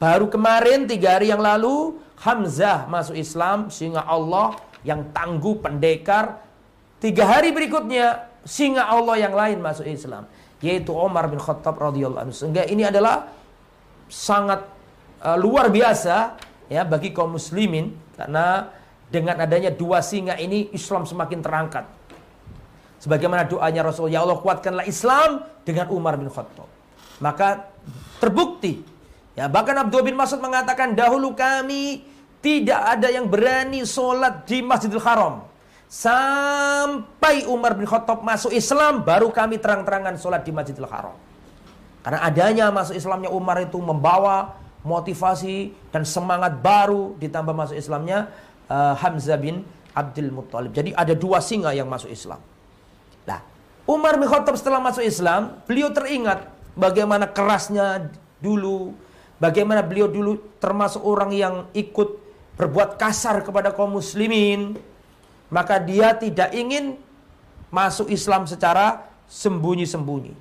Baru 0.00 0.32
kemarin 0.32 0.88
tiga 0.88 1.20
hari 1.20 1.28
yang 1.28 1.44
lalu 1.44 2.00
Hamzah 2.16 2.88
masuk 2.88 3.12
Islam 3.12 3.68
sehingga 3.68 4.08
Allah 4.08 4.56
yang 4.88 5.04
tangguh 5.12 5.60
pendekar. 5.60 6.40
Tiga 6.96 7.28
hari 7.28 7.52
berikutnya 7.52 8.24
singa 8.48 8.88
Allah 8.88 9.20
yang 9.20 9.36
lain 9.36 9.60
masuk 9.60 9.84
Islam 9.84 10.24
yaitu 10.60 10.92
Umar 10.92 11.26
bin 11.28 11.40
Khattab 11.40 11.76
radhiyallahu 11.80 12.28
anhu. 12.28 12.34
Sehingga 12.36 12.68
ini 12.68 12.84
adalah 12.84 13.32
sangat 14.06 14.64
uh, 15.24 15.36
luar 15.40 15.72
biasa 15.72 16.36
ya 16.68 16.84
bagi 16.84 17.10
kaum 17.10 17.34
muslimin 17.36 17.96
karena 18.14 18.68
dengan 19.10 19.42
adanya 19.42 19.74
dua 19.74 20.04
singa 20.04 20.38
ini 20.38 20.70
Islam 20.76 21.08
semakin 21.08 21.40
terangkat. 21.42 21.84
Sebagaimana 23.00 23.48
doanya 23.48 23.80
Rasulullah, 23.80 24.12
ya 24.12 24.20
Allah 24.22 24.38
kuatkanlah 24.38 24.84
Islam 24.84 25.40
dengan 25.64 25.88
Umar 25.88 26.20
bin 26.20 26.28
Khattab. 26.28 26.68
Maka 27.24 27.72
terbukti 28.20 28.84
ya 29.36 29.48
bahkan 29.48 29.76
Abdul 29.76 30.04
bin 30.04 30.16
Mas'ud 30.16 30.40
mengatakan 30.40 30.92
dahulu 30.92 31.32
kami 31.32 32.04
tidak 32.44 32.80
ada 32.96 33.08
yang 33.08 33.28
berani 33.28 33.84
sholat 33.84 34.44
di 34.48 34.64
Masjidil 34.64 35.00
Haram 35.00 35.49
Sampai 35.90 37.50
Umar 37.50 37.74
bin 37.74 37.82
Khattab 37.82 38.22
masuk 38.22 38.54
Islam, 38.54 39.02
baru 39.02 39.34
kami 39.34 39.58
terang-terangan 39.58 40.14
sholat 40.22 40.46
di 40.46 40.54
Masjidil 40.54 40.86
Haram. 40.86 41.18
Karena 42.06 42.22
adanya 42.22 42.70
masuk 42.70 42.94
Islamnya 42.94 43.26
Umar 43.34 43.58
itu 43.58 43.74
membawa 43.82 44.54
motivasi 44.86 45.74
dan 45.90 46.06
semangat 46.06 46.62
baru 46.62 47.18
ditambah 47.18 47.50
masuk 47.50 47.74
Islamnya 47.74 48.30
uh, 48.70 48.94
Hamzah 49.02 49.34
bin 49.34 49.66
Abdul 49.90 50.30
Muttalib. 50.30 50.70
Jadi 50.70 50.94
ada 50.94 51.10
dua 51.10 51.42
singa 51.42 51.74
yang 51.74 51.90
masuk 51.90 52.14
Islam. 52.14 52.38
Nah, 53.26 53.42
Umar 53.82 54.14
bin 54.14 54.30
Khattab 54.30 54.54
setelah 54.54 54.78
masuk 54.78 55.02
Islam, 55.02 55.58
beliau 55.66 55.90
teringat 55.90 56.46
bagaimana 56.78 57.26
kerasnya 57.26 58.14
dulu, 58.38 58.94
bagaimana 59.42 59.82
beliau 59.82 60.06
dulu 60.06 60.38
termasuk 60.62 61.02
orang 61.02 61.34
yang 61.34 61.54
ikut 61.74 62.14
berbuat 62.54 62.94
kasar 62.94 63.42
kepada 63.42 63.74
kaum 63.74 63.98
muslimin, 63.98 64.78
maka 65.50 65.82
dia 65.82 66.14
tidak 66.14 66.54
ingin 66.54 66.96
masuk 67.68 68.10
Islam 68.10 68.46
secara 68.46 69.06
sembunyi-sembunyi. 69.26 70.34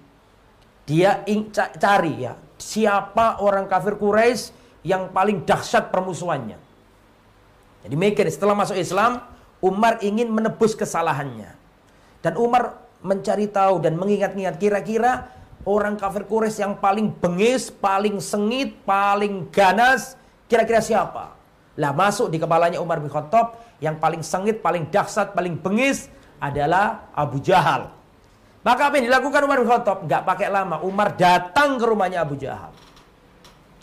Dia 0.86 1.22
cari 1.78 2.26
ya, 2.26 2.34
siapa 2.58 3.42
orang 3.42 3.70
kafir 3.70 3.98
Quraisy 3.98 4.54
yang 4.82 5.14
paling 5.14 5.46
dahsyat 5.46 5.94
permusuhannya. 5.94 6.58
Jadi 7.86 7.96
mikir 7.96 8.26
setelah 8.30 8.58
masuk 8.58 8.78
Islam, 8.78 9.22
Umar 9.62 10.02
ingin 10.02 10.30
menebus 10.34 10.74
kesalahannya. 10.74 11.54
Dan 12.26 12.36
Umar 12.36 12.82
mencari 13.00 13.48
tahu 13.48 13.80
dan 13.80 13.96
mengingat-ingat 13.96 14.60
kira-kira 14.60 15.32
orang 15.64 15.96
kafir 15.96 16.26
Quraisy 16.26 16.66
yang 16.66 16.76
paling 16.82 17.14
bengis, 17.14 17.70
paling 17.70 18.18
sengit, 18.20 18.76
paling 18.84 19.48
ganas, 19.54 20.20
kira-kira 20.50 20.82
siapa? 20.84 21.39
Lah 21.78 21.92
masuk 21.94 22.34
di 22.34 22.42
kepalanya 22.42 22.82
Umar 22.82 23.04
bin 23.04 23.12
Khattab 23.12 23.60
yang 23.84 24.02
paling 24.02 24.26
sengit, 24.26 24.64
paling 24.64 24.90
dahsyat, 24.90 25.38
paling 25.38 25.60
bengis 25.60 26.10
adalah 26.40 27.12
Abu 27.14 27.44
Jahal. 27.44 27.92
Maka 28.60 28.92
apa 28.92 29.00
yang 29.00 29.08
dilakukan 29.08 29.40
Umar 29.46 29.58
bin 29.64 29.70
Khattab? 29.70 29.98
Gak 30.08 30.24
pakai 30.28 30.48
lama. 30.52 30.84
Umar 30.84 31.16
datang 31.16 31.80
ke 31.80 31.86
rumahnya 31.88 32.28
Abu 32.28 32.36
Jahal. 32.36 32.76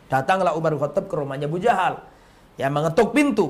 Datanglah 0.06 0.52
Umar 0.52 0.76
bin 0.76 0.80
Khattab 0.80 1.04
ke 1.08 1.14
rumahnya 1.16 1.48
Abu 1.48 1.56
Jahal. 1.56 2.04
Yang 2.60 2.72
mengetuk 2.72 3.08
pintu. 3.16 3.46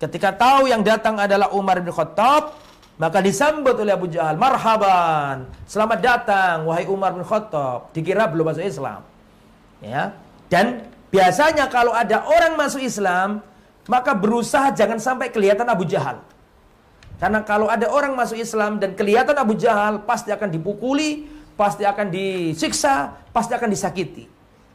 Ketika 0.00 0.32
tahu 0.32 0.68
yang 0.68 0.80
datang 0.80 1.16
adalah 1.20 1.52
Umar 1.52 1.80
bin 1.80 1.92
Khattab, 1.92 2.56
maka 3.00 3.24
disambut 3.24 3.76
oleh 3.80 3.96
Abu 3.96 4.12
Jahal, 4.12 4.36
"Marhaban, 4.36 5.48
selamat 5.64 5.98
datang 6.04 6.68
wahai 6.68 6.84
Umar 6.84 7.16
bin 7.16 7.24
Khattab." 7.24 7.92
Dikira 7.96 8.28
belum 8.28 8.52
masuk 8.52 8.64
Islam. 8.64 9.00
Ya. 9.80 10.12
Dan 10.52 10.84
biasanya 11.08 11.72
kalau 11.72 11.96
ada 11.96 12.20
orang 12.28 12.60
masuk 12.60 12.84
Islam, 12.84 13.40
maka 13.90 14.14
berusaha 14.14 14.70
jangan 14.70 15.02
sampai 15.02 15.34
kelihatan 15.34 15.66
Abu 15.66 15.82
Jahal. 15.82 16.22
Karena 17.18 17.42
kalau 17.42 17.66
ada 17.66 17.90
orang 17.90 18.14
masuk 18.14 18.38
Islam 18.38 18.78
dan 18.78 18.94
kelihatan 18.94 19.34
Abu 19.34 19.58
Jahal, 19.58 20.06
pasti 20.06 20.30
akan 20.30 20.46
dipukuli, 20.46 21.26
pasti 21.58 21.82
akan 21.82 22.06
disiksa, 22.06 23.18
pasti 23.34 23.52
akan 23.52 23.66
disakiti. 23.66 24.24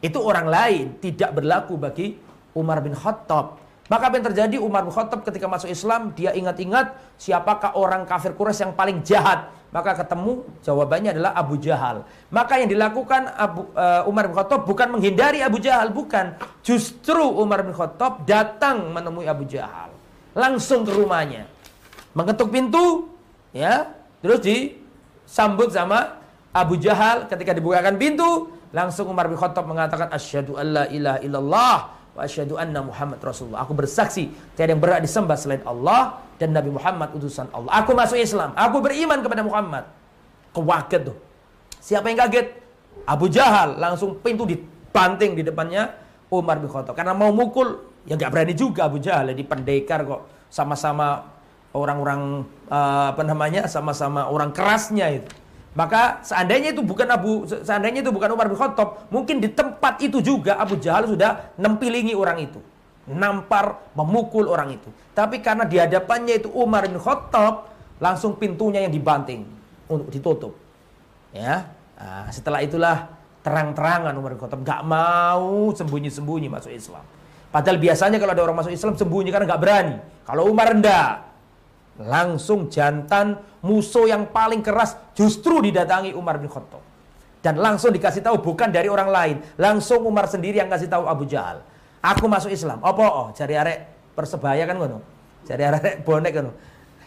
Itu 0.04 0.20
orang 0.20 0.46
lain, 0.46 0.84
tidak 1.00 1.32
berlaku 1.32 1.80
bagi 1.80 2.14
Umar 2.52 2.84
bin 2.84 2.92
Khattab. 2.92 3.56
Maka 3.86 4.10
apa 4.10 4.14
yang 4.18 4.26
terjadi 4.34 4.56
Umar 4.58 4.82
bin 4.82 4.90
Khattab 4.90 5.22
ketika 5.22 5.46
masuk 5.46 5.70
Islam 5.70 6.10
dia 6.10 6.34
ingat-ingat 6.34 6.98
siapakah 7.14 7.78
orang 7.78 8.02
kafir 8.02 8.34
Quraisy 8.34 8.66
yang 8.66 8.74
paling 8.74 8.98
jahat. 9.06 9.46
Maka 9.70 9.92
ketemu 9.98 10.46
jawabannya 10.62 11.10
adalah 11.14 11.36
Abu 11.36 11.58
Jahal. 11.60 12.06
Maka 12.32 12.58
yang 12.58 12.70
dilakukan 12.70 13.28
Abu, 13.34 13.68
uh, 13.76 14.08
Umar 14.08 14.30
bin 14.30 14.34
Khattab 14.34 14.64
bukan 14.64 14.88
menghindari 14.88 15.44
Abu 15.44 15.60
Jahal, 15.60 15.92
bukan. 15.92 16.32
Justru 16.64 17.20
Umar 17.20 17.60
bin 17.60 17.76
Khattab 17.76 18.24
datang 18.24 18.88
menemui 18.94 19.28
Abu 19.28 19.44
Jahal. 19.44 19.92
Langsung 20.32 20.86
ke 20.86 20.96
rumahnya. 20.96 21.50
Mengetuk 22.16 22.48
pintu, 22.48 23.12
ya, 23.52 23.90
terus 24.24 24.40
disambut 24.40 25.68
sama 25.74 26.24
Abu 26.56 26.80
Jahal 26.80 27.28
ketika 27.28 27.52
dibukakan 27.52 28.00
pintu, 28.00 28.48
langsung 28.72 29.12
Umar 29.12 29.28
bin 29.28 29.36
Khattab 29.36 29.68
mengatakan 29.68 30.08
asyhadu 30.08 30.56
alla 30.56 30.88
ilaha 30.88 31.18
illallah 31.20 31.76
wa 32.16 32.24
asyhadu 32.24 32.56
anna 32.56 32.80
Muhammad 32.80 33.20
Rasulullah. 33.20 33.68
Aku 33.68 33.76
bersaksi 33.76 34.32
tiada 34.56 34.72
yang 34.72 34.80
berhak 34.80 35.04
disembah 35.04 35.36
selain 35.36 35.60
Allah 35.68 36.24
dan 36.40 36.56
Nabi 36.56 36.72
Muhammad 36.72 37.12
utusan 37.12 37.52
Allah. 37.52 37.68
Aku 37.84 37.92
masuk 37.92 38.16
Islam. 38.16 38.56
Aku 38.56 38.80
beriman 38.80 39.20
kepada 39.20 39.44
Muhammad. 39.44 39.84
Kewaget 40.56 41.12
tuh. 41.12 41.16
Siapa 41.84 42.08
yang 42.08 42.18
kaget? 42.24 42.56
Abu 43.04 43.28
Jahal 43.28 43.76
langsung 43.76 44.16
pintu 44.24 44.48
dibanting 44.48 45.36
di 45.36 45.44
depannya 45.44 45.92
Umar 46.32 46.56
bin 46.56 46.72
Khattab. 46.72 46.96
Karena 46.96 47.12
mau 47.12 47.30
mukul, 47.30 47.84
ya 48.08 48.16
nggak 48.16 48.32
berani 48.32 48.54
juga 48.56 48.88
Abu 48.88 48.96
Jahal. 48.96 49.36
Di 49.36 49.44
pendekar 49.44 50.02
kok 50.08 50.48
sama-sama 50.48 51.36
orang-orang 51.76 52.48
uh, 52.72 53.12
apa 53.12 53.22
namanya 53.22 53.68
sama-sama 53.68 54.26
orang 54.32 54.50
kerasnya 54.56 55.20
itu. 55.20 55.28
Maka 55.76 56.24
seandainya 56.24 56.72
itu 56.72 56.80
bukan 56.80 57.04
Abu 57.12 57.44
seandainya 57.44 58.00
itu 58.00 58.08
bukan 58.08 58.32
Umar 58.32 58.48
bin 58.48 58.56
Khattab, 58.56 59.12
mungkin 59.12 59.44
di 59.44 59.52
tempat 59.52 60.00
itu 60.00 60.24
juga 60.24 60.56
Abu 60.56 60.80
Jahal 60.80 61.04
sudah 61.04 61.52
nempilingi 61.60 62.16
orang 62.16 62.40
itu. 62.48 62.56
Nampar, 63.12 63.92
memukul 63.92 64.48
orang 64.48 64.72
itu. 64.72 64.88
Tapi 65.12 65.44
karena 65.44 65.68
di 65.68 65.76
hadapannya 65.76 66.40
itu 66.40 66.48
Umar 66.48 66.88
bin 66.88 66.96
Khattab, 66.96 67.68
langsung 68.00 68.40
pintunya 68.40 68.88
yang 68.88 68.90
dibanting 68.90 69.44
untuk 69.84 70.08
ditutup. 70.08 70.56
Ya. 71.36 71.68
Nah, 72.00 72.32
setelah 72.32 72.64
itulah 72.64 73.12
terang-terangan 73.44 74.16
Umar 74.16 74.32
bin 74.32 74.40
Khattab 74.40 74.64
nggak 74.64 74.80
mau 74.80 75.76
sembunyi-sembunyi 75.76 76.48
masuk 76.48 76.72
Islam. 76.72 77.04
Padahal 77.52 77.76
biasanya 77.76 78.16
kalau 78.16 78.32
ada 78.32 78.42
orang 78.48 78.64
masuk 78.64 78.72
Islam 78.72 78.96
sembunyi 78.96 79.28
karena 79.28 79.44
nggak 79.44 79.60
berani. 79.60 79.96
Kalau 80.24 80.48
Umar 80.48 80.72
rendah, 80.72 81.35
langsung 82.00 82.68
jantan 82.68 83.40
musuh 83.64 84.04
yang 84.08 84.28
paling 84.28 84.60
keras 84.60 84.96
justru 85.16 85.64
didatangi 85.64 86.12
Umar 86.12 86.36
bin 86.36 86.48
Khattab. 86.48 86.82
Dan 87.40 87.62
langsung 87.62 87.94
dikasih 87.94 88.26
tahu 88.26 88.42
bukan 88.42 88.74
dari 88.74 88.90
orang 88.90 89.08
lain, 89.08 89.36
langsung 89.54 90.02
Umar 90.02 90.26
sendiri 90.26 90.58
yang 90.58 90.66
kasih 90.66 90.90
tahu 90.90 91.06
Abu 91.06 91.24
Jahal. 91.30 91.62
Aku 92.02 92.26
masuk 92.26 92.50
Islam. 92.50 92.82
Apa 92.82 93.02
oh 93.06 93.28
cari 93.34 93.54
arek 93.54 93.78
persebaya 94.18 94.66
kan 94.66 94.76
ngono. 94.78 94.98
Cari 95.46 95.62
arek 95.62 96.02
bonek 96.02 96.32
kan. 96.34 96.46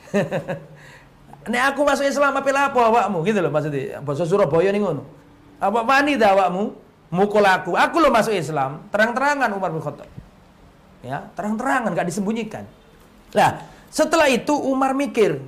Nek 1.52 1.64
aku 1.76 1.82
masuk 1.84 2.06
Islam 2.08 2.36
apa 2.36 2.50
apa 2.52 2.80
awakmu 2.80 3.24
gitu 3.28 3.40
loh 3.44 3.52
maksudnya. 3.52 4.00
Bahasa 4.04 4.24
Surabaya 4.24 4.72
nih 4.72 4.80
ngono. 4.80 5.04
Apa 5.60 5.84
wani 5.84 6.16
dah 6.16 6.36
awakmu 6.36 6.72
mukul 7.12 7.44
aku. 7.44 7.76
Aku 7.76 8.00
lo 8.00 8.10
masuk 8.14 8.34
Islam, 8.34 8.86
terang-terangan 8.94 9.50
Umar 9.54 9.74
bin 9.74 9.82
Khattab. 9.82 10.10
Ya, 11.00 11.32
terang-terangan 11.36 11.96
gak 11.96 12.08
disembunyikan. 12.12 12.64
Lah, 13.32 13.64
setelah 13.90 14.30
itu 14.30 14.54
Umar 14.54 14.94
mikir, 14.94 15.42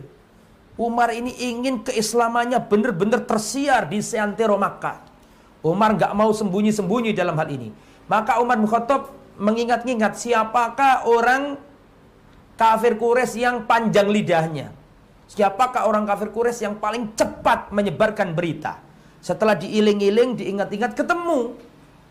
Umar 0.81 1.13
ini 1.13 1.29
ingin 1.37 1.85
keislamannya 1.85 2.57
benar-benar 2.65 3.21
tersiar 3.29 3.85
di 3.85 4.01
seantero 4.01 4.57
Makkah. 4.57 4.97
Umar 5.61 5.93
nggak 5.93 6.13
mau 6.17 6.33
sembunyi-sembunyi 6.33 7.13
dalam 7.13 7.37
hal 7.37 7.53
ini. 7.53 7.69
Maka 8.09 8.41
Umar 8.41 8.57
Khattab 8.65 9.13
mengingat-ingat 9.37 10.17
siapakah 10.17 11.05
orang 11.05 11.55
kafir 12.57 12.97
Quraisy 12.97 13.45
yang 13.45 13.57
panjang 13.69 14.09
lidahnya. 14.09 14.73
Siapakah 15.29 15.85
orang 15.85 16.03
kafir 16.09 16.33
Quraisy 16.33 16.65
yang 16.65 16.75
paling 16.81 17.13
cepat 17.13 17.69
menyebarkan 17.69 18.33
berita. 18.33 18.81
Setelah 19.21 19.53
diiling-iling, 19.53 20.33
diingat-ingat, 20.33 20.97
ketemu 20.97 21.53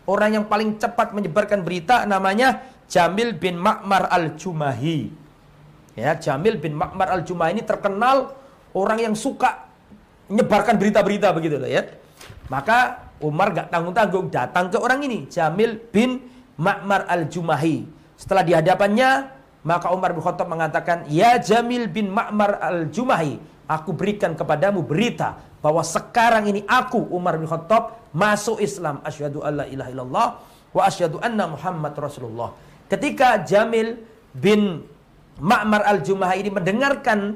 orang 0.07 0.41
yang 0.41 0.45
paling 0.47 0.79
cepat 0.79 1.11
menyebarkan 1.11 1.61
berita 1.61 2.07
namanya 2.07 2.63
Jamil 2.87 3.35
bin 3.35 3.59
Ma'mar 3.59 4.07
al-Jumahi. 4.07 5.20
Ya, 6.01 6.17
Jamil 6.17 6.57
bin 6.57 6.73
Ma'mar 6.73 7.13
al-Jumah 7.21 7.53
ini 7.53 7.61
terkenal 7.61 8.33
orang 8.73 8.97
yang 8.97 9.13
suka 9.13 9.69
menyebarkan 10.25 10.81
berita-berita 10.81 11.29
begitu 11.29 11.61
loh 11.61 11.69
ya. 11.69 11.85
Maka 12.49 13.07
Umar 13.21 13.53
gak 13.53 13.69
tanggung-tanggung 13.69 14.33
datang 14.33 14.73
ke 14.73 14.81
orang 14.81 15.05
ini, 15.05 15.29
Jamil 15.29 15.77
bin 15.93 16.25
Ma'mar 16.57 17.05
al-Jumahi. 17.05 17.85
Setelah 18.17 18.41
di 18.41 18.53
hadapannya, 18.57 19.29
maka 19.61 19.93
Umar 19.93 20.17
bin 20.17 20.25
Khattab 20.25 20.49
mengatakan, 20.49 21.05
"Ya 21.05 21.37
Jamil 21.37 21.85
bin 21.85 22.09
Ma'mar 22.09 22.57
al-Jumahi, 22.57 23.37
aku 23.69 23.93
berikan 23.93 24.33
kepadamu 24.33 24.81
berita 24.81 25.37
bahwa 25.61 25.85
sekarang 25.85 26.49
ini 26.49 26.65
aku 26.65 26.97
Umar 27.13 27.37
bin 27.37 27.45
Khattab 27.45 28.09
masuk 28.09 28.57
Islam. 28.57 29.05
Asyhadu 29.05 29.45
alla 29.45 29.69
ilaha 29.69 29.89
illallah 29.93 30.27
wa 30.73 30.81
asyhadu 30.81 31.21
anna 31.21 31.45
Muhammad 31.45 31.93
Rasulullah." 31.93 32.57
Ketika 32.89 33.39
Jamil 33.45 34.01
bin 34.33 34.83
Ma'mar 35.41 35.81
al-Jumah 35.89 36.37
ini 36.37 36.53
mendengarkan 36.53 37.33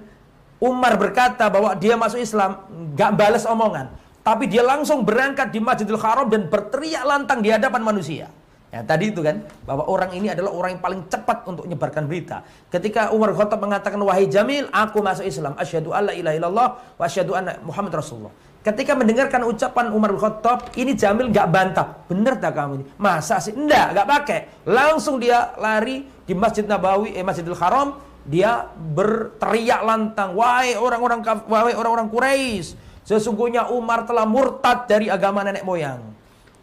Umar 0.61 0.95
berkata 0.95 1.49
bahwa 1.49 1.73
dia 1.73 1.97
masuk 1.97 2.21
Islam, 2.21 2.63
gak 2.93 3.17
balas 3.17 3.43
omongan. 3.49 3.91
Tapi 4.21 4.45
dia 4.45 4.61
langsung 4.61 5.01
berangkat 5.01 5.49
di 5.49 5.59
Masjidil 5.59 5.99
Haram 5.99 6.29
dan 6.29 6.47
berteriak 6.47 7.01
lantang 7.01 7.41
di 7.41 7.49
hadapan 7.49 7.81
manusia. 7.81 8.29
Ya, 8.73 8.81
tadi 8.81 9.13
itu 9.13 9.21
kan, 9.21 9.45
bahwa 9.63 9.87
orang 9.87 10.11
ini 10.17 10.27
adalah 10.33 10.51
orang 10.51 10.77
yang 10.77 10.83
paling 10.83 11.01
cepat 11.07 11.47
untuk 11.47 11.69
menyebarkan 11.69 12.09
berita. 12.09 12.43
Ketika 12.67 13.13
Umar 13.13 13.31
Khattab 13.31 13.61
mengatakan, 13.61 13.97
wahai 14.01 14.27
Jamil, 14.27 14.67
aku 14.73 14.99
masuk 14.99 15.25
Islam. 15.25 15.53
Asyhadu 15.55 15.93
alla 15.93 16.11
ilaha 16.11 16.35
illallah 16.35 16.67
wa 16.97 17.03
asyhadu 17.05 17.37
anna 17.37 17.55
Muhammad 17.63 18.01
Rasulullah. 18.01 18.33
Ketika 18.65 18.97
mendengarkan 18.97 19.45
ucapan 19.45 19.93
Umar 19.93 20.11
Khattab, 20.17 20.73
ini 20.75 20.97
Jamil 20.97 21.29
gak 21.29 21.47
bantah. 21.53 22.03
Bener 22.09 22.35
tak 22.41 22.57
kamu 22.57 22.81
ini? 22.81 22.85
Masa 22.97 23.37
sih? 23.37 23.53
Enggak, 23.53 23.93
gak 23.93 24.07
pakai. 24.09 24.39
Langsung 24.65 25.21
dia 25.21 25.53
lari 25.61 26.14
di 26.25 26.33
Masjid 26.33 26.65
Nabawi, 26.65 27.13
eh 27.13 27.21
Masjidil 27.21 27.57
Haram, 27.57 28.01
dia 28.25 28.65
berteriak 28.73 29.85
lantang, 29.85 30.33
"Wahai 30.33 30.73
orang-orang 30.73 31.21
wahai 31.45 31.77
orang-orang 31.77 32.09
Quraisy, 32.09 32.73
sesungguhnya 33.05 33.69
Umar 33.69 34.09
telah 34.09 34.25
murtad 34.25 34.89
dari 34.89 35.07
agama 35.07 35.45
nenek 35.45 35.61
moyang." 35.61 36.01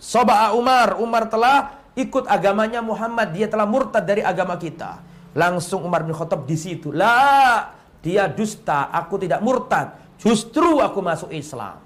Soba'a 0.03 0.51
Umar, 0.59 0.99
Umar 0.99 1.31
telah 1.31 1.79
ikut 1.95 2.27
agamanya 2.27 2.83
Muhammad, 2.83 3.31
dia 3.31 3.47
telah 3.47 3.63
murtad 3.63 4.03
dari 4.03 4.19
agama 4.27 4.59
kita. 4.59 4.99
Langsung 5.33 5.87
Umar 5.87 6.03
bin 6.03 6.13
Khattab 6.13 6.43
di 6.43 6.59
situ. 6.59 6.91
Lah, 6.91 7.71
dia 8.03 8.27
dusta, 8.27 8.91
aku 8.91 9.23
tidak 9.23 9.39
murtad. 9.41 9.95
Justru 10.19 10.83
aku 10.83 10.99
masuk 10.99 11.31
Islam. 11.31 11.79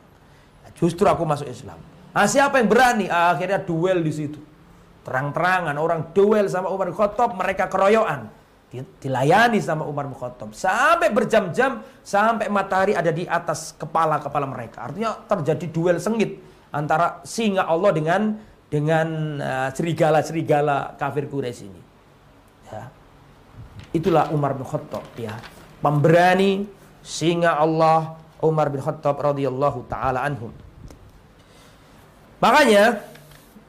Justru 0.80 1.04
aku 1.04 1.28
masuk 1.28 1.48
Islam. 1.48 1.76
Nah, 2.16 2.24
siapa 2.24 2.56
yang 2.56 2.68
berani? 2.72 3.06
Akhirnya 3.12 3.60
duel 3.60 4.00
di 4.00 4.12
situ. 4.12 4.40
Terang-terangan 5.06 5.78
orang 5.78 6.10
duel 6.10 6.50
sama 6.50 6.66
Umar 6.66 6.90
bin 6.90 6.98
Khattab, 6.98 7.38
mereka 7.38 7.70
keroyokan. 7.70 8.26
Dilayani 8.74 9.62
sama 9.62 9.86
Umar 9.86 10.10
bin 10.10 10.18
Khattab 10.18 10.52
sampai 10.52 11.08
berjam-jam 11.14 11.80
sampai 12.02 12.50
matahari 12.50 12.92
ada 12.92 13.08
di 13.14 13.22
atas 13.24 13.72
kepala-kepala 13.78 14.44
mereka. 14.44 14.90
Artinya 14.90 15.16
terjadi 15.24 15.66
duel 15.70 15.96
sengit 16.02 16.42
antara 16.74 17.22
singa 17.22 17.64
Allah 17.64 17.94
dengan 17.94 18.36
dengan 18.66 19.38
uh, 19.38 19.68
serigala-serigala 19.72 20.98
kafir 20.98 21.30
Quraisy 21.30 21.62
ini. 21.64 21.82
Ya. 22.68 22.90
Itulah 23.94 24.28
Umar 24.34 24.52
bin 24.58 24.66
Khattab 24.66 25.06
ya. 25.16 25.38
Pemberani 25.80 26.66
singa 27.00 27.56
Allah 27.56 28.18
Umar 28.42 28.68
bin 28.68 28.82
Khattab 28.82 29.16
radhiyallahu 29.16 29.86
taala 29.88 30.26
anhum. 30.26 30.52
Makanya 32.42 33.00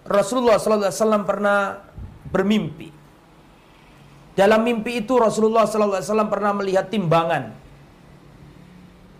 Rasulullah 0.07 0.55
wasallam 0.57 1.27
pernah 1.27 1.83
bermimpi. 2.31 2.95
Dalam 4.37 4.63
mimpi 4.63 5.03
itu 5.03 5.17
Rasulullah 5.19 5.67
wasallam 5.67 6.31
pernah 6.31 6.55
melihat 6.55 6.87
timbangan. 6.87 7.51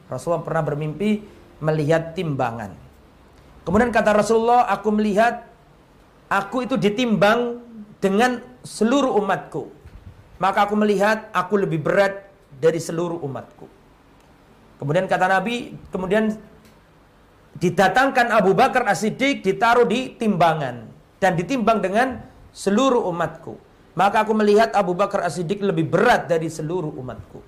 Rasulullah 0.08 0.45
pernah 0.45 0.63
bermimpi 0.63 1.19
melihat 1.60 2.15
timbangan. 2.15 2.71
Kemudian 3.67 3.91
kata 3.91 4.15
Rasulullah, 4.15 4.63
aku 4.71 4.95
melihat 4.95 5.43
aku 6.32 6.63
itu 6.63 6.80
ditimbang 6.80 7.60
dengan 8.00 8.39
seluruh 8.63 9.19
umatku. 9.19 9.67
Maka 10.39 10.69
aku 10.69 10.80
melihat 10.80 11.28
aku 11.36 11.60
lebih 11.60 11.84
berat 11.84 12.30
dari 12.62 12.80
seluruh 12.80 13.19
umatku. 13.26 13.67
Kemudian 14.78 15.10
kata 15.10 15.26
Nabi, 15.28 15.73
kemudian 15.89 16.38
didatangkan 17.58 18.30
Abu 18.30 18.54
Bakar 18.54 18.86
As-Siddiq 18.86 19.41
ditaruh 19.41 19.89
di 19.89 20.13
timbangan 20.13 20.86
dan 21.17 21.34
ditimbang 21.34 21.82
dengan 21.82 22.22
seluruh 22.54 23.10
umatku. 23.10 23.58
Maka 23.98 24.22
aku 24.22 24.38
melihat 24.38 24.78
Abu 24.78 24.93
Bakar 24.93 25.26
As-Siddiq 25.26 25.65
lebih 25.65 25.89
berat 25.89 26.30
dari 26.30 26.54
seluruh 26.54 26.93
umatku. 26.93 27.41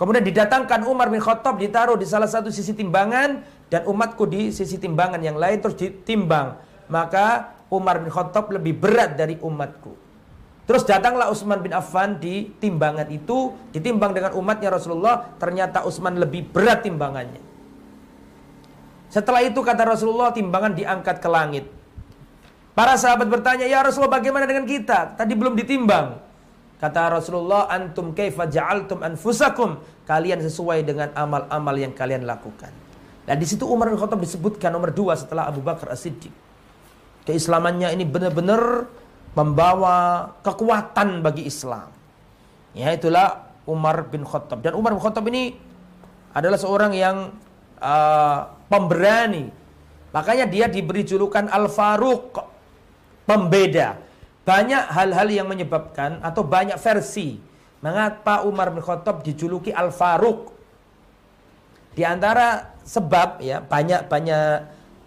Kemudian 0.00 0.24
didatangkan 0.24 0.88
Umar 0.88 1.12
bin 1.12 1.20
Khattab 1.20 1.60
ditaruh 1.60 2.00
di 2.00 2.08
salah 2.08 2.26
satu 2.26 2.48
sisi 2.48 2.72
timbangan 2.72 3.44
dan 3.68 3.84
umatku 3.84 4.24
di 4.24 4.48
sisi 4.48 4.80
timbangan 4.80 5.20
yang 5.20 5.36
lain 5.36 5.60
terus 5.60 5.76
ditimbang. 5.76 6.56
Maka 6.88 7.52
Umar 7.68 8.00
bin 8.00 8.08
Khattab 8.08 8.48
lebih 8.48 8.80
berat 8.80 9.14
dari 9.14 9.36
umatku. 9.38 9.92
Terus 10.64 10.88
datanglah 10.88 11.28
Utsman 11.28 11.60
bin 11.60 11.76
Affan 11.76 12.16
di 12.16 12.48
timbangan 12.56 13.12
itu, 13.12 13.52
ditimbang 13.76 14.16
dengan 14.16 14.32
umatnya 14.38 14.72
Rasulullah, 14.72 15.36
ternyata 15.36 15.84
Utsman 15.84 16.16
lebih 16.16 16.48
berat 16.48 16.86
timbangannya. 16.86 17.51
Setelah 19.12 19.44
itu 19.44 19.60
kata 19.60 19.84
Rasulullah, 19.84 20.32
timbangan 20.32 20.72
diangkat 20.72 21.20
ke 21.20 21.28
langit. 21.28 21.68
Para 22.72 22.96
sahabat 22.96 23.28
bertanya, 23.28 23.68
"Ya 23.68 23.84
Rasulullah, 23.84 24.16
bagaimana 24.16 24.48
dengan 24.48 24.64
kita? 24.64 25.12
Tadi 25.20 25.36
belum 25.36 25.52
ditimbang." 25.52 26.16
Kata 26.80 27.12
Rasulullah, 27.12 27.68
"Antum 27.68 28.16
kaifa 28.16 28.48
ja'altum 28.48 29.04
anfusakum?" 29.04 29.76
Kalian 30.08 30.40
sesuai 30.40 30.88
dengan 30.88 31.12
amal-amal 31.12 31.76
yang 31.76 31.92
kalian 31.92 32.24
lakukan. 32.24 32.72
Dan 33.28 33.36
di 33.36 33.46
situ 33.46 33.68
Umar 33.68 33.92
bin 33.92 34.00
Khattab 34.00 34.18
disebutkan 34.18 34.72
nomor 34.72 34.90
dua 34.90 35.14
setelah 35.14 35.46
Abu 35.46 35.60
Bakar 35.60 35.92
As-Siddiq. 35.92 36.32
Keislamannya 37.28 37.92
ini 37.94 38.02
benar-benar 38.02 38.88
membawa 39.36 40.26
kekuatan 40.42 41.22
bagi 41.22 41.46
Islam. 41.46 41.92
Ya 42.72 42.90
itulah 42.90 43.52
Umar 43.68 44.08
bin 44.10 44.26
Khattab 44.26 44.64
dan 44.64 44.74
Umar 44.74 44.96
bin 44.96 45.02
Khattab 45.04 45.22
ini 45.30 45.54
adalah 46.34 46.58
seorang 46.58 46.96
yang 46.96 47.30
uh, 47.82 48.54
pemberani. 48.70 49.50
Makanya 50.14 50.46
dia 50.46 50.70
diberi 50.70 51.02
julukan 51.02 51.50
Al 51.50 51.66
Faruq, 51.66 52.38
pembeda. 53.26 53.98
Banyak 54.46 54.90
hal-hal 54.94 55.28
yang 55.30 55.46
menyebabkan 55.50 56.22
atau 56.22 56.46
banyak 56.46 56.78
versi 56.78 57.38
mengapa 57.82 58.46
Umar 58.46 58.70
bin 58.70 58.82
Khattab 58.82 59.26
dijuluki 59.26 59.74
Al 59.74 59.90
Faruq. 59.90 60.54
Di 61.92 62.06
antara 62.06 62.72
sebab 62.86 63.42
ya 63.44 63.60
banyak 63.60 64.08
banyak 64.08 64.46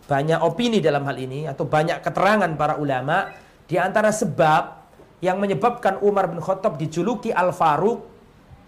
banyak 0.05 0.39
opini 0.45 0.77
dalam 0.79 1.01
hal 1.09 1.17
ini 1.17 1.49
atau 1.49 1.65
banyak 1.65 1.97
keterangan 2.05 2.51
para 2.53 2.77
ulama 2.77 3.33
di 3.65 3.81
antara 3.81 4.13
sebab 4.13 4.85
yang 5.23 5.41
menyebabkan 5.41 5.97
Umar 6.05 6.29
bin 6.29 6.38
Khattab 6.38 6.77
dijuluki 6.77 7.33
Al 7.33 7.49
Faruq 7.49 8.05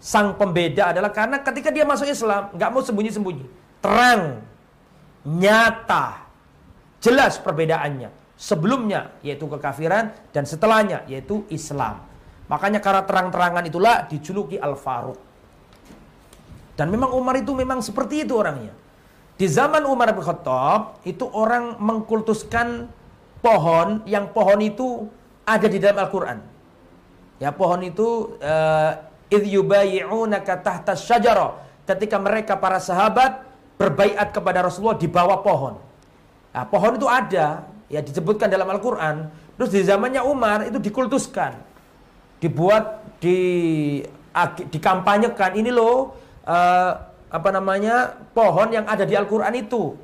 sang 0.02 0.34
pembeda 0.34 0.90
adalah 0.94 1.14
karena 1.14 1.42
ketika 1.42 1.70
dia 1.70 1.86
masuk 1.86 2.10
Islam 2.10 2.50
nggak 2.54 2.70
mau 2.70 2.82
sembunyi-sembunyi, 2.82 3.44
terang, 3.82 4.42
nyata, 5.26 6.26
jelas 7.02 7.38
perbedaannya. 7.42 8.10
Sebelumnya 8.38 9.18
yaitu 9.26 9.50
kekafiran 9.50 10.14
dan 10.30 10.46
setelahnya 10.46 11.02
yaitu 11.10 11.42
Islam. 11.50 12.06
Makanya 12.46 12.78
karena 12.78 13.02
terang-terangan 13.02 13.64
itulah 13.66 14.06
dijuluki 14.06 14.54
Al 14.62 14.78
Faruq. 14.78 15.18
Dan 16.78 16.94
memang 16.94 17.10
Umar 17.18 17.34
itu 17.34 17.50
memang 17.58 17.82
seperti 17.82 18.22
itu 18.22 18.38
orangnya. 18.38 18.70
Di 19.34 19.50
zaman 19.50 19.82
Umar 19.86 20.14
bin 20.14 20.22
Khattab 20.22 21.02
itu 21.02 21.26
orang 21.26 21.78
mengkultuskan 21.82 22.86
pohon 23.42 24.06
yang 24.06 24.30
pohon 24.30 24.62
itu 24.62 25.10
ada 25.42 25.66
di 25.66 25.78
dalam 25.82 26.06
Al-Qur'an. 26.06 26.38
Ya, 27.38 27.54
pohon 27.54 27.82
itu 27.86 28.38
uh, 28.42 28.92
tahta 30.62 30.94
syajara. 30.98 31.58
Ketika 31.86 32.18
mereka 32.18 32.58
para 32.58 32.82
sahabat 32.82 33.47
berbaiat 33.78 34.34
kepada 34.34 34.66
Rasulullah 34.66 34.98
di 34.98 35.06
bawah 35.06 35.38
pohon. 35.40 35.78
Nah, 36.50 36.64
pohon 36.66 36.98
itu 36.98 37.06
ada, 37.06 37.64
ya 37.86 38.02
disebutkan 38.02 38.50
dalam 38.50 38.66
Al-Qur'an. 38.66 39.30
Terus 39.54 39.70
di 39.70 39.82
zamannya 39.86 40.22
Umar 40.26 40.66
itu 40.66 40.82
dikultuskan. 40.82 41.54
Dibuat 42.42 43.02
di 43.18 43.38
dikampanyekan 44.70 45.58
ini 45.58 45.74
loh 45.74 46.14
uh, 46.46 46.92
apa 47.26 47.48
namanya? 47.50 48.14
pohon 48.30 48.70
yang 48.70 48.86
ada 48.86 49.02
di 49.06 49.14
Al-Qur'an 49.14 49.54
itu. 49.54 49.94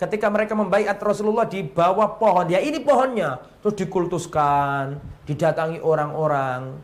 Ketika 0.00 0.26
mereka 0.26 0.52
membaiat 0.58 0.98
Rasulullah 0.98 1.46
di 1.46 1.62
bawah 1.62 2.18
pohon. 2.18 2.50
Ya 2.50 2.58
ini 2.58 2.82
pohonnya. 2.82 3.38
Terus 3.62 3.78
dikultuskan. 3.78 4.98
Didatangi 5.22 5.78
orang-orang. 5.78 6.74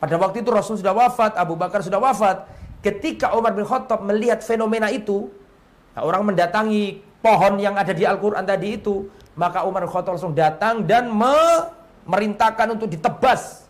Pada 0.00 0.14
waktu 0.16 0.40
itu 0.40 0.48
Rasul 0.48 0.80
sudah 0.80 0.96
wafat. 0.96 1.36
Abu 1.36 1.52
Bakar 1.52 1.84
sudah 1.84 2.00
wafat. 2.00 2.48
Ketika 2.78 3.34
Umar 3.34 3.54
bin 3.58 3.66
Khattab 3.66 4.06
melihat 4.06 4.38
fenomena 4.42 4.88
itu. 4.88 5.26
Nah, 5.98 6.06
orang 6.06 6.30
mendatangi 6.30 7.02
pohon 7.18 7.58
yang 7.58 7.74
ada 7.74 7.90
di 7.90 8.06
Al-Quran 8.06 8.46
tadi 8.46 8.78
itu. 8.78 9.10
Maka 9.34 9.66
Umar 9.66 9.82
bin 9.86 9.90
Khattab 9.90 10.14
langsung 10.14 10.34
datang 10.34 10.86
dan 10.86 11.10
memerintahkan 11.10 12.78
untuk 12.78 12.86
ditebas. 12.86 13.66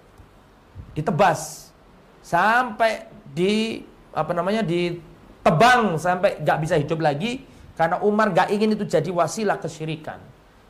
Ditebas. 0.92 1.72
Sampai 2.20 3.08
di 3.32 3.80
apa 4.12 4.32
namanya 4.36 4.60
di 4.60 5.00
tebang 5.44 5.96
sampai 5.96 6.42
gak 6.44 6.58
bisa 6.60 6.74
hidup 6.76 7.00
lagi 7.00 7.44
karena 7.78 8.02
Umar 8.02 8.34
gak 8.34 8.52
ingin 8.52 8.76
itu 8.76 8.84
jadi 8.84 9.08
wasilah 9.08 9.56
kesyirikan. 9.56 10.20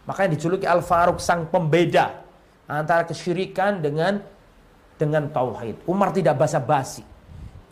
Makanya 0.06 0.38
dijuluki 0.38 0.64
Al 0.64 0.80
Faruq 0.84 1.18
sang 1.18 1.50
pembeda 1.50 2.22
antara 2.68 3.02
kesyirikan 3.08 3.80
dengan 3.82 4.22
dengan 5.00 5.26
tauhid. 5.30 5.88
Umar 5.88 6.12
tidak 6.12 6.36
basa-basi. 6.36 7.02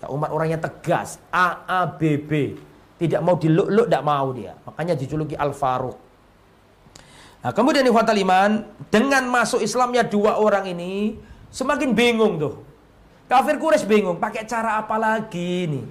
Umar 0.05 0.29
orangnya 0.29 0.61
tegas, 0.61 1.17
A 1.33 1.65
A 1.65 1.81
B 1.89 2.21
B. 2.21 2.53
Tidak 2.97 3.21
mau 3.25 3.41
diluk-luk, 3.41 3.89
tidak 3.89 4.05
mau 4.05 4.33
dia. 4.37 4.53
Makanya 4.69 4.97
dijuluki 4.97 5.37
Al 5.37 5.53
Faruq. 5.57 5.97
Nah, 7.45 7.53
kemudian 7.53 7.87
di 7.87 7.93
iman, 7.93 8.51
dengan 8.91 9.23
masuk 9.29 9.63
Islamnya 9.63 10.03
dua 10.03 10.41
orang 10.41 10.67
ini 10.67 11.17
semakin 11.49 11.95
bingung 11.95 12.41
tuh. 12.41 12.55
Kafir 13.27 13.59
Quraisy 13.59 13.87
bingung, 13.87 14.19
pakai 14.19 14.47
cara 14.47 14.83
apa 14.83 14.99
lagi 14.99 15.67
nih? 15.67 15.85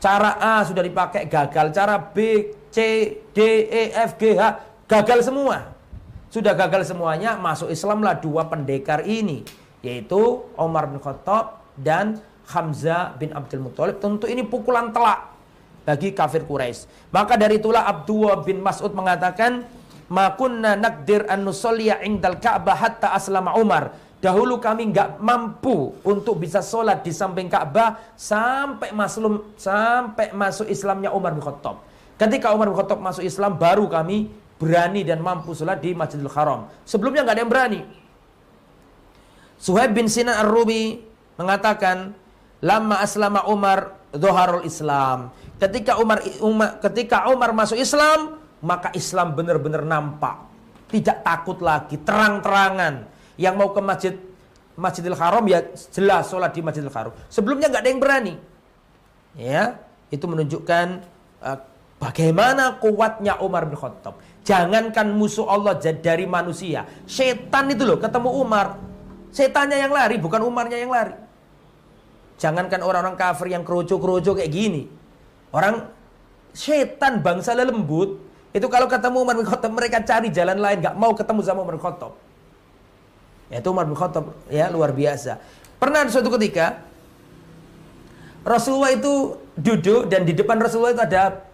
Cara 0.00 0.40
A 0.40 0.64
sudah 0.64 0.80
dipakai 0.80 1.28
gagal, 1.28 1.72
cara 1.76 2.00
B, 2.00 2.48
C, 2.72 2.78
D, 3.32 3.38
E, 3.68 3.92
F, 3.92 4.16
G, 4.16 4.36
H 4.36 4.42
gagal 4.88 5.24
semua. 5.28 5.76
Sudah 6.30 6.54
gagal 6.54 6.88
semuanya, 6.88 7.36
masuk 7.36 7.68
Islamlah 7.68 8.16
dua 8.16 8.46
pendekar 8.48 9.04
ini, 9.04 9.44
yaitu 9.82 10.46
Umar 10.56 10.88
bin 10.88 11.02
Khattab 11.02 11.60
dan 11.76 12.22
Hamzah 12.50 13.14
bin 13.14 13.30
Abdul 13.30 13.62
Muthalib. 13.62 14.02
Tentu 14.02 14.26
ini 14.26 14.42
pukulan 14.42 14.90
telak 14.90 15.30
bagi 15.86 16.10
kafir 16.10 16.44
Quraisy. 16.44 17.10
Maka 17.14 17.38
dari 17.38 17.62
itulah 17.62 17.86
Abdullah 17.86 18.42
bin 18.42 18.58
Mas'ud 18.60 18.90
mengatakan, 18.92 19.64
"Makunna 20.10 20.74
nakdir 20.74 21.24
an 21.30 21.46
nusalliya 21.46 22.02
indal 22.02 22.42
Ka'bah 22.42 22.76
hatta 22.76 23.14
aslama 23.14 23.54
Umar." 23.56 23.94
Dahulu 24.20 24.60
kami 24.60 24.92
nggak 24.92 25.16
mampu 25.24 25.96
untuk 26.04 26.44
bisa 26.44 26.60
sholat 26.60 27.00
di 27.00 27.08
samping 27.08 27.48
Ka'bah 27.48 27.96
sampai 28.12 28.92
masuk 28.92 29.56
sampai 29.56 30.28
masuk 30.36 30.68
Islamnya 30.68 31.08
Umar 31.08 31.32
bin 31.32 31.40
Khattab. 31.40 31.80
Ketika 32.20 32.52
Umar 32.52 32.68
bin 32.68 32.76
Khattab 32.76 33.00
masuk 33.00 33.24
Islam, 33.24 33.56
baru 33.56 33.88
kami 33.88 34.28
berani 34.60 35.08
dan 35.08 35.24
mampu 35.24 35.56
sholat 35.56 35.80
di 35.80 35.96
Masjidil 35.96 36.28
Haram. 36.28 36.68
Sebelumnya 36.84 37.24
nggak 37.24 37.32
ada 37.32 37.40
yang 37.40 37.48
berani. 37.48 37.80
Suhaib 39.56 39.96
bin 39.96 40.04
Sinan 40.04 40.36
Ar-Rubi 40.36 41.00
mengatakan, 41.40 42.12
lama 42.60 43.00
aslama 43.00 43.44
Umar 43.48 43.96
doharul 44.12 44.64
Islam. 44.64 45.32
Ketika 45.60 46.00
Umar, 46.00 46.24
Umar 46.40 46.80
ketika 46.80 47.28
Umar 47.28 47.52
masuk 47.52 47.76
Islam, 47.76 48.40
maka 48.64 48.92
Islam 48.96 49.36
benar-benar 49.36 49.84
nampak. 49.84 50.48
Tidak 50.90 51.22
takut 51.22 51.62
lagi, 51.62 52.00
terang-terangan 52.02 53.06
yang 53.38 53.54
mau 53.54 53.70
ke 53.70 53.78
masjid 53.78 54.14
Masjidil 54.74 55.14
Haram 55.14 55.44
ya 55.44 55.60
jelas 55.92 56.32
sholat 56.32 56.50
di 56.56 56.64
Masjidil 56.64 56.90
Haram. 56.90 57.12
Sebelumnya 57.28 57.68
nggak 57.68 57.82
ada 57.84 57.90
yang 57.90 58.00
berani. 58.00 58.34
Ya, 59.38 59.78
itu 60.10 60.24
menunjukkan 60.26 60.86
uh, 61.44 61.58
bagaimana 62.02 62.80
kuatnya 62.82 63.38
Umar 63.38 63.68
bin 63.68 63.78
Khattab. 63.78 64.18
Jangankan 64.42 65.14
musuh 65.14 65.46
Allah 65.46 65.76
dari 65.78 66.24
manusia, 66.26 66.88
setan 67.06 67.70
itu 67.70 67.84
loh 67.86 68.00
ketemu 68.00 68.30
Umar, 68.40 68.80
setannya 69.30 69.78
yang 69.78 69.92
lari 69.92 70.16
bukan 70.18 70.42
Umarnya 70.42 70.80
yang 70.80 70.90
lari. 70.90 71.29
Jangankan 72.40 72.80
orang-orang 72.80 73.20
kafir 73.20 73.52
yang 73.52 73.62
kerucu-kerucu 73.68 74.32
kayak 74.32 74.48
gini. 74.48 74.88
Orang 75.52 75.92
setan 76.56 77.20
bangsa 77.20 77.52
lembut 77.52 78.16
itu 78.50 78.66
kalau 78.66 78.90
ketemu 78.90 79.16
Umar 79.22 79.36
bin 79.38 79.46
Khattab 79.46 79.70
mereka 79.70 80.02
cari 80.02 80.32
jalan 80.34 80.58
lain 80.58 80.82
nggak 80.82 80.96
mau 80.98 81.12
ketemu 81.14 81.40
sama 81.44 81.62
Umar 81.62 81.76
bin 81.76 81.84
Khattab. 81.84 82.16
Ya, 83.52 83.60
itu 83.60 83.68
Umar 83.68 83.84
bin 83.84 83.94
Khattab 83.94 84.32
ya 84.48 84.72
luar 84.72 84.96
biasa. 84.96 85.36
Pernah 85.76 86.08
suatu 86.08 86.32
ketika 86.40 86.80
Rasulullah 88.40 88.96
itu 88.96 89.36
duduk 89.54 90.08
dan 90.08 90.24
di 90.24 90.32
depan 90.32 90.56
Rasulullah 90.56 90.96
itu 90.96 91.04
ada 91.04 91.44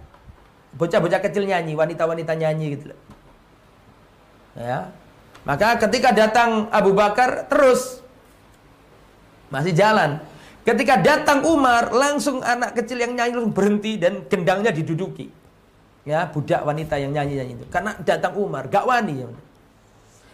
bocah-bocah 0.79 1.19
kecil 1.19 1.51
nyanyi, 1.51 1.75
wanita-wanita 1.75 2.33
nyanyi 2.39 2.67
gitu 2.79 2.95
Ya. 4.57 4.89
Maka 5.45 5.77
ketika 5.77 6.17
datang 6.17 6.73
Abu 6.73 6.97
Bakar 6.97 7.45
terus 7.51 8.01
masih 9.53 9.77
jalan. 9.77 10.19
Ketika 10.67 10.99
datang 10.99 11.47
Umar, 11.47 11.95
langsung 11.95 12.43
anak 12.43 12.75
kecil 12.75 12.99
yang 12.99 13.15
nyanyi 13.15 13.39
langsung 13.39 13.55
berhenti 13.55 14.03
dan 14.03 14.27
gendangnya 14.27 14.75
diduduki. 14.75 15.31
Ya, 16.03 16.27
budak 16.27 16.67
wanita 16.67 16.99
yang 16.99 17.15
nyanyi-nyanyi 17.15 17.63
itu. 17.63 17.67
Karena 17.71 17.95
datang 18.03 18.35
Umar, 18.35 18.67
gak 18.67 18.83
wani. 18.83 19.31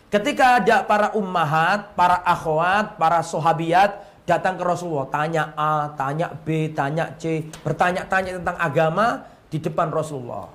Ketika 0.08 0.60
ada 0.60 0.84
para 0.88 1.12
ummahat, 1.12 1.92
para 1.92 2.20
akhwat, 2.24 2.96
para 2.96 3.20
sahabiat 3.20 4.08
datang 4.24 4.56
ke 4.56 4.64
Rasulullah, 4.64 5.08
tanya 5.12 5.52
A, 5.52 5.92
tanya 5.96 6.32
B, 6.32 6.72
tanya 6.72 7.12
C, 7.20 7.48
bertanya-tanya 7.60 8.40
tentang 8.40 8.56
agama 8.56 9.28
di 9.52 9.60
depan 9.60 9.92
Rasulullah. 9.92 10.48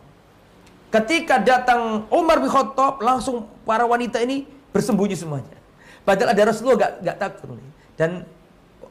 Ketika 0.90 1.38
datang 1.38 2.10
Umar 2.10 2.42
bin 2.42 2.50
Khattab, 2.50 2.98
langsung 3.02 3.46
para 3.62 3.86
wanita 3.86 4.18
ini 4.22 4.46
bersembunyi 4.74 5.14
semuanya. 5.14 5.58
Padahal 6.02 6.34
ada 6.34 6.42
Rasulullah 6.50 6.78
gak, 6.78 6.94
gak 7.06 7.18
takut. 7.22 7.58
Dan 7.98 8.26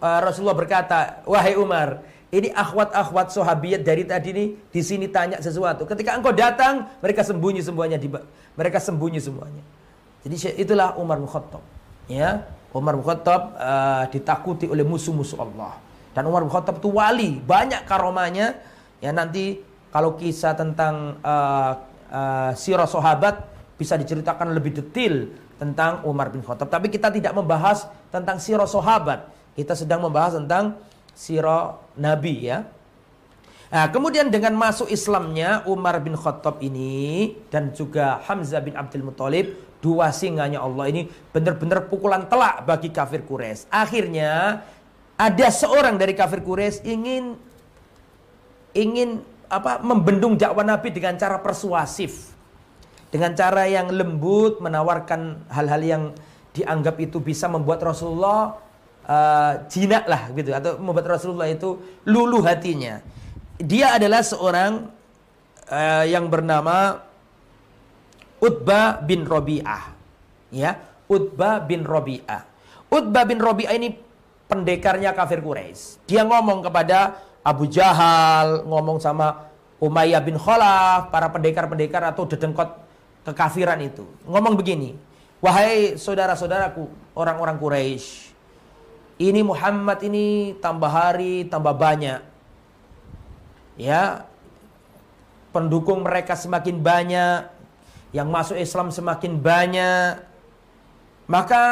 uh, 0.00 0.20
Rasulullah 0.24 0.56
berkata, 0.56 1.22
wahai 1.28 1.56
Umar, 1.56 2.02
ini 2.34 2.50
akhwat-akhwat 2.50 3.30
sahabiat 3.30 3.86
dari 3.86 4.02
tadi 4.02 4.28
ini 4.34 4.44
di 4.58 4.82
sini 4.82 5.06
tanya 5.06 5.38
sesuatu. 5.38 5.86
Ketika 5.86 6.18
engkau 6.18 6.34
datang, 6.34 6.90
mereka 6.98 7.22
sembunyi 7.22 7.62
semuanya 7.62 7.96
di 7.96 8.10
mereka 8.56 8.82
sembunyi 8.82 9.22
semuanya. 9.22 9.62
Jadi 10.26 10.58
itulah 10.58 10.98
Umar 10.98 11.22
bin 11.22 11.30
Khattab. 11.30 11.62
Ya, 12.10 12.50
Umar 12.74 12.98
bin 12.98 13.06
Khattab 13.06 13.54
uh, 13.54 14.04
ditakuti 14.10 14.66
oleh 14.66 14.82
musuh-musuh 14.82 15.38
Allah. 15.38 15.78
Dan 16.16 16.26
Umar 16.26 16.42
bin 16.42 16.50
Khattab 16.50 16.82
itu 16.82 16.90
wali, 16.90 17.38
banyak 17.38 17.86
karomanya. 17.86 18.58
Ya 18.98 19.14
nanti 19.14 19.62
kalau 19.94 20.18
kisah 20.18 20.58
tentang 20.58 21.22
uh, 21.22 21.72
uh, 22.10 22.50
sirah 22.58 22.90
sahabat 22.90 23.46
bisa 23.78 23.94
diceritakan 23.94 24.50
lebih 24.56 24.82
detail 24.82 25.30
tentang 25.62 26.02
Umar 26.02 26.34
bin 26.34 26.42
Khattab. 26.42 26.66
Tapi 26.66 26.90
kita 26.90 27.12
tidak 27.12 27.36
membahas 27.36 27.86
tentang 28.10 28.42
sirah 28.42 28.66
sahabat. 28.66 29.35
Kita 29.56 29.72
sedang 29.72 30.04
membahas 30.04 30.36
tentang 30.36 30.76
sirah 31.16 31.80
Nabi 31.96 32.52
ya. 32.52 32.68
Nah, 33.66 33.90
kemudian 33.90 34.30
dengan 34.30 34.54
masuk 34.54 34.86
Islamnya 34.86 35.66
Umar 35.66 35.98
bin 35.98 36.14
Khattab 36.14 36.62
ini 36.62 37.34
dan 37.50 37.74
juga 37.74 38.22
Hamzah 38.22 38.62
bin 38.62 38.78
Abdul 38.78 39.02
Muthalib 39.02 39.58
dua 39.82 40.14
singanya 40.14 40.62
Allah 40.62 40.86
ini 40.86 41.10
benar-benar 41.34 41.90
pukulan 41.90 42.30
telak 42.30 42.62
bagi 42.62 42.94
kafir 42.94 43.26
Quraisy. 43.26 43.66
Akhirnya 43.72 44.62
ada 45.18 45.46
seorang 45.50 45.98
dari 45.98 46.14
kafir 46.14 46.44
Quraisy 46.46 46.86
ingin 46.86 47.34
ingin 48.76 49.24
apa 49.50 49.82
membendung 49.82 50.38
dakwah 50.38 50.62
Nabi 50.62 50.94
dengan 50.94 51.18
cara 51.18 51.42
persuasif. 51.42 52.36
Dengan 53.10 53.32
cara 53.32 53.64
yang 53.70 53.90
lembut 53.90 54.58
menawarkan 54.60 55.46
hal-hal 55.48 55.82
yang 55.82 56.02
dianggap 56.52 56.98
itu 57.00 57.22
bisa 57.22 57.46
membuat 57.46 57.80
Rasulullah 57.80 58.58
uh, 59.06 59.52
jinak 59.70 60.04
lah 60.10 60.28
gitu 60.34 60.50
atau 60.52 60.76
membuat 60.82 61.16
Rasulullah 61.16 61.48
itu 61.48 61.78
luluh 62.04 62.42
hatinya. 62.42 63.00
Dia 63.56 63.96
adalah 63.96 64.20
seorang 64.20 64.90
uh, 65.70 66.04
yang 66.04 66.28
bernama 66.28 67.00
Utbah 68.42 69.00
bin 69.00 69.24
Robi'ah. 69.24 69.96
Ya, 70.52 70.76
Utbah 71.08 71.64
bin 71.64 71.82
Robi'ah. 71.86 72.44
Utbah 72.92 73.24
bin 73.24 73.40
Robi'ah 73.40 73.74
ini 73.74 73.96
pendekarnya 74.46 75.16
kafir 75.16 75.42
Quraisy. 75.42 76.06
Dia 76.06 76.22
ngomong 76.22 76.62
kepada 76.62 77.18
Abu 77.42 77.66
Jahal, 77.66 78.62
ngomong 78.66 79.02
sama 79.02 79.50
Umayyah 79.82 80.22
bin 80.22 80.38
Khalaf, 80.38 81.10
para 81.10 81.28
pendekar-pendekar 81.32 82.02
atau 82.12 82.24
dedengkot 82.28 82.78
kekafiran 83.26 83.80
itu. 83.82 84.06
Ngomong 84.24 84.54
begini, 84.54 84.94
"Wahai 85.42 85.98
saudara-saudaraku, 85.98 86.86
orang-orang 87.18 87.58
Quraisy, 87.58 88.35
ini 89.16 89.40
Muhammad 89.40 90.04
ini 90.04 90.56
tambah 90.60 90.92
hari 90.92 91.48
tambah 91.48 91.72
banyak. 91.72 92.20
Ya. 93.80 94.28
Pendukung 95.56 96.04
mereka 96.04 96.36
semakin 96.36 96.84
banyak, 96.84 97.48
yang 98.12 98.28
masuk 98.28 98.60
Islam 98.60 98.92
semakin 98.92 99.40
banyak. 99.40 100.20
Maka 101.32 101.64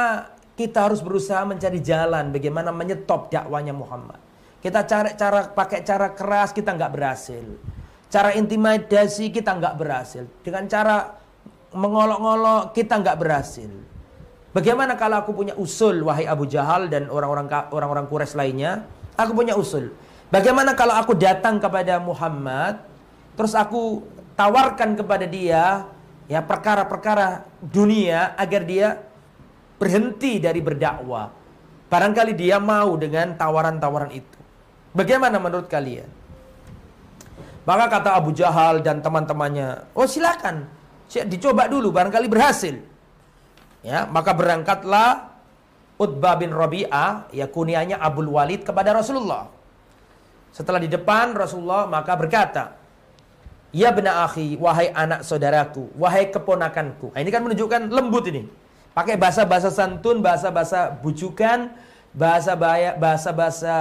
kita 0.57 0.89
harus 0.89 1.05
berusaha 1.05 1.45
mencari 1.45 1.85
jalan 1.85 2.33
bagaimana 2.33 2.73
menyetop 2.73 3.29
dakwanya 3.29 3.77
Muhammad. 3.77 4.17
Kita 4.65 4.89
cari 4.89 5.13
cara 5.21 5.53
pakai 5.53 5.85
cara 5.85 6.17
keras 6.17 6.57
kita 6.57 6.73
nggak 6.73 6.93
berhasil. 6.97 7.45
Cara 8.09 8.33
intimidasi 8.33 9.29
kita 9.29 9.53
nggak 9.53 9.77
berhasil. 9.77 10.25
Dengan 10.41 10.65
cara 10.65 11.13
mengolok-ngolok 11.77 12.73
kita 12.73 13.05
nggak 13.05 13.21
berhasil. 13.21 13.69
Bagaimana 14.55 14.95
kalau 14.95 15.19
aku 15.19 15.35
punya 15.35 15.51
usul 15.59 16.07
wahai 16.07 16.31
Abu 16.31 16.47
Jahal 16.47 16.87
dan 16.87 17.11
orang-orang 17.11 17.51
orang-orang 17.75 18.07
Quraisy 18.07 18.39
lainnya? 18.39 18.87
Aku 19.19 19.35
punya 19.35 19.59
usul. 19.59 19.91
Bagaimana 20.31 20.79
kalau 20.79 20.95
aku 20.95 21.19
datang 21.19 21.59
kepada 21.59 21.99
Muhammad 21.99 22.79
terus 23.35 23.51
aku 23.59 24.07
tawarkan 24.39 24.95
kepada 24.95 25.27
dia 25.27 25.91
ya 26.31 26.39
perkara-perkara 26.39 27.43
dunia 27.59 28.39
agar 28.39 28.63
dia 28.63 29.03
berhenti 29.75 30.39
dari 30.39 30.63
berdakwah. 30.63 31.35
Barangkali 31.91 32.39
dia 32.39 32.63
mau 32.63 32.95
dengan 32.95 33.35
tawaran-tawaran 33.35 34.15
itu. 34.15 34.39
Bagaimana 34.95 35.43
menurut 35.43 35.67
kalian? 35.67 36.07
Maka 37.67 37.91
kata 37.91 38.15
Abu 38.15 38.31
Jahal 38.31 38.87
dan 38.87 39.03
teman-temannya, 39.03 39.91
"Oh, 39.99 40.07
silakan. 40.07 40.71
Dicoba 41.11 41.67
dulu 41.67 41.91
barangkali 41.91 42.31
berhasil." 42.31 42.94
Ya, 43.85 44.09
maka 44.09 44.33
berangkatlah 44.33 45.37
Utbah 46.01 46.35
bin 46.41 46.51
Rabi'ah, 46.51 47.29
ya 47.31 47.47
kunianya 47.47 48.01
Abdul 48.01 48.33
Walid 48.33 48.65
kepada 48.65 48.97
Rasulullah. 48.97 49.53
Setelah 50.51 50.81
di 50.81 50.89
depan 50.89 51.37
Rasulullah 51.37 51.85
maka 51.85 52.17
berkata, 52.17 52.81
Ya 53.75 53.91
bena 53.91 54.23
akhi, 54.23 54.55
wahai 54.55 54.95
anak 54.95 55.27
saudaraku, 55.27 55.91
wahai 55.99 56.31
keponakanku. 56.31 57.11
Nah, 57.11 57.19
ini 57.19 57.31
kan 57.35 57.43
menunjukkan 57.43 57.91
lembut 57.91 58.23
ini. 58.31 58.47
Pakai 58.95 59.19
bahasa-bahasa 59.19 59.75
santun, 59.75 60.23
bahasa-bahasa 60.23 60.95
bujukan, 61.03 61.75
bahasa 62.15 62.55
bahasa-bahasa 62.95 63.75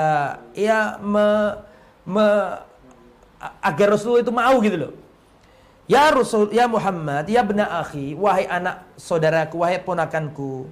ya 0.57 0.97
me, 0.97 1.61
me, 2.09 2.25
agar 3.61 3.93
Rasulullah 3.93 4.25
itu 4.25 4.33
mau 4.33 4.57
gitu 4.65 4.77
loh. 4.81 4.93
Ya 5.83 6.07
Rasul, 6.15 6.47
ya 6.55 6.63
Muhammad, 6.63 7.27
ya 7.27 7.43
bena 7.43 7.67
akhi, 7.83 8.15
wahai 8.15 8.47
anak 8.47 8.87
saudaraku, 8.95 9.67
wahai 9.67 9.83
ponakanku. 9.83 10.71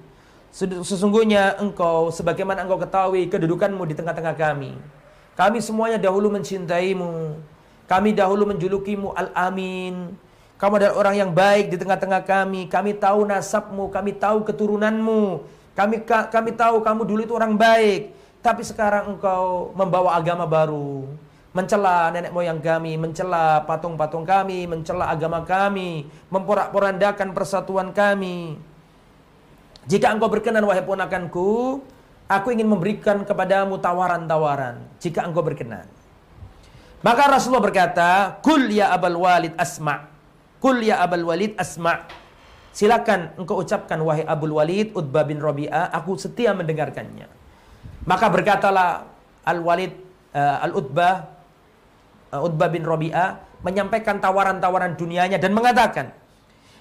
Sesungguhnya 0.84 1.60
engkau, 1.60 2.08
sebagaimana 2.08 2.64
engkau 2.64 2.80
ketahui 2.80 3.28
kedudukanmu 3.28 3.84
di 3.84 3.92
tengah-tengah 3.92 4.32
kami. 4.32 4.72
Kami 5.36 5.58
semuanya 5.60 6.00
dahulu 6.00 6.32
mencintaimu. 6.32 7.36
Kami 7.84 8.16
dahulu 8.16 8.56
menjulukimu 8.56 9.12
Al-Amin. 9.12 10.16
Kamu 10.56 10.80
adalah 10.80 10.96
orang 10.96 11.14
yang 11.20 11.30
baik 11.32 11.68
di 11.68 11.76
tengah-tengah 11.76 12.24
kami. 12.24 12.72
Kami 12.72 12.96
tahu 12.96 13.28
nasabmu, 13.28 13.92
kami 13.92 14.16
tahu 14.16 14.48
keturunanmu. 14.48 15.44
Kami 15.76 16.04
kami 16.08 16.50
tahu 16.56 16.80
kamu 16.80 17.00
dulu 17.04 17.20
itu 17.20 17.34
orang 17.36 17.52
baik. 17.56 18.16
Tapi 18.40 18.64
sekarang 18.64 19.12
engkau 19.12 19.76
membawa 19.76 20.16
agama 20.16 20.48
baru 20.48 21.04
mencela 21.52 22.08
nenek 22.12 22.32
moyang 22.32 22.60
kami, 22.64 22.96
mencela 22.96 23.64
patung-patung 23.68 24.24
kami, 24.24 24.64
mencela 24.64 25.12
agama 25.12 25.44
kami, 25.44 26.08
memporak-porandakan 26.32 27.36
persatuan 27.36 27.92
kami. 27.92 28.56
Jika 29.84 30.12
engkau 30.12 30.32
berkenan 30.32 30.64
wahai 30.64 30.80
ponakanku, 30.80 31.80
aku 32.26 32.48
ingin 32.56 32.68
memberikan 32.68 33.20
kepadamu 33.28 33.76
tawaran-tawaran 33.76 34.80
jika 34.96 35.28
engkau 35.28 35.44
berkenan. 35.44 35.84
Maka 37.02 37.28
Rasulullah 37.28 37.66
berkata, 37.66 38.38
"Kul 38.40 38.70
ya 38.72 38.94
Abul 38.94 39.18
Walid 39.20 39.52
asma'." 39.58 40.08
Kul 40.62 40.86
ya 40.86 41.02
Abul 41.02 41.26
Walid 41.26 41.58
asma'. 41.58 42.06
Silakan 42.72 43.36
engkau 43.36 43.60
ucapkan 43.60 44.00
wahai 44.00 44.24
Abul 44.24 44.56
Walid 44.56 44.96
Utbah 44.96 45.28
bin 45.28 45.42
Rabi'ah, 45.42 45.92
aku 45.92 46.16
setia 46.16 46.56
mendengarkannya. 46.56 47.28
Maka 48.08 48.26
berkatalah 48.32 49.04
Al-Walid 49.44 49.92
uh, 50.32 50.64
Al-Utbah 50.64 51.12
uh, 51.12 51.41
Utbah 52.32 52.72
bin 52.72 52.88
Rabi'ah 52.88 53.60
menyampaikan 53.60 54.16
tawaran-tawaran 54.16 54.96
dunianya 54.96 55.36
dan 55.36 55.52
mengatakan, 55.52 56.16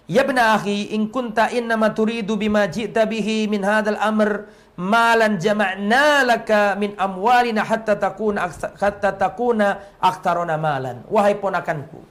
"Ya 0.08 0.24
bena 0.24 0.56
akhi, 0.56 0.96
in 0.96 1.12
kunta 1.12 1.52
innama 1.52 1.92
turidu 1.92 2.40
bima 2.40 2.72
ji'ta 2.72 3.04
bihi 3.04 3.52
min 3.52 3.62
hadzal 3.68 4.00
amr 4.00 4.48
malan 4.80 5.36
jama'na 5.38 6.24
laka 6.24 6.80
min 6.80 6.96
amwalina 6.96 7.68
hatta 7.68 8.00
takuna 8.00 8.48
hatta 8.80 9.12
takuna 9.14 10.00
aktarona 10.00 10.56
malan. 10.56 11.04
Wahai 11.12 11.36
ponakanku, 11.38 12.02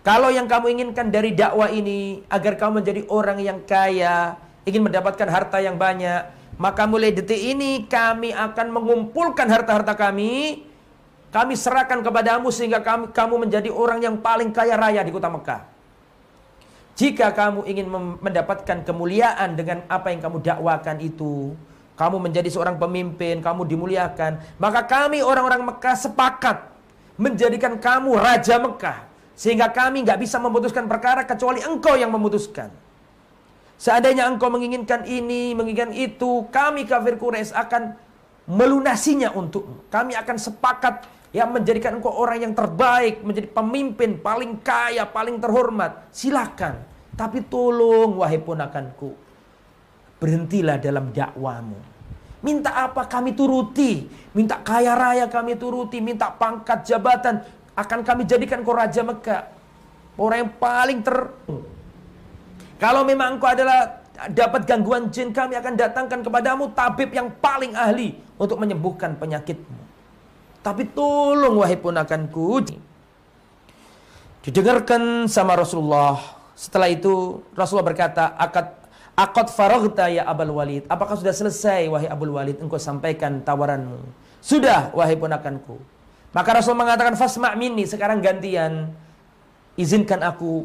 kalau 0.00 0.32
yang 0.32 0.48
kamu 0.48 0.80
inginkan 0.80 1.12
dari 1.12 1.36
dakwah 1.36 1.68
ini 1.68 2.24
agar 2.32 2.56
kamu 2.56 2.80
menjadi 2.80 3.02
orang 3.12 3.38
yang 3.42 3.58
kaya, 3.68 4.36
ingin 4.64 4.80
mendapatkan 4.86 5.28
harta 5.28 5.60
yang 5.60 5.76
banyak, 5.76 6.24
maka 6.56 6.88
mulai 6.88 7.12
detik 7.12 7.36
ini 7.36 7.84
kami 7.84 8.32
akan 8.32 8.72
mengumpulkan 8.72 9.44
harta-harta 9.48 9.92
kami, 9.96 10.64
kami 11.30 11.54
serahkan 11.54 12.02
kepadamu 12.02 12.50
sehingga 12.50 12.82
kami, 12.82 13.14
kamu 13.14 13.46
menjadi 13.46 13.70
orang 13.70 14.02
yang 14.02 14.18
paling 14.18 14.50
kaya 14.50 14.74
raya 14.74 15.06
di 15.06 15.14
kota 15.14 15.30
Mekah. 15.30 15.62
Jika 16.98 17.32
kamu 17.32 17.64
ingin 17.70 17.86
mendapatkan 18.20 18.82
kemuliaan 18.84 19.54
dengan 19.54 19.86
apa 19.86 20.10
yang 20.10 20.20
kamu 20.20 20.42
dakwakan 20.42 20.98
itu, 21.00 21.54
kamu 21.94 22.16
menjadi 22.18 22.50
seorang 22.50 22.76
pemimpin, 22.76 23.40
kamu 23.40 23.62
dimuliakan, 23.64 24.42
maka 24.58 24.84
kami 24.84 25.22
orang-orang 25.22 25.64
Mekah 25.64 25.96
sepakat 25.96 26.66
menjadikan 27.14 27.78
kamu 27.78 28.18
raja 28.18 28.58
Mekah, 28.58 29.06
sehingga 29.38 29.70
kami 29.70 30.04
nggak 30.04 30.18
bisa 30.18 30.36
memutuskan 30.42 30.90
perkara 30.90 31.24
kecuali 31.24 31.62
engkau 31.62 31.94
yang 31.94 32.10
memutuskan. 32.10 32.68
Seandainya 33.80 34.28
engkau 34.28 34.52
menginginkan 34.52 35.08
ini, 35.08 35.56
menginginkan 35.56 35.96
itu, 35.96 36.44
kami 36.52 36.84
kafir 36.84 37.16
Quraisy 37.16 37.56
akan 37.56 37.96
melunasinya 38.44 39.32
untukmu. 39.32 39.88
Kami 39.88 40.12
akan 40.18 40.36
sepakat 40.36 41.08
yang 41.30 41.54
menjadikan 41.54 42.02
engkau 42.02 42.10
orang 42.10 42.42
yang 42.42 42.54
terbaik, 42.54 43.22
menjadi 43.22 43.46
pemimpin 43.50 44.18
paling 44.18 44.58
kaya, 44.58 45.06
paling 45.06 45.38
terhormat. 45.38 46.10
Silakan. 46.10 46.82
Tapi 47.14 47.46
tolong 47.46 48.18
wahai 48.18 48.40
ponakanku, 48.40 49.12
berhentilah 50.18 50.80
dalam 50.80 51.12
dakwamu. 51.12 51.76
Minta 52.40 52.72
apa 52.88 53.04
kami 53.04 53.36
turuti. 53.36 54.08
Minta 54.32 54.56
kaya 54.64 54.96
raya 54.96 55.28
kami 55.28 55.60
turuti. 55.60 56.00
Minta 56.00 56.32
pangkat 56.32 56.88
jabatan. 56.88 57.44
Akan 57.76 58.00
kami 58.00 58.24
jadikan 58.24 58.64
kau 58.64 58.72
Raja 58.72 59.04
Mekah. 59.04 59.52
Orang 60.16 60.48
yang 60.48 60.52
paling 60.56 61.04
ter... 61.04 61.16
Kalau 62.80 63.04
memang 63.04 63.36
engkau 63.36 63.52
adalah 63.52 64.00
dapat 64.32 64.64
gangguan 64.64 65.12
jin, 65.12 65.36
kami 65.36 65.52
akan 65.60 65.76
datangkan 65.76 66.24
kepadamu 66.24 66.72
tabib 66.72 67.12
yang 67.12 67.28
paling 67.44 67.76
ahli 67.76 68.16
untuk 68.40 68.56
menyembuhkan 68.56 69.20
penyakitmu. 69.20 69.79
Tapi 70.60 70.88
tolong 70.92 71.56
wahai 71.60 71.80
ponakanku. 71.80 72.76
Didengarkan 74.44 75.28
sama 75.28 75.56
Rasulullah. 75.56 76.20
Setelah 76.52 76.92
itu 76.92 77.40
Rasulullah 77.56 77.88
berkata, 77.88 78.36
akad 78.36 78.80
Akad 79.20 79.52
faraghta 79.52 80.08
ya 80.08 80.24
Abul 80.24 80.56
Walid. 80.56 80.88
Apakah 80.88 81.12
sudah 81.20 81.36
selesai 81.36 81.92
wahai 81.92 82.08
Abul 82.08 82.32
Walid 82.32 82.56
engkau 82.56 82.80
sampaikan 82.80 83.44
tawaranmu? 83.44 84.00
Sudah 84.40 84.88
wahai 84.96 85.12
ponakanku. 85.12 85.76
Maka 86.32 86.56
Rasul 86.56 86.72
mengatakan 86.72 87.20
fasma' 87.20 87.52
minni 87.52 87.84
sekarang 87.84 88.24
gantian 88.24 88.96
izinkan 89.76 90.24
aku 90.24 90.64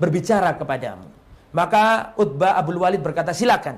berbicara 0.00 0.56
kepadamu. 0.56 1.04
Maka 1.52 2.16
Utbah 2.16 2.56
Abul 2.56 2.80
Walid 2.80 3.04
berkata 3.04 3.36
silakan. 3.36 3.76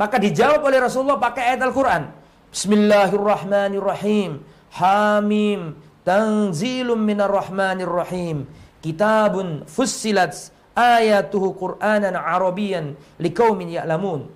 Maka 0.00 0.16
dijawab 0.16 0.64
oleh 0.64 0.80
Rasulullah 0.80 1.20
pakai 1.20 1.52
ayat 1.52 1.60
Al-Qur'an. 1.60 2.08
Bismillahirrahmanirrahim. 2.48 4.40
Hamim 4.76 5.72
tanzilum 6.04 7.00
minar 7.00 7.32
rahmanir 7.32 7.88
rahim. 7.88 8.44
Kitabun 8.84 9.64
fussilat 9.64 10.52
ayatuhu 10.76 11.56
Qur'anan 11.56 12.12
Arabiyan 12.12 12.92
liqaumin 13.16 13.72
ya'lamun. 13.72 14.28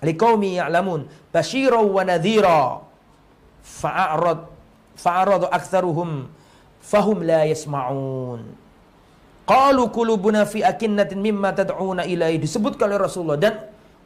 Liqaumin 0.00 0.64
ya'lamun. 0.64 1.04
Basyiran 1.28 1.84
wa 1.84 2.02
nadhira. 2.02 2.80
Fa'arad 3.60 4.48
fa'arad 4.96 5.52
aktsaruhum 5.52 6.24
fahum 6.80 7.20
la 7.20 7.44
yasma'un. 7.44 8.40
Qalu 9.46 9.82
qulubuna 9.92 10.48
fi 10.48 10.64
akinnatin 10.64 11.20
mimma 11.20 11.52
tad'una 11.52 12.08
ilaihi. 12.08 12.40
Disebutkan 12.40 12.88
oleh 12.88 12.98
Rasulullah. 12.98 13.38
Dan 13.38 13.54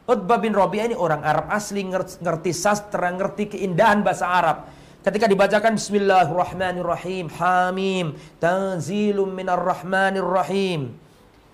Utbah 0.03 0.37
bin 0.43 0.51
Rabi'ah 0.51 0.91
ini 0.91 0.97
orang 0.97 1.23
Arab 1.23 1.47
asli 1.47 1.87
ngerti 1.87 2.51
sastra 2.51 3.07
ngerti 3.15 3.55
keindahan 3.55 4.03
bahasa 4.03 4.27
Arab 4.27 4.57
ketika 5.01 5.25
dibacakan 5.25 5.77
bismillahirrahmanirrahim 5.77 7.29
hamim 7.37 8.17
tanzilum 8.37 9.29
minar 9.33 9.61
rahmanir 9.61 10.25
rahim 10.25 10.97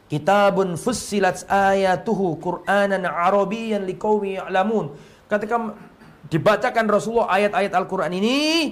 Kitabun 0.08 0.80
fussilat 0.80 1.43
ayatuhu 1.52 2.39
Qur'anan 2.39 3.04
Arabiyan 3.04 3.84
liqaumi 3.84 4.39
ya'lamun. 4.39 4.95
Ketika 5.28 5.76
dibacakan 6.32 6.88
Rasulullah 6.88 7.28
ayat-ayat 7.28 7.76
Al-Qur'an 7.76 8.16
ini, 8.16 8.72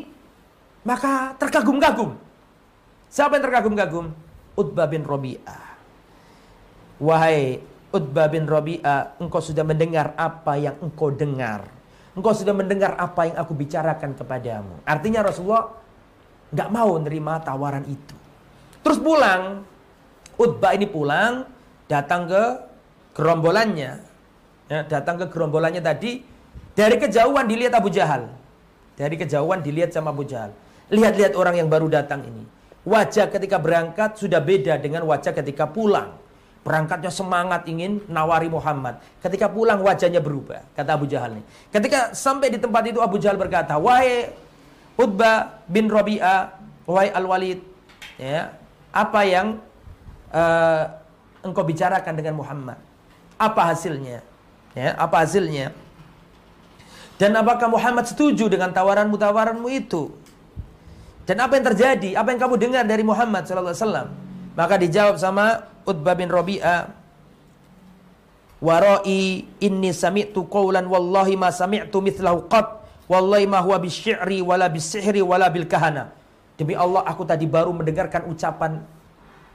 maka 0.88 1.36
terkagum-kagum. 1.36 2.15
Siapa 3.11 3.36
yang 3.36 3.43
terkagum-kagum? 3.51 4.05
Utbah 4.55 4.88
bin 4.88 5.03
Rabi'ah. 5.03 5.76
Wahai 7.03 7.59
Utbah 7.91 8.32
bin 8.32 8.47
Rabi'ah, 8.47 9.19
engkau 9.19 9.43
sudah 9.43 9.67
mendengar 9.67 10.15
apa 10.15 10.55
yang 10.55 10.80
engkau 10.80 11.11
dengar. 11.11 11.67
Engkau 12.16 12.32
sudah 12.32 12.55
mendengar 12.55 12.95
apa 12.95 13.28
yang 13.28 13.36
aku 13.36 13.51
bicarakan 13.51 14.16
kepadamu. 14.16 14.80
Artinya 14.88 15.28
Rasulullah 15.28 15.68
nggak 16.55 16.70
mau 16.72 16.95
nerima 16.95 17.43
tawaran 17.43 17.84
itu. 17.84 18.16
Terus 18.80 18.99
pulang, 19.03 19.68
Utbah 20.39 20.72
ini 20.72 20.88
pulang, 20.88 21.43
datang 21.91 22.32
ke 22.32 22.43
gerombolannya. 23.20 23.91
Ya, 24.66 24.80
datang 24.88 25.20
ke 25.20 25.28
gerombolannya 25.28 25.84
tadi, 25.84 26.24
dari 26.76 26.95
kejauhan 26.99 27.47
dilihat 27.47 27.76
Abu 27.76 27.91
Jahal. 27.91 28.32
Dari 28.95 29.16
kejauhan 29.20 29.59
dilihat 29.59 29.91
sama 29.91 30.16
Abu 30.16 30.24
Jahal. 30.24 30.55
Lihat-lihat 30.88 31.36
orang 31.36 31.59
yang 31.59 31.68
baru 31.68 31.91
datang 31.91 32.24
ini. 32.24 32.43
Wajah 32.86 33.28
ketika 33.28 33.57
berangkat 33.57 34.16
sudah 34.16 34.39
beda 34.39 34.78
dengan 34.80 35.03
wajah 35.03 35.34
ketika 35.34 35.68
pulang. 35.68 36.16
Berangkatnya 36.66 37.13
semangat 37.13 37.70
ingin 37.70 38.01
nawari 38.09 38.49
Muhammad. 38.49 38.97
Ketika 39.22 39.45
pulang 39.45 39.86
wajahnya 39.86 40.18
berubah, 40.18 40.66
kata 40.74 40.97
Abu 40.97 41.05
Jahal 41.05 41.38
ini. 41.38 41.45
Ketika 41.70 42.18
sampai 42.18 42.49
di 42.49 42.57
tempat 42.57 42.89
itu 42.89 42.97
Abu 42.97 43.22
Jahal 43.22 43.38
berkata, 43.38 43.78
"Wahai 43.78 44.34
Utbah 44.97 45.61
bin 45.70 45.86
Rabi'ah, 45.86 46.57
wahai 46.89 47.13
Al-Walid, 47.13 47.61
ya, 48.18 48.49
apa 48.89 49.22
yang 49.30 49.61
uh, 50.34 50.84
engkau 51.45 51.61
bicarakan 51.61 52.18
dengan 52.18 52.39
Muhammad? 52.39 52.82
Apa 53.38 53.76
hasilnya? 53.76 54.26
Ya, 54.74 54.97
apa 54.97 55.22
hasilnya? 55.22 55.76
Dan 57.22 57.36
apakah 57.36 57.70
Muhammad 57.70 58.07
setuju 58.07 58.47
dengan 58.47 58.74
tawaranmu-tawaranmu 58.74 59.68
itu? 59.72 60.11
Dan 61.28 61.43
apa 61.43 61.59
yang 61.59 61.66
terjadi? 61.76 62.09
Apa 62.16 62.36
yang 62.36 62.39
kamu 62.39 62.55
dengar 62.59 62.84
dari 62.84 63.03
Muhammad? 63.03 63.47
Maka 64.55 64.76
dijawab 64.80 65.20
sama 65.20 65.74
Utbah 65.86 66.13
bin 66.17 66.27
Rabi'ah, 66.27 66.89
"Warai 68.59 69.45
inni 69.61 69.91
sami'tu 69.93 70.49
qawlan 70.49 70.89
wallahi 70.89 71.38
ma 71.38 71.53
sami'tu 71.53 72.01
mithlahu 72.01 72.49
qat, 72.49 72.83
wallahi 73.05 73.45
ma 73.45 73.61
huwa 73.61 73.77
bisy'ri 73.79 74.41
wala 74.41 74.67
bisihri 74.67 75.21
wala 75.21 75.47
bil 75.53 75.69
kahana." 75.69 76.11
Demi 76.55 76.73
Allah 76.73 77.03
aku 77.05 77.27
tadi 77.27 77.45
baru 77.45 77.75
mendengarkan 77.75 78.25
ucapan 78.31 78.79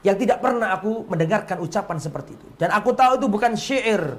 yang 0.01 0.17
tidak 0.17 0.41
pernah 0.41 0.73
aku 0.73 1.05
mendengarkan 1.05 1.61
ucapan 1.61 1.97
seperti 2.01 2.33
itu. 2.33 2.47
Dan 2.57 2.73
aku 2.73 2.93
tahu 2.93 3.21
itu 3.21 3.27
bukan 3.29 3.53
syair, 3.53 4.17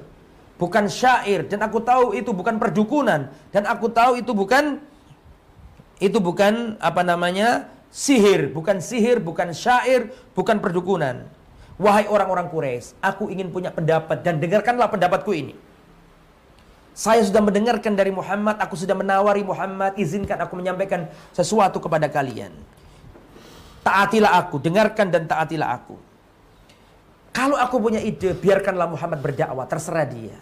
bukan 0.55 0.87
syair, 0.87 1.47
dan 1.47 1.59
aku 1.63 1.83
tahu 1.83 2.15
itu 2.15 2.31
bukan 2.31 2.55
perdukunan, 2.59 3.31
dan 3.51 3.63
aku 3.67 3.91
tahu 3.91 4.19
itu 4.19 4.31
bukan 4.31 4.79
itu 5.99 6.19
bukan 6.19 6.75
apa 6.83 7.03
namanya 7.03 7.71
sihir, 7.91 8.51
bukan 8.51 8.83
sihir, 8.83 9.23
bukan 9.23 9.55
syair, 9.55 10.11
bukan 10.35 10.59
perdukunan. 10.59 11.23
Wahai 11.81 12.05
orang-orang 12.05 12.47
Quraisy, 12.53 12.93
aku 13.01 13.33
ingin 13.33 13.49
punya 13.49 13.73
pendapat 13.73 14.21
dan 14.21 14.37
dengarkanlah 14.37 14.93
pendapatku 14.93 15.33
ini. 15.33 15.57
Saya 16.93 17.25
sudah 17.25 17.41
mendengarkan 17.41 17.97
dari 17.97 18.13
Muhammad, 18.13 18.61
aku 18.61 18.77
sudah 18.77 18.93
menawari 18.93 19.41
Muhammad, 19.41 19.97
izinkan 19.97 20.37
aku 20.37 20.53
menyampaikan 20.53 21.09
sesuatu 21.33 21.81
kepada 21.81 22.05
kalian. 22.05 22.53
Taatilah 23.81 24.37
aku, 24.37 24.61
dengarkan 24.61 25.09
dan 25.09 25.25
taatilah 25.25 25.73
aku. 25.73 25.97
Kalau 27.33 27.57
aku 27.57 27.81
punya 27.81 27.97
ide, 27.97 28.37
biarkanlah 28.37 28.85
Muhammad 28.85 29.25
berdakwah, 29.25 29.65
terserah 29.65 30.05
dia. 30.05 30.37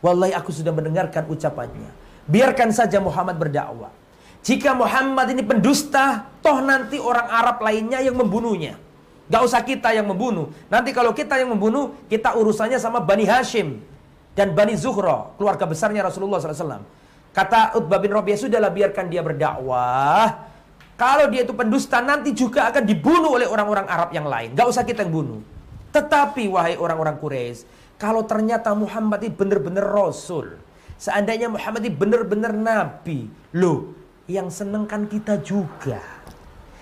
Wallahi 0.00 0.32
aku 0.32 0.48
sudah 0.48 0.72
mendengarkan 0.72 1.28
ucapannya. 1.28 1.92
Biarkan 2.24 2.72
saja 2.72 2.96
Muhammad 2.96 3.36
berdakwah. 3.36 3.92
Jika 4.40 4.72
Muhammad 4.72 5.28
ini 5.36 5.44
pendusta, 5.44 6.24
toh 6.40 6.64
nanti 6.64 6.96
orang 6.96 7.28
Arab 7.28 7.60
lainnya 7.60 8.00
yang 8.00 8.16
membunuhnya. 8.16 8.80
Gak 9.28 9.42
usah 9.44 9.60
kita 9.60 9.92
yang 9.92 10.08
membunuh. 10.08 10.48
Nanti 10.72 10.96
kalau 10.96 11.12
kita 11.12 11.36
yang 11.36 11.52
membunuh, 11.52 11.92
kita 12.08 12.32
urusannya 12.32 12.80
sama 12.80 13.04
Bani 13.04 13.28
Hashim 13.28 13.80
dan 14.32 14.56
Bani 14.56 14.72
Zuhra, 14.72 15.36
keluarga 15.36 15.68
besarnya 15.68 16.00
Rasulullah 16.00 16.40
SAW. 16.40 16.84
Kata 17.36 17.76
Utbah 17.76 18.00
bin 18.00 18.10
Rabi'ah, 18.10 18.40
sudahlah 18.40 18.72
biarkan 18.72 19.12
dia 19.12 19.20
berdakwah. 19.20 20.48
Kalau 20.98 21.30
dia 21.30 21.46
itu 21.46 21.54
pendusta 21.54 22.02
nanti 22.02 22.34
juga 22.34 22.66
akan 22.72 22.82
dibunuh 22.82 23.38
oleh 23.38 23.46
orang-orang 23.46 23.86
Arab 23.86 24.10
yang 24.10 24.26
lain. 24.26 24.56
Gak 24.56 24.66
usah 24.66 24.82
kita 24.82 25.06
yang 25.06 25.14
bunuh. 25.14 25.40
Tetapi 25.94 26.50
wahai 26.50 26.74
orang-orang 26.74 27.16
Quraisy, 27.20 27.64
kalau 28.00 28.26
ternyata 28.26 28.74
Muhammad 28.74 29.22
ini 29.22 29.32
benar-benar 29.32 29.86
Rasul. 29.86 30.58
Seandainya 30.98 31.46
Muhammad 31.46 31.86
ini 31.86 31.94
benar-benar 31.94 32.50
nabi, 32.50 33.30
loh, 33.54 33.94
yang 34.26 34.50
seneng 34.50 34.90
kan 34.90 35.06
kita 35.06 35.38
juga. 35.38 36.02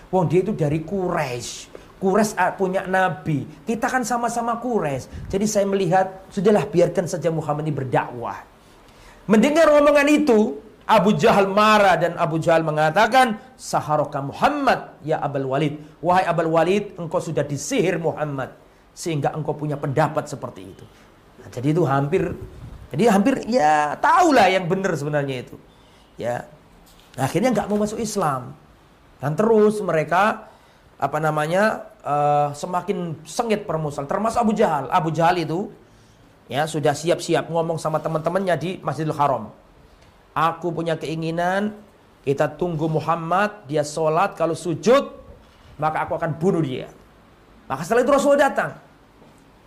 Wong 0.08 0.32
dia 0.32 0.40
itu 0.40 0.56
dari 0.56 0.80
Quraisy. 0.80 1.75
Quraisy 1.96 2.36
ah, 2.36 2.52
punya 2.52 2.84
nabi. 2.84 3.48
Kita 3.64 3.88
kan 3.88 4.04
sama-sama 4.04 4.60
Quraisy. 4.60 5.32
Jadi 5.32 5.46
saya 5.48 5.64
melihat, 5.64 6.28
sudahlah 6.28 6.68
biarkan 6.68 7.08
saja 7.08 7.32
Muhammad 7.32 7.64
ini 7.64 7.72
berdakwah. 7.72 8.36
Mendengar 9.26 9.72
omongan 9.72 10.08
itu, 10.12 10.60
Abu 10.86 11.16
Jahal 11.18 11.50
marah 11.50 11.98
dan 11.98 12.14
Abu 12.20 12.38
Jahal 12.38 12.62
mengatakan, 12.62 13.40
Saharoka 13.56 14.20
Muhammad, 14.20 15.00
ya 15.02 15.18
Abul 15.24 15.48
Walid. 15.48 15.80
Wahai 16.04 16.28
Abul 16.28 16.52
Walid, 16.52 16.94
engkau 17.00 17.18
sudah 17.18 17.42
disihir 17.42 17.96
Muhammad. 17.98 18.52
Sehingga 18.92 19.32
engkau 19.32 19.56
punya 19.56 19.80
pendapat 19.80 20.28
seperti 20.28 20.62
itu. 20.62 20.84
Nah, 21.42 21.48
jadi 21.48 21.72
itu 21.72 21.82
hampir, 21.88 22.32
jadi 22.92 23.12
hampir 23.12 23.44
ya 23.50 23.98
tahulah 23.98 24.46
yang 24.52 24.68
benar 24.70 24.94
sebenarnya 24.94 25.48
itu. 25.48 25.56
Ya, 26.16 26.48
akhirnya 27.18 27.50
nggak 27.52 27.66
mau 27.72 27.82
masuk 27.82 27.98
Islam. 27.98 28.54
Dan 29.16 29.32
terus 29.32 29.80
mereka 29.80 30.48
apa 30.96 31.18
namanya 31.20 31.92
uh, 32.00 32.48
semakin 32.56 33.16
sengit 33.28 33.68
permusuhan. 33.68 34.08
Termasuk 34.08 34.40
Abu 34.40 34.52
Jahal. 34.56 34.88
Abu 34.88 35.12
Jahal 35.12 35.36
itu 35.40 35.68
ya 36.48 36.64
sudah 36.64 36.96
siap-siap 36.96 37.52
ngomong 37.52 37.76
sama 37.76 38.00
teman-temannya 38.00 38.54
di 38.56 38.70
Masjidil 38.80 39.16
Haram. 39.16 39.52
Aku 40.36 40.72
punya 40.72 40.96
keinginan 40.96 41.76
kita 42.26 42.50
tunggu 42.58 42.90
Muhammad, 42.90 43.64
dia 43.70 43.86
sholat, 43.86 44.34
kalau 44.34 44.52
sujud, 44.52 45.14
maka 45.78 46.04
aku 46.04 46.18
akan 46.18 46.34
bunuh 46.36 46.58
dia. 46.58 46.90
Maka 47.70 47.86
setelah 47.86 48.02
itu 48.02 48.12
Rasulullah 48.12 48.50
datang. 48.50 48.70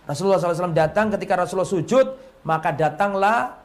Rasulullah 0.04 0.36
SAW 0.42 0.74
datang 0.74 1.08
ketika 1.14 1.40
Rasulullah 1.40 1.68
sujud, 1.68 2.06
maka 2.44 2.74
datanglah 2.74 3.60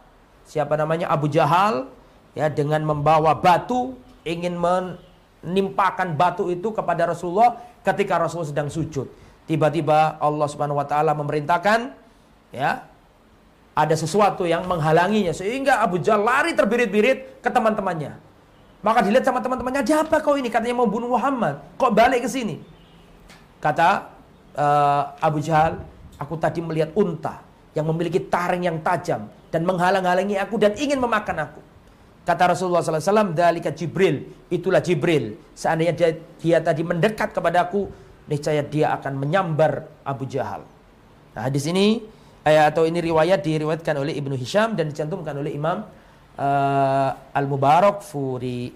siapa 0.46 0.78
namanya 0.78 1.10
Abu 1.10 1.28
Jahal 1.28 1.90
ya 2.38 2.52
dengan 2.52 2.86
membawa 2.86 3.36
batu 3.36 3.98
ingin 4.24 4.56
menimpakan 5.46 6.18
batu 6.18 6.50
itu 6.50 6.74
kepada 6.74 7.06
Rasulullah 7.06 7.62
ketika 7.86 8.18
Rasulullah 8.18 8.50
sedang 8.50 8.70
sujud. 8.74 9.08
Tiba-tiba 9.46 10.18
Allah 10.18 10.48
Subhanahu 10.50 10.82
wa 10.82 10.88
taala 10.90 11.14
memerintahkan 11.14 11.94
ya 12.50 12.82
ada 13.76 13.96
sesuatu 13.96 14.48
yang 14.50 14.66
menghalanginya 14.66 15.36
sehingga 15.36 15.86
Abu 15.86 16.02
Jahal 16.02 16.26
lari 16.26 16.58
terbirit-birit 16.58 17.44
ke 17.46 17.50
teman-temannya. 17.52 18.18
Maka 18.82 19.02
dilihat 19.06 19.26
sama 19.26 19.42
teman-temannya, 19.42 19.82
"Ada 19.86 20.06
apa 20.06 20.22
kau 20.22 20.38
ini?" 20.38 20.50
Katanya 20.50 20.78
mau 20.78 20.90
bunuh 20.90 21.10
Muhammad. 21.12 21.62
Kok 21.78 21.92
balik 21.94 22.26
ke 22.26 22.30
sini? 22.30 22.62
Kata 23.58 24.14
uh, 24.56 25.02
Abu 25.20 25.42
Jahal, 25.42 25.82
"Aku 26.22 26.38
tadi 26.38 26.62
melihat 26.62 26.94
unta 26.94 27.42
yang 27.74 27.86
memiliki 27.90 28.22
taring 28.22 28.66
yang 28.66 28.78
tajam 28.86 29.28
dan 29.50 29.62
menghalang-halangi 29.66 30.38
aku 30.38 30.56
dan 30.62 30.74
ingin 30.78 31.02
memakan 31.02 31.50
aku." 31.50 31.62
Kata 32.26 32.58
Rasulullah 32.58 32.82
SAW, 32.82 33.38
"Dalika 33.38 33.70
Jibril." 33.70 34.50
Itulah 34.50 34.82
Jibril. 34.82 35.38
Seandainya 35.54 35.94
dia, 35.94 36.10
dia 36.42 36.58
tadi 36.58 36.82
mendekat 36.82 37.38
kepadaku, 37.38 37.86
niscaya 38.26 38.66
dia 38.66 38.98
akan 38.98 39.14
menyambar 39.22 39.86
Abu 40.02 40.26
Jahal. 40.26 40.66
Nah, 41.38 41.48
di 41.54 41.62
sini 41.62 42.02
eh, 42.42 42.64
atau 42.66 42.90
ini 42.90 42.98
riwayat 42.98 43.46
diriwayatkan 43.46 43.96
oleh 44.02 44.18
Ibnu 44.18 44.34
Hisham 44.34 44.74
dan 44.74 44.90
dicantumkan 44.90 45.38
oleh 45.38 45.54
Imam 45.54 45.86
uh, 46.40 47.10
Al-Mubarak 47.36 48.02
Furi. 48.02 48.74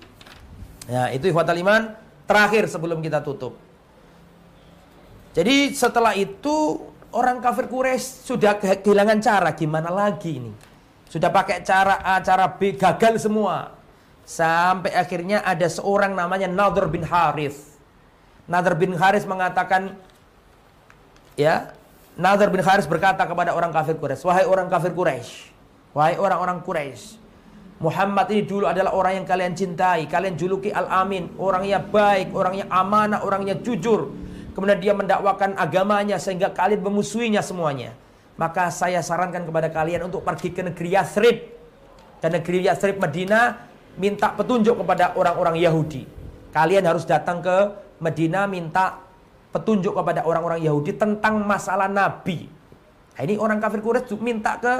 Ya, 0.89 1.09
itu 1.13 1.29
ikhwatal 1.29 1.57
iman 1.61 1.93
terakhir 2.25 2.69
sebelum 2.69 3.01
kita 3.01 3.21
tutup. 3.21 3.57
Jadi 5.33 5.73
setelah 5.77 6.17
itu 6.17 6.81
orang 7.13 7.37
kafir 7.41 7.69
Quraisy 7.69 8.25
sudah 8.25 8.57
kehilangan 8.57 9.21
cara 9.21 9.49
gimana 9.53 9.89
lagi 9.93 10.41
ini. 10.41 10.51
Sudah 11.09 11.33
pakai 11.33 11.65
cara 11.65 11.99
A, 12.05 12.21
cara 12.21 12.45
B, 12.45 12.77
gagal 12.77 13.17
semua. 13.19 13.73
Sampai 14.29 14.93
akhirnya 14.93 15.41
ada 15.41 15.65
seorang 15.65 16.13
namanya 16.13 16.45
Nadir 16.45 16.85
bin 16.85 17.01
Harith. 17.01 17.75
Nadir 18.45 18.77
bin 18.77 18.93
Harith 18.93 19.25
mengatakan 19.25 19.97
ya 21.33 21.73
Nazar 22.19 22.51
bin 22.51 22.59
Haris 22.59 22.83
berkata 22.83 23.23
kepada 23.23 23.55
orang 23.55 23.71
kafir 23.71 23.95
Quraisy, 23.95 24.27
"Wahai 24.27 24.43
orang 24.43 24.67
kafir 24.67 24.91
Quraisy, 24.91 25.55
wahai 25.95 26.19
orang-orang 26.19 26.59
Quraisy, 26.59 27.15
Muhammad 27.79 28.27
ini 28.35 28.43
dulu 28.43 28.67
adalah 28.67 28.91
orang 28.91 29.23
yang 29.23 29.25
kalian 29.25 29.55
cintai, 29.55 30.03
kalian 30.03 30.35
juluki 30.35 30.67
Al-Amin, 30.67 31.31
orangnya 31.39 31.79
baik, 31.79 32.35
orangnya 32.35 32.67
amanah, 32.67 33.23
orangnya 33.23 33.55
jujur. 33.55 34.11
Kemudian 34.51 34.83
dia 34.83 34.91
mendakwakan 34.91 35.55
agamanya 35.55 36.19
sehingga 36.19 36.51
kalian 36.51 36.83
memusuhinya 36.83 37.39
semuanya. 37.39 37.95
Maka 38.39 38.71
saya 38.71 39.03
sarankan 39.03 39.43
kepada 39.43 39.67
kalian 39.67 40.07
untuk 40.07 40.23
pergi 40.23 40.55
ke 40.55 40.63
negeri 40.63 40.95
Yathrib. 40.95 41.37
Dan 42.23 42.39
negeri 42.39 42.63
Yathrib 42.63 42.95
Medina 42.95 43.67
minta 43.99 44.31
petunjuk 44.31 44.79
kepada 44.79 45.11
orang-orang 45.19 45.59
Yahudi. 45.59 46.07
Kalian 46.55 46.87
harus 46.87 47.03
datang 47.03 47.43
ke 47.43 47.57
Medina 47.99 48.47
minta 48.47 49.03
petunjuk 49.51 49.91
kepada 49.91 50.23
orang-orang 50.23 50.63
Yahudi 50.63 50.95
tentang 50.95 51.43
masalah 51.43 51.91
Nabi. 51.91 52.47
Nah, 53.19 53.21
ini 53.27 53.35
orang 53.35 53.59
kafir 53.59 53.83
Quraisy 53.83 54.15
minta 54.23 54.55
ke 54.55 54.73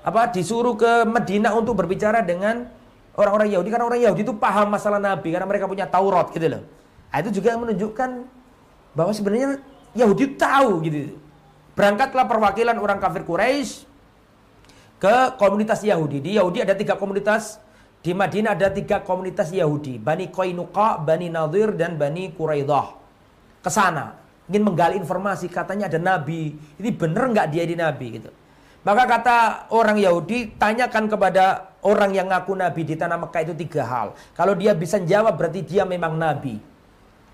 apa 0.00 0.32
disuruh 0.32 0.72
ke 0.80 1.04
Medina 1.04 1.52
untuk 1.52 1.76
berbicara 1.76 2.24
dengan 2.24 2.64
orang-orang 3.12 3.52
Yahudi 3.52 3.68
karena 3.68 3.84
orang 3.84 4.00
Yahudi 4.00 4.24
itu 4.24 4.32
paham 4.40 4.72
masalah 4.72 4.96
Nabi 4.96 5.28
karena 5.28 5.44
mereka 5.44 5.68
punya 5.68 5.84
Taurat 5.84 6.32
gitu 6.32 6.48
loh. 6.48 6.64
Nah, 7.12 7.16
itu 7.20 7.30
juga 7.36 7.60
menunjukkan 7.60 8.10
bahwa 8.96 9.12
sebenarnya 9.12 9.60
Yahudi 9.92 10.24
tahu 10.40 10.80
gitu. 10.88 11.20
Berangkatlah 11.74 12.26
perwakilan 12.26 12.76
orang 12.76 12.98
kafir 12.98 13.22
Quraisy 13.22 13.86
ke 15.00 15.14
komunitas 15.40 15.80
Yahudi. 15.80 16.20
Di 16.20 16.30
Yahudi 16.36 16.60
ada 16.60 16.76
tiga 16.76 16.94
komunitas. 16.94 17.58
Di 18.00 18.16
Madinah 18.16 18.56
ada 18.56 18.72
tiga 18.72 19.04
komunitas 19.04 19.52
Yahudi. 19.52 20.00
Bani 20.00 20.32
Qainuqa, 20.32 21.00
Bani 21.04 21.28
Nadir, 21.28 21.76
dan 21.76 22.00
Bani 22.00 22.32
Quraidah. 22.32 22.96
Ke 23.60 23.68
sana. 23.68 24.16
Ingin 24.50 24.66
menggali 24.66 24.96
informasi 24.98 25.46
katanya 25.46 25.86
ada 25.86 26.00
nabi. 26.00 26.58
Ini 26.80 26.90
bener 26.90 27.30
nggak 27.30 27.46
dia 27.54 27.62
di 27.62 27.78
nabi 27.78 28.18
gitu? 28.18 28.30
Maka 28.80 29.04
kata 29.04 29.36
orang 29.70 30.00
Yahudi 30.00 30.56
tanyakan 30.56 31.06
kepada 31.06 31.76
orang 31.84 32.16
yang 32.16 32.32
ngaku 32.32 32.56
nabi 32.56 32.82
di 32.88 32.96
tanah 32.96 33.20
Mekah 33.20 33.40
itu 33.46 33.54
tiga 33.54 33.84
hal. 33.84 34.16
Kalau 34.32 34.56
dia 34.56 34.72
bisa 34.72 34.96
jawab 34.98 35.36
berarti 35.36 35.60
dia 35.60 35.84
memang 35.84 36.16
nabi. 36.16 36.56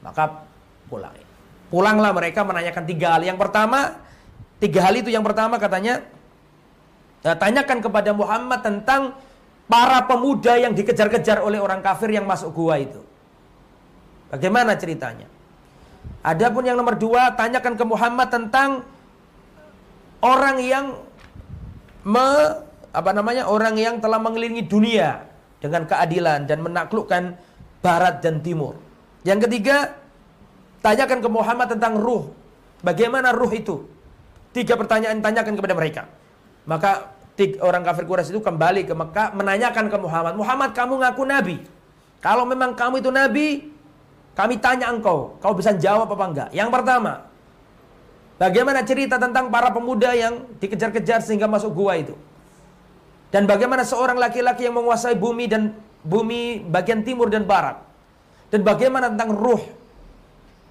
Maka 0.03 0.45
pulang. 0.91 1.15
Pulanglah 1.71 2.13
mereka 2.13 2.43
menanyakan 2.43 2.85
tiga 2.85 3.17
hal. 3.17 3.23
Yang 3.23 3.39
pertama 3.39 3.97
tiga 4.63 4.85
hal 4.87 4.95
itu 4.97 5.13
yang 5.13 5.25
pertama 5.25 5.61
katanya 5.61 6.05
nah, 7.23 7.37
tanyakan 7.37 7.79
kepada 7.85 8.11
Muhammad 8.17 8.61
tentang 8.65 9.17
para 9.67 10.05
pemuda 10.07 10.57
yang 10.57 10.73
dikejar-kejar 10.73 11.43
oleh 11.43 11.59
orang 11.59 11.83
kafir 11.83 12.13
yang 12.13 12.25
masuk 12.25 12.55
gua 12.55 12.79
itu 12.79 13.03
bagaimana 14.31 14.79
ceritanya 14.79 15.27
Adapun 16.27 16.67
yang 16.67 16.75
nomor 16.75 16.99
dua, 16.99 17.39
tanyakan 17.39 17.79
ke 17.79 17.85
Muhammad 17.87 18.29
tentang 18.35 18.83
orang 20.19 20.59
yang 20.59 20.99
me, 22.03 22.27
apa 22.91 23.11
namanya 23.15 23.47
orang 23.47 23.79
yang 23.79 24.03
telah 24.03 24.19
mengelilingi 24.19 24.67
dunia 24.67 25.23
dengan 25.63 25.87
keadilan 25.87 26.51
dan 26.51 26.67
menaklukkan 26.67 27.39
barat 27.79 28.19
dan 28.27 28.43
timur. 28.43 28.75
Yang 29.23 29.47
ketiga, 29.47 29.95
tanyakan 30.83 31.23
ke 31.23 31.29
Muhammad 31.31 31.79
tentang 31.79 31.95
ruh. 31.95 32.27
Bagaimana 32.83 33.31
ruh 33.31 33.53
itu? 33.55 33.87
Tiga 34.57 34.73
pertanyaan 34.73 35.21
tanyakan 35.21 35.53
kepada 35.53 35.77
mereka. 35.77 36.03
Maka 36.65 37.13
tiga, 37.37 37.61
orang 37.61 37.85
kafir 37.85 38.09
Quraisy 38.09 38.33
itu 38.33 38.41
kembali 38.41 38.89
ke 38.89 38.97
Mekah 38.97 39.37
menanyakan 39.37 39.93
ke 39.93 39.97
Muhammad, 40.01 40.33
"Muhammad, 40.33 40.73
kamu 40.73 40.97
ngaku 41.05 41.23
nabi? 41.29 41.57
Kalau 42.25 42.49
memang 42.49 42.73
kamu 42.73 43.05
itu 43.05 43.13
nabi, 43.13 43.69
kami 44.33 44.57
tanya 44.57 44.89
engkau, 44.89 45.37
kau 45.45 45.53
bisa 45.53 45.77
jawab 45.77 46.09
apa 46.09 46.25
enggak? 46.25 46.49
Yang 46.57 46.73
pertama, 46.73 47.13
bagaimana 48.41 48.81
cerita 48.81 49.21
tentang 49.21 49.53
para 49.53 49.69
pemuda 49.69 50.17
yang 50.17 50.49
dikejar-kejar 50.57 51.21
sehingga 51.21 51.45
masuk 51.45 51.77
gua 51.77 52.01
itu? 52.01 52.17
Dan 53.29 53.45
bagaimana 53.45 53.85
seorang 53.85 54.17
laki-laki 54.17 54.65
yang 54.65 54.73
menguasai 54.81 55.21
bumi 55.21 55.53
dan 55.53 55.77
bumi 56.01 56.65
bagian 56.65 57.05
timur 57.05 57.29
dan 57.29 57.45
barat? 57.45 57.77
Dan 58.49 58.65
bagaimana 58.65 59.13
tentang 59.13 59.37
ruh? 59.37 59.61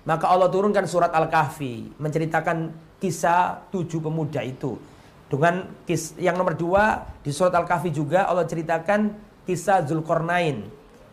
Maka 0.09 0.25
Allah 0.25 0.49
turunkan 0.49 0.89
surat 0.89 1.13
Al-Kahfi 1.13 2.01
menceritakan 2.01 2.73
kisah 3.05 3.69
tujuh 3.69 4.01
pemuda 4.01 4.41
itu. 4.41 4.81
Dengan 5.29 5.69
kis, 5.85 6.17
yang 6.17 6.33
nomor 6.33 6.57
dua 6.57 7.05
di 7.21 7.29
surat 7.29 7.53
Al-Kahfi 7.53 7.93
juga 7.93 8.25
Allah 8.25 8.49
ceritakan 8.49 9.13
kisah 9.45 9.85
Zulkarnain 9.85 10.65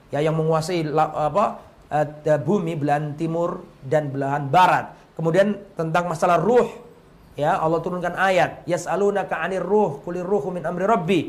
ya 0.09 0.24
yang 0.24 0.32
menguasai 0.36 0.88
apa 0.97 1.61
uh, 1.93 2.38
bumi 2.40 2.80
belahan 2.80 3.12
timur 3.16 3.61
dan 3.84 4.09
belahan 4.09 4.49
barat. 4.49 4.93
Kemudian 5.12 5.61
tentang 5.76 6.09
masalah 6.09 6.40
ruh, 6.40 6.68
ya 7.36 7.61
Allah 7.61 7.80
turunkan 7.84 8.16
ayat, 8.16 8.64
yas'alunaka 8.64 9.36
'anir 9.36 9.61
ruh, 9.61 10.01
kulir 10.01 10.24
ruhu 10.24 10.49
min 10.49 10.64
amri 10.64 10.88
rabbi. 10.88 11.20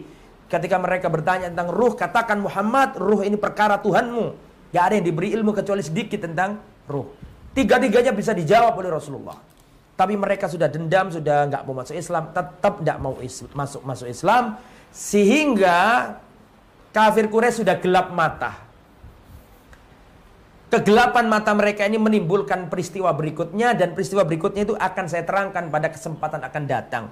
Ketika 0.47 0.79
mereka 0.79 1.11
bertanya 1.11 1.51
tentang 1.51 1.71
ruh, 1.71 1.95
katakan 1.95 2.39
Muhammad, 2.39 2.95
ruh 2.95 3.23
ini 3.27 3.35
perkara 3.35 3.79
Tuhanmu. 3.79 4.51
Gak 4.71 4.83
ada 4.91 4.93
yang 4.99 5.05
diberi 5.05 5.35
ilmu 5.35 5.51
kecuali 5.51 5.83
sedikit 5.83 6.23
tentang 6.23 6.59
ruh. 6.87 7.09
Tiga-tiganya 7.53 8.11
bisa 8.13 8.33
dijawab 8.33 8.73
oleh 8.77 8.89
Rasulullah. 8.89 9.52
Tapi 9.93 10.17
mereka 10.17 10.49
sudah 10.49 10.65
dendam, 10.65 11.13
sudah 11.13 11.45
nggak 11.49 11.63
mau 11.69 11.85
masuk 11.85 11.93
Islam, 11.93 12.33
tetap 12.33 12.81
nggak 12.81 12.97
mau 12.97 13.13
is 13.21 13.45
masuk 13.53 13.81
masuk 13.85 14.09
Islam. 14.09 14.57
Sehingga 14.89 15.77
kafir 16.89 17.29
Quraisy 17.29 17.61
sudah 17.65 17.77
gelap 17.77 18.09
mata. 18.13 18.57
Kegelapan 20.73 21.29
mata 21.29 21.53
mereka 21.53 21.85
ini 21.85 22.01
menimbulkan 22.01 22.65
peristiwa 22.65 23.13
berikutnya 23.13 23.77
dan 23.77 23.93
peristiwa 23.93 24.25
berikutnya 24.25 24.65
itu 24.65 24.73
akan 24.73 25.05
saya 25.05 25.21
terangkan 25.21 25.69
pada 25.69 25.93
kesempatan 25.93 26.41
akan 26.41 26.63
datang. 26.65 27.03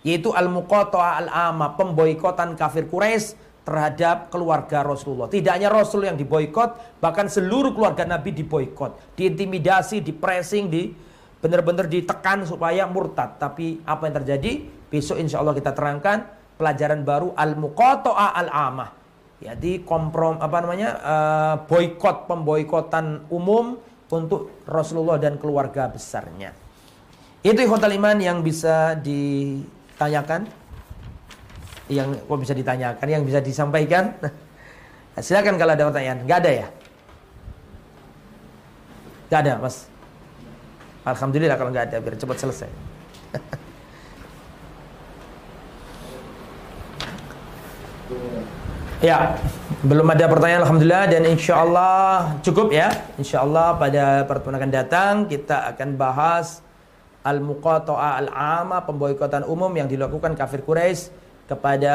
Yaitu 0.00 0.32
al-muqata'a 0.32 1.20
al-ama, 1.20 1.76
pemboikotan 1.76 2.56
kafir 2.56 2.88
Quraisy 2.88 3.36
terhadap 3.68 4.32
keluarga 4.32 4.80
Rasulullah. 4.80 5.28
Tidak 5.28 5.52
hanya 5.52 5.68
Rasul 5.68 6.08
yang 6.08 6.16
diboikot, 6.16 7.00
bahkan 7.04 7.28
seluruh 7.28 7.76
keluarga 7.76 8.08
Nabi 8.08 8.32
diboikot, 8.32 8.96
diintimidasi, 9.20 10.00
dipressing, 10.00 10.72
di 10.72 10.96
benar-benar 11.40 11.88
ditekan 11.88 12.44
supaya 12.44 12.84
murtad. 12.86 13.40
Tapi 13.40 13.84
apa 13.84 14.08
yang 14.08 14.14
terjadi? 14.22 14.52
Besok 14.92 15.18
insya 15.18 15.40
Allah 15.40 15.56
kita 15.56 15.72
terangkan 15.72 16.28
pelajaran 16.60 17.02
baru 17.02 17.32
al-muqata'a 17.34 18.36
al-amah 18.36 19.00
jadi 19.40 19.80
komprom 19.88 20.36
apa 20.36 20.60
namanya 20.60 20.88
uh, 21.00 21.54
boykot 21.64 22.28
pemboikotan 22.28 23.24
umum 23.32 23.80
untuk 24.12 24.52
Rasulullah 24.68 25.16
dan 25.16 25.40
keluarga 25.40 25.88
besarnya. 25.88 26.52
Itu 27.40 27.64
hotel 27.64 27.96
iman 27.96 28.20
yang 28.20 28.44
bisa 28.44 29.00
ditanyakan, 29.00 30.44
yang 31.88 32.12
kok 32.20 32.36
bisa 32.36 32.52
ditanyakan, 32.52 33.06
yang 33.08 33.24
bisa 33.24 33.40
disampaikan. 33.40 34.12
Nah, 34.20 34.32
silakan 35.24 35.56
kalau 35.56 35.72
ada 35.72 35.88
pertanyaan. 35.88 36.20
Gak 36.28 36.38
ada 36.44 36.50
ya? 36.52 36.68
Gak 39.32 39.40
ada, 39.40 39.52
Mas. 39.56 39.88
Alhamdulillah 41.14 41.56
kalau 41.58 41.70
nggak 41.74 41.86
ada 41.90 41.96
biar 41.98 42.14
cepat 42.16 42.36
selesai. 42.38 42.70
Ya, 49.00 49.40
belum 49.80 50.12
ada 50.12 50.28
pertanyaan 50.28 50.60
Alhamdulillah 50.60 51.08
dan 51.08 51.24
insya 51.24 51.64
Allah 51.64 52.36
cukup 52.44 52.68
ya. 52.68 52.92
Insya 53.16 53.40
Allah 53.40 53.72
pada 53.80 54.28
pertemuan 54.28 54.60
akan 54.60 54.68
datang 54.68 55.24
kita 55.24 55.72
akan 55.72 55.96
bahas 55.96 56.60
al-muqata'a 57.24 58.20
al-ama 58.20 58.84
pemboikotan 58.84 59.48
umum 59.48 59.72
yang 59.72 59.88
dilakukan 59.88 60.36
kafir 60.36 60.60
Quraisy 60.60 61.08
kepada 61.48 61.94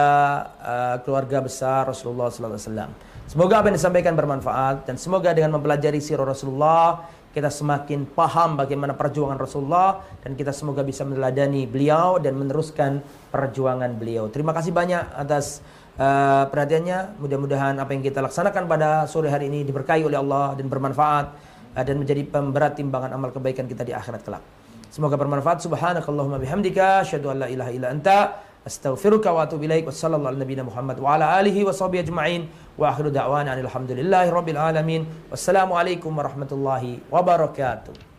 uh, 0.58 0.96
keluarga 1.06 1.46
besar 1.46 1.86
Rasulullah 1.86 2.34
sallallahu 2.34 2.58
alaihi 2.58 2.70
wasallam. 2.74 2.92
Semoga 3.26 3.54
apa 3.62 3.70
yang 3.70 3.78
disampaikan 3.78 4.14
bermanfaat 4.18 4.90
dan 4.90 4.98
semoga 4.98 5.30
dengan 5.34 5.58
mempelajari 5.58 5.98
sirah 5.98 6.26
Rasulullah 6.26 7.06
kita 7.36 7.52
semakin 7.52 8.08
paham 8.08 8.56
bagaimana 8.56 8.96
perjuangan 8.96 9.36
Rasulullah 9.36 10.00
dan 10.24 10.40
kita 10.40 10.56
semoga 10.56 10.88
bisa 10.88 11.04
meneladani 11.04 11.68
beliau 11.68 12.16
dan 12.16 12.40
meneruskan 12.40 13.04
perjuangan 13.28 13.92
beliau. 14.00 14.32
Terima 14.32 14.56
kasih 14.56 14.72
banyak 14.72 15.04
atas 15.20 15.60
uh, 16.00 16.48
perhatiannya. 16.48 17.20
Mudah-mudahan 17.20 17.76
apa 17.76 17.92
yang 17.92 18.00
kita 18.08 18.24
laksanakan 18.24 18.64
pada 18.72 19.04
sore 19.12 19.28
hari 19.28 19.52
ini 19.52 19.68
diberkahi 19.68 20.08
oleh 20.08 20.16
Allah 20.16 20.56
dan 20.56 20.72
bermanfaat 20.72 21.26
uh, 21.76 21.84
dan 21.84 22.00
menjadi 22.00 22.24
pemberat 22.24 22.80
timbangan 22.80 23.12
amal 23.12 23.36
kebaikan 23.36 23.68
kita 23.68 23.84
di 23.84 23.92
akhirat 23.92 24.24
kelak. 24.24 24.44
Semoga 24.88 25.20
bermanfaat. 25.20 25.60
Subhanakallahumma 25.60 26.40
bihamdika 26.40 27.04
asyhadu 27.04 27.36
an 27.36 27.44
la 27.44 27.48
ilaha 27.52 27.72
illa 27.76 27.92
anta 27.92 28.18
astaghfiruka 28.66 29.30
wa 29.32 29.46
atubu 29.46 29.64
ilaik. 29.64 29.86
Wassallallahu 29.86 30.34
ala 30.34 30.38
nabiyyina 30.42 30.66
Muhammad 30.66 30.98
wa 31.00 31.16
ala 31.16 31.38
alihi 31.38 31.64
wa 31.64 31.74
sahbihi 31.74 32.04
ajma'in. 32.10 32.50
Wa 32.78 32.90
akhiru 32.90 33.14
da'wana 33.14 33.54
alhamdulillahi 33.54 34.34
rabbil 34.34 34.58
alamin. 34.58 35.06
Wassalamu 35.30 35.78
alaikum 35.78 36.12
warahmatullahi 36.18 37.00
wabarakatuh. 37.14 38.15